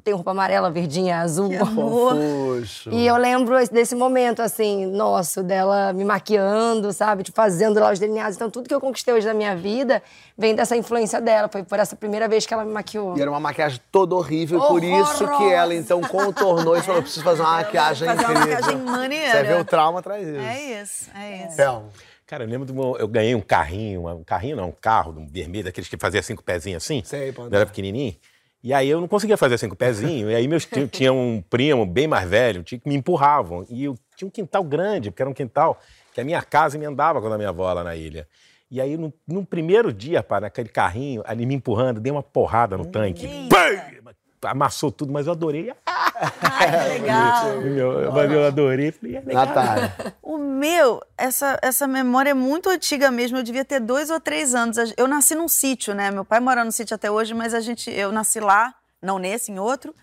Tem 0.04 0.14
roupa 0.14 0.32
amarela, 0.32 0.70
verdinha, 0.72 1.20
azul. 1.20 1.50
Puxa. 1.50 2.90
E 2.92 3.06
eu 3.06 3.18
lembro 3.18 3.56
desse 3.70 3.96
momento, 3.96 4.42
assim, 4.42 4.86
nosso, 4.86 5.44
dela 5.44 5.94
me 5.94 6.04
maquiando, 6.06 6.92
sabe? 6.94 7.24
Tipo, 7.24 7.36
fazendo 7.36 7.80
lá 7.80 7.92
os 7.92 8.00
delineados. 8.00 8.36
Então, 8.36 8.50
tudo 8.50 8.68
que 8.68 8.74
eu 8.74 8.80
conquistei 8.82 9.14
hoje 9.14 9.28
na 9.28 9.34
minha 9.34 9.56
vida 9.56 10.02
vem 10.38 10.56
dessa 10.56 10.76
influência 10.76 11.20
dela. 11.20 11.48
Foi 11.48 11.64
por 11.64 11.80
essa 11.80 11.96
primeira 11.96 12.28
vez 12.28 12.46
que 12.46 12.54
ela 12.54 12.64
me 12.66 12.72
maquiou. 12.72 13.18
E 13.18 13.22
era 13.22 13.30
uma 13.30 13.40
maquiagem 13.40 13.80
toda 13.92 14.16
horrível, 14.16 14.60
por 14.62 14.84
isso 14.84 15.28
que 15.38 15.52
ela 15.52 15.74
então 15.74 16.02
contornou 16.02 16.78
e 16.78 16.82
falou: 16.82 17.02
preciso 17.02 17.24
fazer 17.24 17.42
uma 17.42 17.52
maquiagem 17.64 18.08
Fazer 18.08 18.26
uma 18.26 18.32
incrível. 18.34 18.56
maquiagem 18.56 18.78
maneira. 18.86 19.32
Você 19.32 19.44
vê 19.44 19.54
o 19.56 19.66
trauma 19.66 20.00
atrás 20.00 20.26
disso. 20.26 20.40
É 20.40 20.82
isso, 20.82 21.10
é 21.16 21.38
isso. 21.46 21.54
Então, 21.54 21.86
Cara, 22.30 22.44
eu 22.44 22.48
lembro 22.48 22.68
do 22.68 22.76
meu. 22.76 22.96
Eu 23.00 23.08
ganhei 23.08 23.34
um 23.34 23.42
carrinho, 23.42 24.08
um 24.08 24.24
carrinho 24.24 24.56
não, 24.56 24.70
um 24.70 24.72
carro 24.72 25.16
um 25.18 25.26
vermelho, 25.26 25.64
daqueles 25.64 25.90
que 25.90 25.98
fazia 25.98 26.22
cinco 26.22 26.44
pezinhos 26.44 26.84
assim. 26.84 27.02
Sei, 27.04 27.34
Quando 27.34 27.52
era 27.52 27.66
pequenininho. 27.66 28.16
E 28.64 28.74
aí 28.74 28.90
eu 28.90 29.00
não 29.00 29.08
conseguia 29.08 29.38
fazer 29.38 29.58
cinco 29.58 29.76
pezinhos. 29.78 30.32
e 30.32 30.36
aí 30.36 30.48
meus 30.48 30.66
tios 30.66 30.90
tinha 30.92 31.14
um 31.14 31.42
primo 31.50 31.86
bem 31.86 32.08
mais 32.08 32.30
velho, 32.30 32.64
tinha 32.64 32.80
que 32.80 32.88
me 32.88 32.96
empurravam. 32.96 33.66
E 33.70 33.86
eu 33.86 33.96
tinha 34.16 34.28
um 34.28 34.32
quintal 34.32 34.64
grande, 34.64 35.12
porque 35.12 35.22
era 35.22 35.30
um 35.30 35.34
quintal 35.34 35.80
que 36.14 36.20
a 36.22 36.24
minha 36.24 36.42
casa 36.42 36.78
me 36.78 36.86
andava 36.86 37.22
quando 37.22 37.34
a 37.34 37.38
minha 37.38 37.50
avó 37.50 37.72
lá 37.72 37.84
na 37.84 37.96
ilha. 37.96 38.28
E 38.72 38.80
aí, 38.80 38.98
no, 38.98 39.12
no 39.28 39.44
primeiro 39.44 39.92
dia, 39.92 40.22
pá, 40.22 40.40
naquele 40.40 40.70
carrinho, 40.70 41.24
ali 41.26 41.44
me 41.44 41.56
empurrando, 41.56 42.00
dei 42.00 42.12
uma 42.12 42.22
porrada 42.22 42.78
no 42.78 42.86
tanque. 42.86 43.28
Pam! 43.50 44.09
Amassou 44.44 44.92
tudo, 44.92 45.12
mas 45.12 45.28
eu 45.28 45.34
adorei. 45.34 45.74
Ai, 45.86 46.72
que 46.96 47.00
legal. 47.02 47.46
Eu, 47.64 48.12
mas 48.12 48.32
eu 48.32 48.46
adorei. 48.46 48.92
Falei, 48.92 49.16
é 49.18 49.20
legal. 49.22 49.46
Natália. 49.46 49.94
O 50.22 50.38
meu, 50.38 51.02
essa, 51.18 51.58
essa 51.62 51.88
memória 51.88 52.32
é 52.32 52.34
muito 52.34 52.70
antiga 52.70 53.10
mesmo. 53.12 53.38
Eu 53.38 53.44
devia 53.44 53.64
ter 53.66 53.80
dois 53.80 54.10
ou 54.10 54.20
três 54.20 54.54
anos. 54.56 54.78
Eu 54.98 55.08
nasci 55.08 55.36
num 55.36 55.48
sítio, 55.48 55.94
né? 55.94 56.12
Meu 56.12 56.26
pai 56.26 56.40
mora 56.40 56.64
no 56.64 56.72
sítio 56.72 56.96
até 56.96 57.10
hoje, 57.10 57.34
mas 57.34 57.54
a 57.54 57.60
gente, 57.60 57.90
eu 57.92 58.12
nasci 58.12 58.40
lá, 58.40 58.74
não 59.02 59.18
nesse, 59.20 59.52
em 59.52 59.60
outro. 59.60 59.94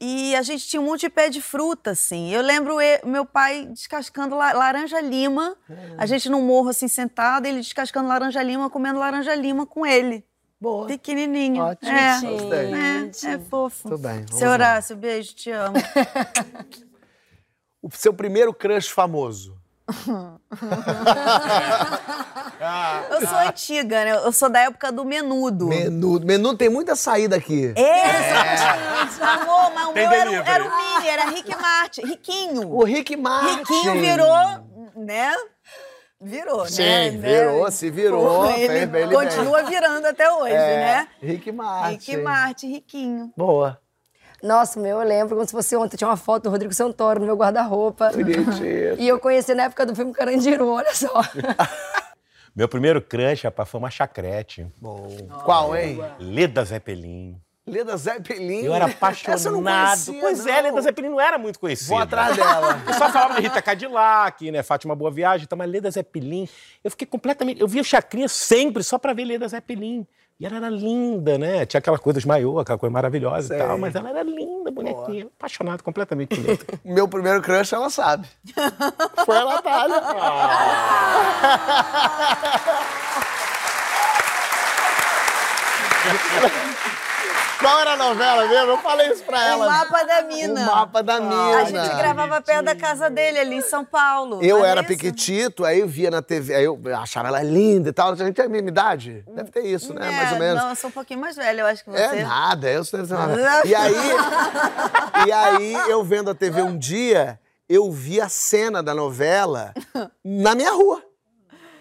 E 0.00 0.36
a 0.36 0.42
gente 0.42 0.66
tinha 0.68 0.80
um 0.80 0.84
monte 0.84 1.00
de 1.02 1.08
pé 1.10 1.28
de 1.30 1.40
fruta, 1.40 1.92
assim. 1.92 2.30
Eu 2.30 2.42
lembro 2.42 2.80
e- 2.80 3.00
meu 3.04 3.24
pai 3.24 3.66
descascando 3.66 4.36
la- 4.36 4.52
laranja-lima. 4.52 5.56
A 5.96 6.04
gente 6.06 6.28
num 6.28 6.42
morro, 6.42 6.68
assim, 6.68 6.86
sentado, 6.86 7.46
ele 7.46 7.60
descascando 7.60 8.08
laranja-lima, 8.08 8.68
comendo 8.68 8.98
laranja-lima 8.98 9.64
com 9.66 9.86
ele. 9.86 10.24
Boa. 10.60 10.86
Pequenininho. 10.86 11.62
Ótimo. 11.62 11.90
É, 11.90 12.20
Gostei. 12.20 12.74
é, 12.74 13.10
é 13.34 13.38
fofo. 13.38 13.82
Tudo 13.90 13.98
bem, 13.98 14.24
vamos 14.24 14.38
Seu 14.38 14.48
lá. 14.48 14.54
Horácio, 14.54 14.96
beijo, 14.96 15.34
te 15.34 15.50
amo. 15.50 15.76
O 17.82 17.90
seu 17.92 18.12
primeiro 18.12 18.52
crush 18.52 18.88
famoso. 18.88 19.56
Eu 23.10 23.26
sou 23.28 23.38
antiga, 23.38 24.04
né? 24.04 24.10
Eu 24.12 24.32
sou 24.32 24.48
da 24.48 24.60
época 24.60 24.90
do 24.90 25.04
menudo. 25.04 25.68
Menudo. 25.68 26.26
Menudo 26.26 26.58
tem 26.58 26.68
muita 26.68 26.96
saída 26.96 27.36
aqui. 27.36 27.72
É, 27.76 28.10
amor, 29.22 29.72
mas 29.72 29.88
o 29.88 29.92
Tem 29.92 30.08
meu 30.08 30.18
era, 30.18 30.30
era 30.50 30.64
o 30.64 30.76
Mini, 30.76 31.08
era 31.08 31.24
Rick 31.30 31.54
Martin, 31.54 32.00
Riquinho. 32.06 32.72
O 32.72 32.82
Rick 32.82 33.16
Martin. 33.16 33.58
Riquinho 33.58 34.00
virou, 34.00 34.36
né? 34.96 35.32
Virou, 36.20 36.66
Sim, 36.66 36.82
né? 36.82 37.10
virou, 37.10 37.70
se 37.70 37.90
virou, 37.90 38.50
ele 38.50 38.86
bem, 38.86 39.02
ele 39.02 39.14
continua 39.14 39.62
virando 39.64 40.06
até 40.06 40.32
hoje, 40.32 40.54
É, 40.54 40.76
né? 40.76 41.08
Rick 41.20 41.52
Martin. 41.52 41.90
Rick 41.92 42.16
Martin, 42.16 42.72
Riquinho. 42.72 43.32
Boa. 43.36 43.78
Nossa, 44.42 44.80
meu, 44.80 45.00
eu 45.00 45.06
lembro 45.06 45.34
como 45.34 45.46
se 45.46 45.52
fosse 45.52 45.76
ontem. 45.76 45.96
Tinha 45.96 46.08
uma 46.08 46.16
foto 46.16 46.44
do 46.44 46.50
Rodrigo 46.50 46.72
Santoro 46.72 47.20
no 47.20 47.26
meu 47.26 47.36
guarda-roupa. 47.36 48.10
Bonitinho. 48.12 48.96
E 48.98 49.06
eu 49.08 49.18
conheci 49.18 49.54
na 49.54 49.64
época 49.64 49.84
do 49.84 49.94
filme 49.94 50.12
Carandiru, 50.12 50.68
olha 50.68 50.94
só. 50.94 51.12
Meu 52.56 52.66
primeiro 52.70 53.02
crush, 53.02 53.44
rapaz, 53.44 53.68
foi 53.68 53.78
uma 53.78 53.90
chacrete. 53.90 54.66
Bom. 54.80 55.08
Qual, 55.44 55.76
hein? 55.76 55.98
Leda 56.18 56.64
Zeppelin. 56.64 57.38
Leda 57.66 57.96
Zeppelin. 57.96 58.64
Eu 58.64 58.72
era 58.74 58.86
apaixonado. 58.86 60.04
conhecia, 60.04 60.20
pois 60.20 60.44
não. 60.44 60.52
é, 60.54 60.60
Leda 60.62 60.82
Zeppelin 60.82 61.08
não 61.08 61.20
era 61.20 61.36
muito 61.36 61.58
conhecida. 61.58 61.88
Vou 61.88 61.98
atrás 61.98 62.36
dela. 62.36 62.80
Eu 62.86 62.94
só 62.94 63.10
falava 63.10 63.34
de 63.34 63.40
Rita 63.40 63.60
Cadillac, 63.60 64.50
né? 64.52 64.62
Fátima 64.62 64.94
Boa 64.94 65.10
Viagem, 65.10 65.44
então, 65.44 65.58
mas 65.58 65.68
Leda 65.68 65.90
Zeppelin. 65.90 66.48
Eu 66.84 66.92
fiquei 66.92 67.08
completamente. 67.08 67.60
Eu 67.60 67.66
via 67.66 67.82
Chacrinha 67.82 68.28
sempre 68.28 68.84
só 68.84 68.98
pra 68.98 69.12
ver 69.12 69.24
Leda 69.24 69.48
Zeppelin. 69.48 70.06
E 70.38 70.44
ela 70.46 70.56
era 70.56 70.68
linda, 70.68 71.38
né? 71.38 71.64
Tinha 71.64 71.78
aquela 71.78 71.98
coisa 71.98 72.20
de 72.20 72.28
maiô, 72.28 72.58
aquela 72.60 72.78
coisa 72.78 72.92
maravilhosa 72.92 73.48
Sei. 73.48 73.56
e 73.56 73.60
tal, 73.60 73.78
mas 73.78 73.94
ela 73.94 74.10
era 74.10 74.22
linda, 74.22 74.70
bonequinha. 74.70 75.26
Apaixonado 75.36 75.82
completamente 75.82 76.36
por 76.36 76.46
Leda. 76.46 76.64
Meu 76.84 77.08
primeiro 77.08 77.42
crush, 77.42 77.72
ela 77.72 77.90
sabe. 77.90 78.28
Foi 79.24 79.36
a 79.36 79.44
Natália. 79.44 80.02
Qual 87.58 87.80
era 87.80 87.92
a 87.92 87.96
novela 87.96 88.46
mesmo? 88.46 88.72
Eu 88.72 88.78
falei 88.78 89.10
isso 89.10 89.24
pra 89.24 89.38
O 89.38 89.40
ela. 89.40 89.66
mapa 89.70 90.04
da 90.04 90.22
mina. 90.22 90.60
O 90.60 90.66
mapa 90.66 91.02
da 91.02 91.20
mina. 91.20 91.56
A 91.56 91.64
gente 91.64 91.96
gravava 91.96 92.40
perto 92.42 92.64
da 92.64 92.76
casa 92.76 93.08
dele, 93.08 93.38
ali 93.38 93.56
em 93.56 93.62
São 93.62 93.84
Paulo. 93.84 94.42
Eu 94.42 94.64
é 94.64 94.68
era 94.70 94.82
isso? 94.82 95.64
aí 95.64 95.80
eu 95.80 95.88
via 95.88 96.10
na 96.10 96.20
TV, 96.20 96.54
aí 96.54 96.64
eu 96.64 96.78
achava 96.94 97.28
ela 97.28 97.42
linda 97.42 97.88
e 97.88 97.92
tal. 97.92 98.12
A 98.12 98.16
gente 98.16 98.34
tem 98.34 98.44
a 98.44 98.48
mesma 98.48 98.68
idade? 98.68 99.24
Deve 99.28 99.50
ter 99.50 99.64
isso, 99.64 99.94
né? 99.94 100.06
É, 100.06 100.10
Mais 100.10 100.32
ou 100.32 100.38
menos. 100.38 100.62
Não, 100.62 100.70
eu 100.70 100.76
sou 100.76 100.90
um 100.90 100.92
pouquinho 100.92 101.20
mais 101.20 101.36
velha, 101.36 101.60
eu 101.62 101.66
acho 101.66 101.82
que 101.82 101.90
você. 101.90 102.02
É 102.02 102.22
nada, 102.22 102.70
eu 102.70 102.84
sou 102.84 103.00
E 103.64 103.74
aí, 103.74 103.94
e 105.26 105.32
aí, 105.32 105.72
eu 105.90 106.04
vendo 106.04 106.30
a 106.30 106.34
TV 106.34 106.62
um 106.62 106.76
dia, 106.76 107.40
eu 107.68 107.90
vi 107.90 108.20
a 108.20 108.28
cena 108.28 108.82
da 108.82 108.94
novela 108.94 109.72
na 110.24 110.54
minha 110.54 110.72
rua. 110.72 111.05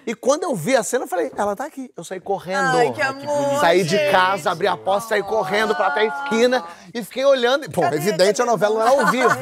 E 0.07 0.13
quando 0.13 0.43
eu 0.43 0.55
vi 0.55 0.75
a 0.75 0.83
cena, 0.83 1.05
eu 1.05 1.07
falei, 1.07 1.31
ela 1.35 1.55
tá 1.55 1.65
aqui. 1.65 1.89
Eu 1.97 2.03
saí 2.03 2.19
correndo. 2.19 2.77
Ai, 2.77 2.91
que 2.91 3.01
amor, 3.01 3.59
Saí 3.59 3.83
de 3.83 3.89
gente. 3.97 4.11
casa, 4.11 4.51
abri 4.51 4.67
a 4.67 4.77
porta, 4.77 5.07
saí 5.09 5.23
correndo 5.23 5.75
pra 5.75 5.87
até 5.87 6.01
a 6.01 6.05
esquina 6.05 6.63
e 6.93 7.03
fiquei 7.03 7.25
olhando. 7.25 7.65
E, 7.65 7.69
Pô, 7.69 7.83
evidente, 7.85 8.41
a 8.41 8.45
novela 8.45 8.75
não 8.75 8.81
era 8.81 8.89
ao 8.91 9.07
vivo. 9.11 9.29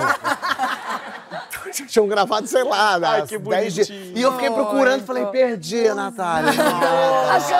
Tinham 1.87 2.07
gravado, 2.07 2.45
sei 2.47 2.63
lá, 2.63 2.99
Ai, 3.01 3.25
que 3.25 3.37
10 3.37 3.73
dias. 3.73 3.87
bonitinho. 3.89 4.17
E 4.17 4.21
eu 4.21 4.31
fiquei 4.33 4.51
procurando, 4.51 5.05
falei, 5.05 5.25
perdi 5.27 5.87
a 5.87 5.95
Natália. 5.95 6.53
Fofuxa, 6.53 7.55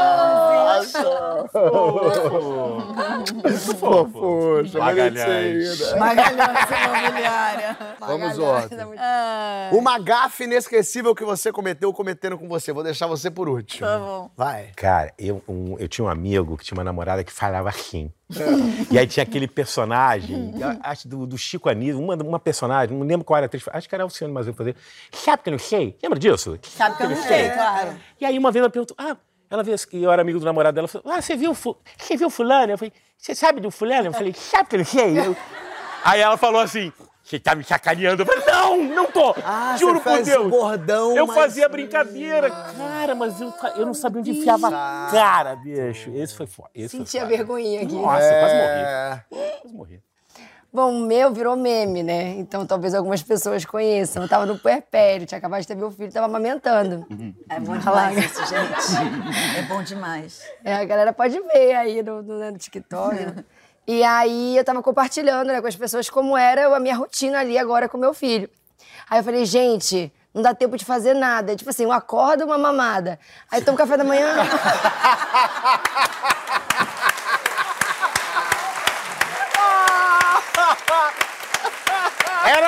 Magalhães. 4.80 5.78
bonitinha. 5.80 6.00
Magalhães 6.00 6.70
Imobiliária. 7.04 7.78
Vamos 8.00 8.38
outro. 8.38 8.78
Uma 9.72 10.00
gafe 10.00 10.44
inesquecível 10.46 11.16
que 11.16 11.24
você 11.24 11.52
cometeu 11.52 11.90
ou 11.90 11.94
cometeram 11.96 12.38
com 12.38 12.48
você. 12.48 12.72
Vou 12.74 12.84
deixar 12.84 13.08
você 13.08 13.30
por 13.30 13.48
último. 13.50 13.88
Tá 13.88 13.98
bom. 14.00 14.30
Vai. 14.36 14.72
Cara, 14.76 15.14
eu, 15.18 15.42
um- 15.48 15.76
eu 15.80 15.88
tinha 15.88 16.06
um 16.06 16.10
amigo 16.10 16.58
que 16.58 16.66
tinha 16.66 16.78
uma 16.78 16.84
namorada 16.84 17.24
que 17.24 17.32
falava 17.32 17.70
assim. 17.70 18.12
E 18.90 18.98
aí 18.98 19.06
tinha 19.08 19.24
aquele 19.24 19.48
personagem, 19.48 20.54
acho 20.82 21.08
do, 21.08 21.26
do 21.28 21.38
Chico 21.38 21.70
Anísio, 21.70 22.00
uma, 22.00 22.16
uma 22.16 22.40
personagem, 22.40 22.96
não 22.98 23.06
lembro 23.06 23.24
qual 23.24 23.38
era 23.38 23.46
a 23.46 23.48
atriz, 23.48 23.64
acho 23.72 23.88
que 23.88 23.94
era 23.96 24.04
o 24.04 24.08
Luciano 24.08 24.34
Mas 24.34 24.48
eu 24.48 24.54
fazer. 24.54 24.76
Sabe 25.12 25.44
que 25.44 25.50
eu 25.50 25.52
não 25.52 25.60
sei? 25.60 25.96
Lembra 26.02 26.18
disso? 26.20 26.58
Sabe 26.64 26.98
que 26.98 27.04
eu 27.04 27.10
não 27.10 27.16
sei, 27.16 27.50
claro. 27.52 27.96
E 28.20 28.26
aí 28.26 28.38
uma 28.38 28.52
vez 28.52 28.62
ela 28.62 28.70
perguntou, 28.72 28.96
ah, 29.00 29.16
ela 29.50 29.64
veio, 29.64 29.76
assim, 29.76 29.88
eu 30.04 30.12
era 30.12 30.22
amigo 30.22 30.40
do 30.40 30.46
namorado 30.46 30.76
dela, 30.76 30.88
falou, 30.88 31.12
ah, 31.14 31.22
você 31.22 31.36
viu, 31.36 31.54
você 31.54 32.18
viu 32.18 32.30
fulano? 32.30 32.72
Eu 32.74 32.78
falei, 32.78 32.94
você 33.18 33.36
sabe 33.36 33.60
do 33.62 33.70
fulano? 33.72 34.08
Eu 34.08 34.14
falei, 34.14 34.34
sabe 34.34 34.70
que 34.70 34.76
eu 34.78 34.86
sei? 34.86 35.20
Eu- 35.20 35.36
Aí 36.04 36.20
ela 36.20 36.36
falou 36.38 36.60
assim, 36.62 36.92
você 37.24 37.40
tá 37.40 37.56
me 37.56 37.64
sacaneando? 37.64 38.24
Eu 38.24 38.26
falei, 38.26 38.44
não, 38.46 38.84
não 38.84 39.06
tô, 39.12 39.34
Ah, 39.46 39.76
juro 39.80 40.02
por 40.02 40.22
Deus. 40.22 40.50
bordão, 40.50 41.16
eu 41.16 41.26
mas- 41.28 41.36
fazia 41.38 41.70
brincadeira, 41.70 42.50
cara, 42.50 43.16
mas 43.16 43.40
eu, 43.40 43.54
eu 43.78 43.86
não 43.86 43.94
sabia 43.94 44.20
onde 44.20 44.32
enfiava 44.32 44.68
a 44.68 45.08
cara, 45.12 45.56
bicho. 45.56 46.10
Esse 46.16 46.36
foi 46.36 46.46
foda. 46.48 46.70
Esse 46.76 46.98
foi 46.98 47.06
Senti 47.06 47.18
a 47.18 47.22
foda. 47.22 47.38
vergonhinha 47.38 47.82
aqui. 47.84 47.94
Nossa, 47.94 48.24
eu 48.26 48.40
quase 48.40 48.56
morri. 48.56 48.82
É... 48.82 49.24
Quase 49.62 49.74
morri. 49.76 50.04
Bom, 50.74 50.92
o 50.92 51.00
meu 51.02 51.32
virou 51.32 51.56
meme, 51.56 52.02
né? 52.02 52.30
Então 52.32 52.66
talvez 52.66 52.96
algumas 52.96 53.22
pessoas 53.22 53.64
conheçam. 53.64 54.24
Eu 54.24 54.28
tava 54.28 54.44
no 54.48 54.58
puerpério, 54.58 55.28
tinha 55.28 55.38
acabado 55.38 55.62
de 55.62 55.68
ter 55.68 55.76
meu 55.76 55.92
filho, 55.92 56.12
tava 56.12 56.26
amamentando. 56.26 57.06
É 57.48 57.60
bom 57.60 57.78
demais 57.78 58.18
isso, 58.18 58.44
gente. 58.48 59.60
É 59.60 59.62
bom 59.68 59.84
demais. 59.84 60.42
É, 60.64 60.74
a 60.74 60.84
galera 60.84 61.14
pode 61.14 61.40
ver 61.40 61.76
aí 61.76 62.02
no, 62.02 62.24
no, 62.24 62.40
né, 62.40 62.50
no 62.50 62.58
TikTok. 62.58 63.46
E 63.86 64.04
aí 64.04 64.58
eu 64.58 64.64
tava 64.64 64.82
compartilhando 64.82 65.50
né, 65.50 65.62
com 65.62 65.68
as 65.68 65.76
pessoas 65.76 66.10
como 66.10 66.36
era 66.36 66.76
a 66.76 66.80
minha 66.80 66.96
rotina 66.96 67.42
ali 67.42 67.56
agora 67.56 67.88
com 67.88 67.96
meu 67.96 68.16
filho. 68.16 68.50
Aí 69.08 69.20
eu 69.20 69.24
falei, 69.24 69.46
gente, 69.46 70.12
não 70.34 70.42
dá 70.42 70.56
tempo 70.56 70.76
de 70.76 70.86
fazer 70.86 71.14
nada. 71.14 71.56
Tipo 71.56 71.70
assim, 71.70 71.86
um 71.86 71.92
acorda, 71.92 72.44
uma 72.46 72.58
mamada. 72.58 73.20
Aí 73.52 73.62
tomo 73.62 73.78
café 73.78 73.96
da 73.96 74.04
manhã. 74.04 74.38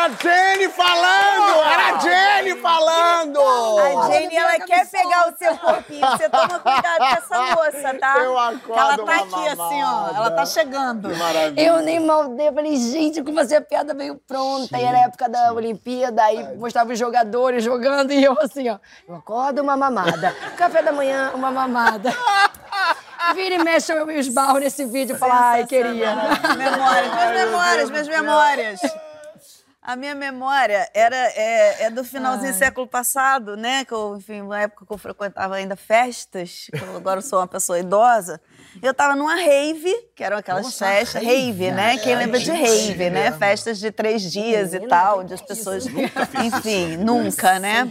Era 0.05 0.13
a 0.13 0.17
Jenny 0.21 0.69
falando! 0.69 1.63
Era 1.63 1.95
a 1.95 1.99
Jenny 1.99 2.61
falando! 2.61 3.39
A 3.39 4.11
Jenny, 4.11 4.35
ela 4.35 4.59
quer 4.59 4.87
pegar 4.87 5.29
o 5.29 5.35
seu 5.35 5.57
corpinho. 5.57 6.07
Você 6.11 6.29
toma 6.29 6.59
cuidado 6.59 6.97
com 6.97 7.05
essa 7.05 7.55
moça, 7.55 7.93
tá? 7.99 8.17
Eu 8.19 8.37
acordo 8.37 8.79
ela 8.79 8.97
tá 8.97 9.03
uma 9.03 9.15
aqui 9.15 9.47
assim, 9.47 9.83
ó. 9.83 10.15
Ela 10.15 10.31
tá 10.31 10.45
chegando. 10.45 11.09
Que 11.09 11.15
maravilha. 11.15 11.67
Eu 11.67 11.81
nem 11.81 11.99
maldei, 11.99 12.49
eu 12.49 12.53
falei, 12.53 12.75
gente, 12.77 13.23
como 13.23 13.39
assim 13.39 13.55
a 13.55 13.61
piada 13.61 13.95
veio 13.95 14.15
pronta. 14.27 14.77
E 14.77 14.83
era 14.83 14.97
a 14.97 15.01
época 15.05 15.27
da 15.27 15.53
Olimpíada, 15.53 16.23
aí 16.23 16.55
mostrava 16.55 16.93
os 16.93 16.99
jogadores 16.99 17.63
jogando 17.63 18.13
e 18.13 18.23
eu 18.23 18.37
assim, 18.39 18.69
ó. 18.69 18.77
Eu 19.07 19.15
acordo, 19.15 19.63
uma 19.63 19.75
mamada. 19.75 20.35
Café 20.55 20.83
da 20.83 20.91
manhã, 20.91 21.31
uma 21.33 21.49
mamada. 21.49 22.13
Vira 23.33 23.55
e 23.55 23.63
mexe, 23.63 23.91
eu 23.91 24.05
me 24.05 24.19
esbarro 24.19 24.59
nesse 24.59 24.85
vídeo 24.85 25.15
e 25.15 25.19
falo, 25.19 25.33
ai, 25.33 25.65
queria. 25.65 26.15
Memórias, 26.55 27.11
minhas 27.11 27.31
memórias, 27.33 27.89
minhas 27.89 28.07
memórias. 28.07 28.81
A 29.86 29.95
minha 29.95 30.15
memória 30.15 30.89
era, 30.95 31.15
é, 31.15 31.83
é 31.83 31.89
do 31.91 32.03
finalzinho 32.03 32.51
do 32.51 32.57
século 32.57 32.88
passado, 32.88 33.55
né? 33.55 33.86
Que 33.86 33.93
eu, 33.93 34.17
enfim, 34.17 34.41
uma 34.41 34.59
época 34.59 34.83
que 34.83 34.91
eu 34.91 34.97
frequentava 34.97 35.57
ainda 35.57 35.75
festas, 35.75 36.71
que 36.75 36.83
eu 36.83 36.97
agora 36.97 37.21
sou 37.21 37.38
uma 37.38 37.45
pessoa 37.45 37.77
idosa. 37.77 38.41
Eu 38.81 38.95
tava 38.95 39.15
numa 39.15 39.36
rave, 39.36 39.93
que 40.15 40.23
eram 40.23 40.38
aquelas 40.38 40.75
festas, 40.75 41.23
rave, 41.23 41.71
né? 41.71 41.99
Quem 41.99 42.15
lembra 42.15 42.39
de 42.39 42.49
rave, 42.51 43.11
né? 43.11 43.31
Festas 43.33 43.77
de 43.77 43.91
três 43.91 44.23
dias 44.23 44.73
e 44.73 44.79
tal, 44.88 45.19
onde 45.19 45.36
as 45.36 45.41
pessoas. 45.41 45.86
Enfim, 45.86 46.97
nunca, 46.97 47.59
né? 47.59 47.83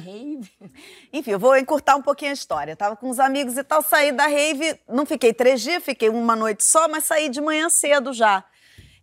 Enfim, 1.12 1.30
eu 1.30 1.38
vou 1.38 1.56
encurtar 1.56 1.94
um 1.94 2.02
pouquinho 2.02 2.32
a 2.32 2.34
história. 2.34 2.72
Eu 2.72 2.76
tava 2.76 2.96
com 2.96 3.08
uns 3.08 3.20
amigos 3.20 3.56
e 3.56 3.62
tal, 3.62 3.82
saí 3.82 4.10
da 4.10 4.26
rave, 4.26 4.80
não 4.88 5.06
fiquei 5.06 5.32
três 5.32 5.60
dias, 5.60 5.80
fiquei 5.80 6.08
uma 6.08 6.34
noite 6.34 6.64
só, 6.64 6.88
mas 6.88 7.04
saí 7.04 7.28
de 7.28 7.40
manhã 7.40 7.68
cedo 7.70 8.12
já. 8.12 8.44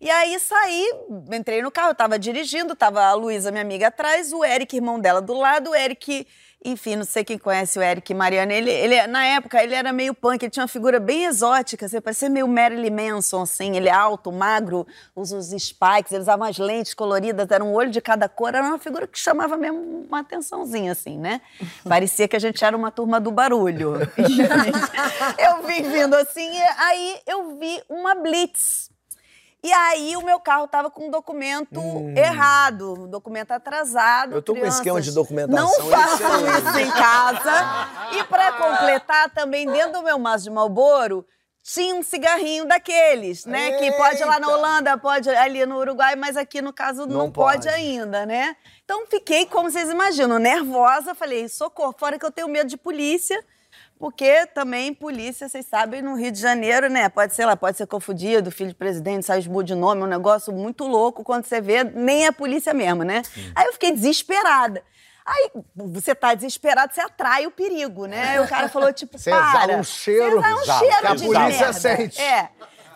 E 0.02 0.10
aí 0.10 0.40
saí, 0.40 0.92
entrei 1.32 1.62
no 1.62 1.70
carro, 1.70 1.90
eu 1.90 1.96
tava 1.96 2.18
dirigindo, 2.18 2.76
tava 2.76 3.04
a 3.04 3.14
Luísa, 3.14 3.52
minha 3.52 3.62
amiga, 3.62 3.90
atrás, 3.90 4.34
o 4.34 4.44
Eric, 4.44 4.76
irmão 4.76 5.00
dela, 5.00 5.22
do 5.22 5.36
lado, 5.36 5.70
o 5.70 5.76
Eric, 5.76 6.26
enfim, 6.66 6.96
não 6.96 7.06
sei 7.06 7.24
quem 7.24 7.38
conhece 7.38 7.78
o 7.78 7.84
Eric 7.84 8.12
Mariana, 8.12 8.52
ele, 8.52 8.72
ele, 8.72 9.06
na 9.06 9.24
época, 9.24 9.62
ele 9.62 9.76
era 9.76 9.94
meio 9.94 10.16
punk, 10.16 10.42
ele 10.42 10.50
tinha 10.50 10.64
uma 10.64 10.68
figura 10.68 11.00
bem 11.00 11.26
exótica, 11.26 11.86
assim, 11.86 12.02
parecia 12.02 12.32
meio 12.32 12.48
Marilyn 12.48 12.90
Manson, 12.90 13.44
assim, 13.44 13.78
ele 13.78 13.90
é 13.90 13.92
alto, 13.92 14.32
magro, 14.32 14.88
usa 15.16 15.38
os 15.38 15.50
spikes, 15.50 16.12
ele 16.12 16.22
usava 16.22 16.46
umas 16.46 16.58
lentes 16.58 16.96
coloridas, 16.96 17.52
era 17.52 17.64
um 17.64 17.72
olho 17.72 17.92
de 17.92 18.02
cada 18.02 18.28
cor, 18.28 18.56
era 18.56 18.66
uma 18.66 18.80
figura 18.80 19.06
que 19.06 19.20
chamava 19.20 19.56
mesmo 19.56 20.08
uma 20.08 20.22
atençãozinha, 20.22 20.94
assim, 20.94 21.20
né? 21.20 21.42
Parecia 21.88 22.28
que 22.28 22.36
a 22.36 22.40
gente 22.40 22.66
era 22.66 22.76
uma 22.76 22.90
turma 22.90 23.20
do 23.20 23.30
barulho. 23.30 23.98
eu 25.38 25.68
vim 25.68 25.84
vindo 25.84 26.16
assim, 26.16 26.50
e 26.50 26.62
aí 26.80 27.20
eu 27.28 27.56
vi 27.60 27.84
uma 27.88 28.16
blitz, 28.16 28.91
e 29.64 29.72
aí 29.72 30.16
o 30.16 30.26
meu 30.26 30.40
carro 30.40 30.68
tava 30.68 30.90
com 30.90 31.08
um 31.08 31.12
documento 31.12 31.80
errado, 32.16 32.94
um 33.04 33.08
documento 33.08 33.52
atrasado. 33.52 34.32
Hum. 34.32 34.36
Eu 34.36 34.42
tô 34.42 34.54
com 34.54 34.58
um 34.60 34.62
crianças, 34.62 34.80
esquema 34.80 35.02
de 35.02 35.12
documentação 35.12 35.80
Não 35.80 35.90
façam 35.90 36.58
isso 36.58 36.80
em 36.80 36.92
casa. 36.92 37.54
E 38.14 38.24
pra 38.24 38.52
completar, 38.54 39.30
também 39.30 39.68
dentro 39.68 39.94
do 39.94 40.04
meu 40.04 40.18
maço 40.18 40.46
de 40.46 40.50
Malboro, 40.50 41.26
tinha 41.64 41.94
um 41.94 42.02
cigarrinho 42.02 42.66
daqueles, 42.66 43.46
né? 43.46 43.74
Que 43.74 43.92
pode 43.92 44.20
ir 44.20 44.26
lá 44.26 44.40
na 44.40 44.48
Eita! 44.48 44.58
Holanda, 44.58 44.98
pode 44.98 45.30
ali 45.30 45.64
no 45.66 45.78
Uruguai, 45.78 46.16
mas 46.16 46.36
aqui 46.36 46.60
no 46.60 46.74
caso 46.74 47.06
não, 47.06 47.18
Não 47.18 47.32
pode. 47.32 47.68
pode. 47.68 47.70
ainda, 47.70 48.26
né? 48.26 48.56
Então 48.84 49.06
fiquei, 49.06 49.46
como 49.46 49.70
vocês 49.70 49.90
imaginam, 49.90 50.40
nervosa. 50.40 51.14
Falei, 51.14 51.48
socorro, 51.48 51.94
fora 51.98 52.18
que 52.18 52.26
eu 52.26 52.32
tenho 52.32 52.48
medo 52.48 52.68
de 52.68 52.78
polícia. 52.78 53.44
Porque 54.02 54.48
também 54.48 54.94
polícia, 54.96 55.48
vocês 55.48 55.64
sabem, 55.66 56.02
no 56.02 56.16
Rio 56.16 56.32
de 56.32 56.40
Janeiro, 56.40 56.90
né? 56.90 57.08
Pode 57.08 57.36
ser 57.36 57.46
lá, 57.46 57.56
pode 57.56 57.78
ser 57.78 57.86
confundido, 57.86 58.50
filho 58.50 58.70
de 58.70 58.76
presidente, 58.76 59.28
sai 59.28 59.42
de 59.42 59.76
nome, 59.76 60.02
é 60.02 60.04
um 60.04 60.08
negócio 60.08 60.52
muito 60.52 60.88
louco. 60.88 61.24
Quando 61.24 61.46
você 61.46 61.62
vê, 61.62 61.84
nem 61.84 62.26
é 62.26 62.32
polícia 62.32 62.74
mesmo, 62.74 63.04
né? 63.04 63.22
Aí 63.56 63.68
eu 63.68 63.74
fiquei 63.74 63.92
desesperada. 63.92 64.84
Aí 65.24 65.52
você 65.76 66.16
tá 66.16 66.34
desesperado, 66.34 66.92
você 66.94 67.00
atrai 67.02 67.46
o 67.46 67.52
perigo, 67.52 68.08
né? 68.08 68.30
Aí 68.30 68.40
o 68.40 68.48
cara 68.48 68.68
falou, 68.68 68.92
tipo, 68.92 69.20
Você 69.20 69.30
para. 69.30 69.50
exala 69.50 69.78
um 69.78 69.84
cheiro, 69.84 70.42
Você 70.42 70.54
um 70.54 70.80
cheiro 70.80 71.08
a 71.08 71.16
de 71.16 71.24
polícia 71.26 71.48
merda. 71.68 71.74
sente. 71.74 72.20
É. 72.20 72.50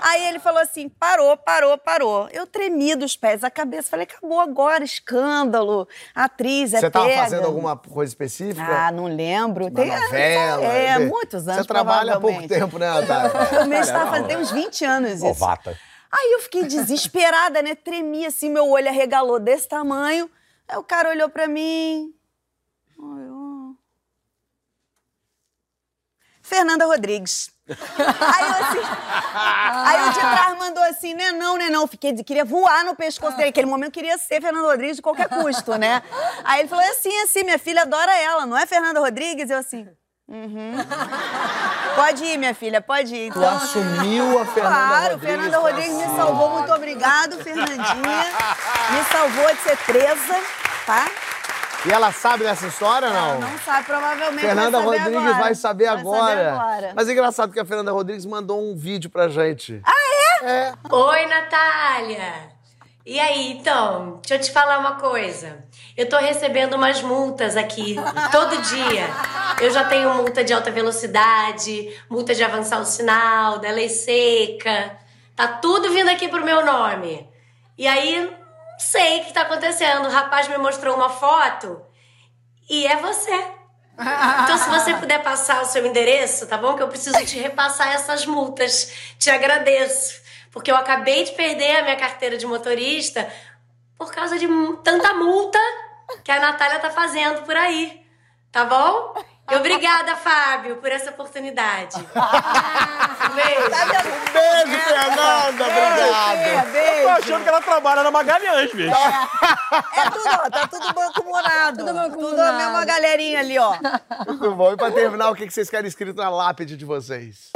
Aí 0.08 0.28
ele 0.28 0.38
falou 0.38 0.62
assim: 0.62 0.88
parou, 0.88 1.36
parou, 1.36 1.76
parou. 1.80 2.30
Eu 2.32 2.46
tremi 2.46 2.96
dos 2.96 3.18
pés, 3.18 3.44
a 3.44 3.50
cabeça. 3.50 3.90
Falei: 3.90 4.06
acabou 4.06 4.40
agora, 4.40 4.84
escândalo. 4.84 5.88
A 6.14 6.26
atriz 6.26 6.76
é 6.76 6.80
Você 6.80 6.92
tava 6.92 7.08
pega. 7.08 7.24
fazendo 7.24 7.46
alguma 7.46 7.76
coisa 7.76 8.12
específica? 8.12 8.62
Ah, 8.64 8.92
não 8.92 9.06
lembro. 9.06 9.66
Uma 9.66 9.84
novela? 9.84 10.64
É, 10.64 11.00
Bem, 11.00 11.08
muitos 11.08 11.48
anos. 11.48 11.62
Você 11.62 11.68
trabalha 11.68 12.14
há 12.14 12.20
pouco 12.20 12.48
tempo, 12.48 12.78
né, 12.78 12.88
Natália? 12.88 13.32
Eu 13.62 13.66
mesmo 13.66 13.84
estava 13.84 14.12
fazendo, 14.12 14.28
tem 14.28 14.38
uns 14.38 14.52
20 14.52 14.86
anos 14.86 15.12
isso. 15.14 15.26
Novata. 15.26 15.76
Aí 16.12 16.32
eu 16.34 16.40
fiquei 16.40 16.64
desesperada, 16.64 17.62
né? 17.62 17.76
Tremi 17.76 18.26
assim, 18.26 18.50
meu 18.50 18.70
olho 18.70 18.88
arregalou 18.88 19.40
desse 19.40 19.68
tamanho. 19.68 20.30
Aí 20.68 20.78
o 20.78 20.84
cara 20.84 21.10
olhou 21.10 21.30
pra 21.30 21.48
mim. 21.48 22.14
Olhou. 22.98 23.35
Fernanda 26.46 26.86
Rodrigues. 26.86 27.50
Aí 27.68 28.44
eu 28.46 28.66
assim. 28.66 28.80
aí 29.34 30.10
o 30.10 30.14
de 30.14 30.20
trás 30.20 30.58
mandou 30.60 30.84
assim, 30.84 31.16
né? 31.16 31.32
Não, 31.32 31.58
né? 31.58 31.70
Não. 31.70 31.88
Fiquei, 31.88 32.14
queria 32.24 32.46
voar 32.46 32.86
no 32.86 32.96
pescoço 32.96 33.36
dele. 33.36 33.50
Naquele 33.50 33.66
momento 33.66 33.88
eu 33.88 33.94
queria 33.94 34.18
ser 34.20 34.40
Fernanda 34.40 34.68
Rodrigues 34.68 34.98
de 34.98 35.02
qualquer 35.02 35.28
custo, 35.28 35.76
né? 35.76 36.04
Aí 36.44 36.60
ele 36.62 36.70
falou 36.70 36.86
assim, 36.86 37.10
assim, 37.24 37.44
minha 37.44 37.58
filha 37.58 37.82
adora 37.82 38.16
ela, 38.16 38.46
não 38.46 38.56
é 38.56 38.68
Fernanda 38.68 39.00
Rodrigues? 39.00 39.50
Eu 39.50 39.58
assim. 39.58 39.88
Uhum. 40.28 40.74
Pode 41.96 42.24
ir, 42.26 42.38
minha 42.38 42.54
filha, 42.54 42.82
pode 42.82 43.16
ir. 43.16 43.32
Tu 43.32 43.40
Então, 43.40 43.56
assumiu 43.58 44.40
a 44.40 44.46
Fernanda 44.46 44.76
Claro, 44.76 45.14
Rodrigues. 45.14 45.36
Fernanda 45.36 45.58
Rodrigues 45.58 45.94
me 45.96 46.16
salvou. 46.16 46.50
Muito 46.50 46.74
obrigado, 46.74 47.44
Fernandinha. 47.44 48.26
Me 48.92 49.04
salvou 49.12 49.56
de 49.56 49.62
ser 49.62 49.78
presa, 49.78 50.40
tá? 50.86 51.08
E 51.88 51.92
ela 51.92 52.12
sabe 52.12 52.44
dessa 52.44 52.66
história 52.66 53.08
ou 53.08 53.14
não? 53.14 53.40
Não 53.42 53.58
sabe, 53.60 53.86
provavelmente 53.86 54.42
Fernanda 54.42 54.80
vai 54.80 54.82
saber 54.82 54.98
Rodrigues 55.04 55.18
agora. 55.30 55.44
vai 55.44 55.56
saber 55.56 55.86
Vai 55.86 55.98
agora. 56.00 56.52
agora. 56.54 56.94
Mas 56.96 57.08
é 57.08 57.12
engraçado 57.12 57.54
que 57.54 57.60
a 57.60 57.66
Fernanda 57.66 57.92
Rodrigues 57.92 58.26
mandou 58.26 58.60
um 58.60 58.76
vídeo 58.76 59.10
pra 59.10 59.28
gente. 59.28 59.82
Oi, 60.90 61.26
Natália! 61.28 62.56
E 63.06 63.20
aí, 63.20 63.52
então, 63.52 64.20
deixa 64.24 64.34
eu 64.34 64.40
te 64.40 64.52
falar 64.52 64.80
uma 64.80 64.94
coisa. 64.96 65.64
Eu 65.96 66.10
tô 66.10 66.18
recebendo 66.18 66.74
umas 66.74 67.04
multas 67.04 67.56
aqui 67.56 67.96
todo 68.32 68.60
dia. 68.64 69.08
Eu 69.62 69.70
já 69.70 69.84
tenho 69.84 70.12
multa 70.16 70.44
de 70.44 70.52
alta 70.54 70.72
velocidade, 70.72 71.96
multa 72.10 72.34
de 72.34 72.44
avançar 72.44 72.80
o 72.80 72.86
sinal, 72.86 73.60
da 73.60 73.70
lei 73.70 73.90
seca. 73.90 74.98
Tá 75.36 75.48
tudo 75.48 75.92
vindo 75.92 76.10
aqui 76.10 76.28
pro 76.28 76.44
meu 76.44 76.66
nome. 76.66 77.30
E 77.78 77.88
aí, 77.88 78.36
sei 78.78 79.22
o 79.22 79.26
que 79.26 79.34
tá 79.34 79.42
acontecendo. 79.42 80.08
O 80.08 80.12
rapaz 80.12 80.48
me 80.48 80.58
mostrou 80.58 80.96
uma 80.96 81.10
foto 81.10 81.82
e 82.70 82.86
é 82.88 82.98
você. 82.98 83.48
Então, 84.44 84.58
se 84.58 84.70
você 84.70 84.94
puder 84.96 85.24
passar 85.24 85.62
o 85.62 85.66
seu 85.66 85.86
endereço, 85.86 86.48
tá 86.48 86.58
bom? 86.58 86.76
Que 86.76 86.84
eu 86.84 86.88
preciso 86.88 87.26
te 87.26 87.40
repassar 87.40 87.94
essas 87.94 88.26
multas. 88.26 88.92
Te 89.18 89.30
agradeço. 89.30 90.22
Porque 90.52 90.72
eu 90.72 90.76
acabei 90.76 91.24
de 91.24 91.32
perder 91.32 91.78
a 91.78 91.84
minha 91.84 91.96
carteira 91.96 92.38
de 92.38 92.46
motorista 92.46 93.30
por 93.98 94.14
causa 94.14 94.38
de 94.38 94.48
tanta 94.84 95.14
multa 95.14 95.60
que 96.24 96.32
a 96.32 96.40
Natália 96.40 96.80
tá 96.80 96.90
fazendo 96.90 97.44
por 97.44 97.56
aí. 97.56 98.06
Tá 98.52 98.66
bom? 98.66 99.14
Obrigada, 99.48 100.16
Fábio, 100.16 100.78
por 100.78 100.92
essa 100.92 101.12
oportunidade. 101.12 101.96
Um 103.26 103.36
beijo. 103.36 103.66
Um 103.66 104.34
beijo, 104.34 104.84
Fernanda! 104.84 105.50
Obrigado! 105.50 106.38
É, 106.38 106.62
Tô 106.62 106.72
beijo. 106.72 107.10
achando 107.10 107.44
que 107.44 107.50
ela 107.50 107.62
trabalha 107.62 108.04
na 108.04 108.12
Magalhães, 108.12 108.72
bicho. 108.72 108.96
É 108.96 110.10
tudo, 110.10 110.28
ó, 110.28 110.50
tá 110.50 110.68
tudo 110.68 110.86
mancomunado. 110.94 111.78
Tudo 111.80 111.94
mancomunado. 111.94 112.30
Tudo 112.30 112.42
a 112.42 112.54
mesma 112.54 112.86
galerinha 112.86 113.40
ali, 113.40 113.58
ó. 113.58 113.74
Muito 114.28 114.56
bom. 114.56 114.74
E 114.74 114.78
pra 114.78 114.92
terminar, 114.92 115.30
o 115.30 115.36
que 115.36 115.46
que 115.48 115.54
vocês 115.54 115.70
querem 115.70 115.88
escrito 115.88 116.16
na 116.18 116.30
lápide 116.30 116.78
de 116.78 116.86
vocês? 116.86 117.52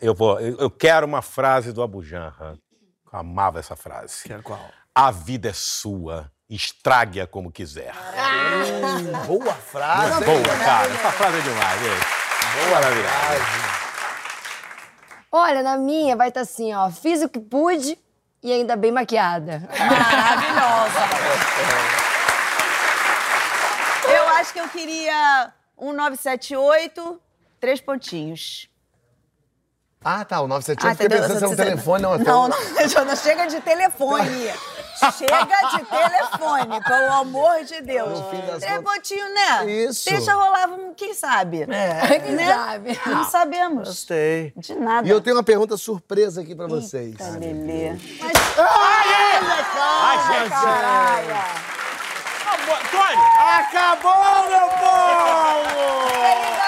Eu, 0.00 0.14
vou, 0.14 0.38
eu 0.40 0.58
eu 0.58 0.70
quero 0.70 1.06
uma 1.06 1.22
frase 1.22 1.72
do 1.72 1.82
Abu 1.82 2.02
Janra. 2.02 2.58
Eu 3.12 3.18
amava 3.18 3.58
essa 3.58 3.74
frase. 3.76 4.24
Quero 4.24 4.42
qual? 4.42 4.70
A 4.94 5.10
vida 5.10 5.48
é 5.48 5.52
sua, 5.54 6.30
estrague-a 6.54 7.26
como 7.26 7.50
quiser. 7.50 7.92
Boa 9.26 9.54
frase. 9.54 10.24
hein? 10.24 10.42
Boa, 10.42 10.56
cara. 10.58 10.92
Essa 10.92 11.12
frase 11.12 11.38
é 11.38 11.40
demais, 11.40 11.80
gente. 11.80 12.70
Maravilhosa. 12.70 13.44
Olha, 15.32 15.62
na 15.62 15.76
minha 15.78 16.14
vai 16.14 16.28
estar 16.28 16.42
assim, 16.42 16.74
ó. 16.74 16.90
Fiz 16.90 17.22
o 17.22 17.28
que 17.28 17.40
pude 17.40 17.98
e 18.42 18.52
ainda 18.52 18.76
bem 18.76 18.92
maquiada. 18.92 19.66
Maravilhosa. 19.78 21.00
Eu 24.12 24.28
acho 24.28 24.52
que 24.52 24.58
eu 24.60 24.68
queria 24.68 25.52
um 25.78 25.92
978, 25.92 27.20
três 27.60 27.80
pontinhos. 27.80 28.68
Ah, 30.04 30.24
tá, 30.24 30.40
o 30.40 30.48
978. 30.48 30.90
Ah, 30.90 30.94
Fiquei 30.96 31.08
pensando 31.08 31.38
se 31.38 31.44
é 31.44 31.48
um 31.48 31.56
telefone, 31.56 32.02
não. 32.02 32.18
Não, 32.18 32.48
não, 32.48 33.04
não 33.06 33.16
chega 33.16 33.46
de 33.46 33.60
telefone. 33.60 34.28
Chega 35.10 35.68
de 35.70 35.84
telefone, 35.84 36.80
pelo 36.84 37.12
amor 37.14 37.64
de 37.64 37.80
Deus. 37.80 38.20
No 38.20 38.30
fim 38.30 38.40
das 38.46 38.62
né? 39.34 39.64
Isso. 39.70 40.08
Deixa 40.08 40.32
rolar, 40.34 40.68
quem 40.96 41.12
sabe? 41.14 41.62
É. 41.68 42.20
Quem 42.20 42.32
Né? 42.32 42.54
sabe? 42.54 43.00
Não 43.06 43.24
sabemos. 43.24 43.88
Gostei. 43.88 44.52
De 44.56 44.74
nada. 44.74 45.06
E 45.06 45.10
eu 45.10 45.20
tenho 45.20 45.36
uma 45.36 45.42
pergunta 45.42 45.76
surpresa 45.76 46.42
aqui 46.42 46.54
pra 46.54 46.66
vocês. 46.66 47.12
Eita, 47.18 47.30
Lelê. 47.38 47.90
Ai, 49.78 50.18
gente! 50.32 50.50
Caralho! 50.50 51.72
Tony! 52.90 53.22
Acabou, 53.38 54.48
meu 54.48 54.68
povo! 54.68 56.61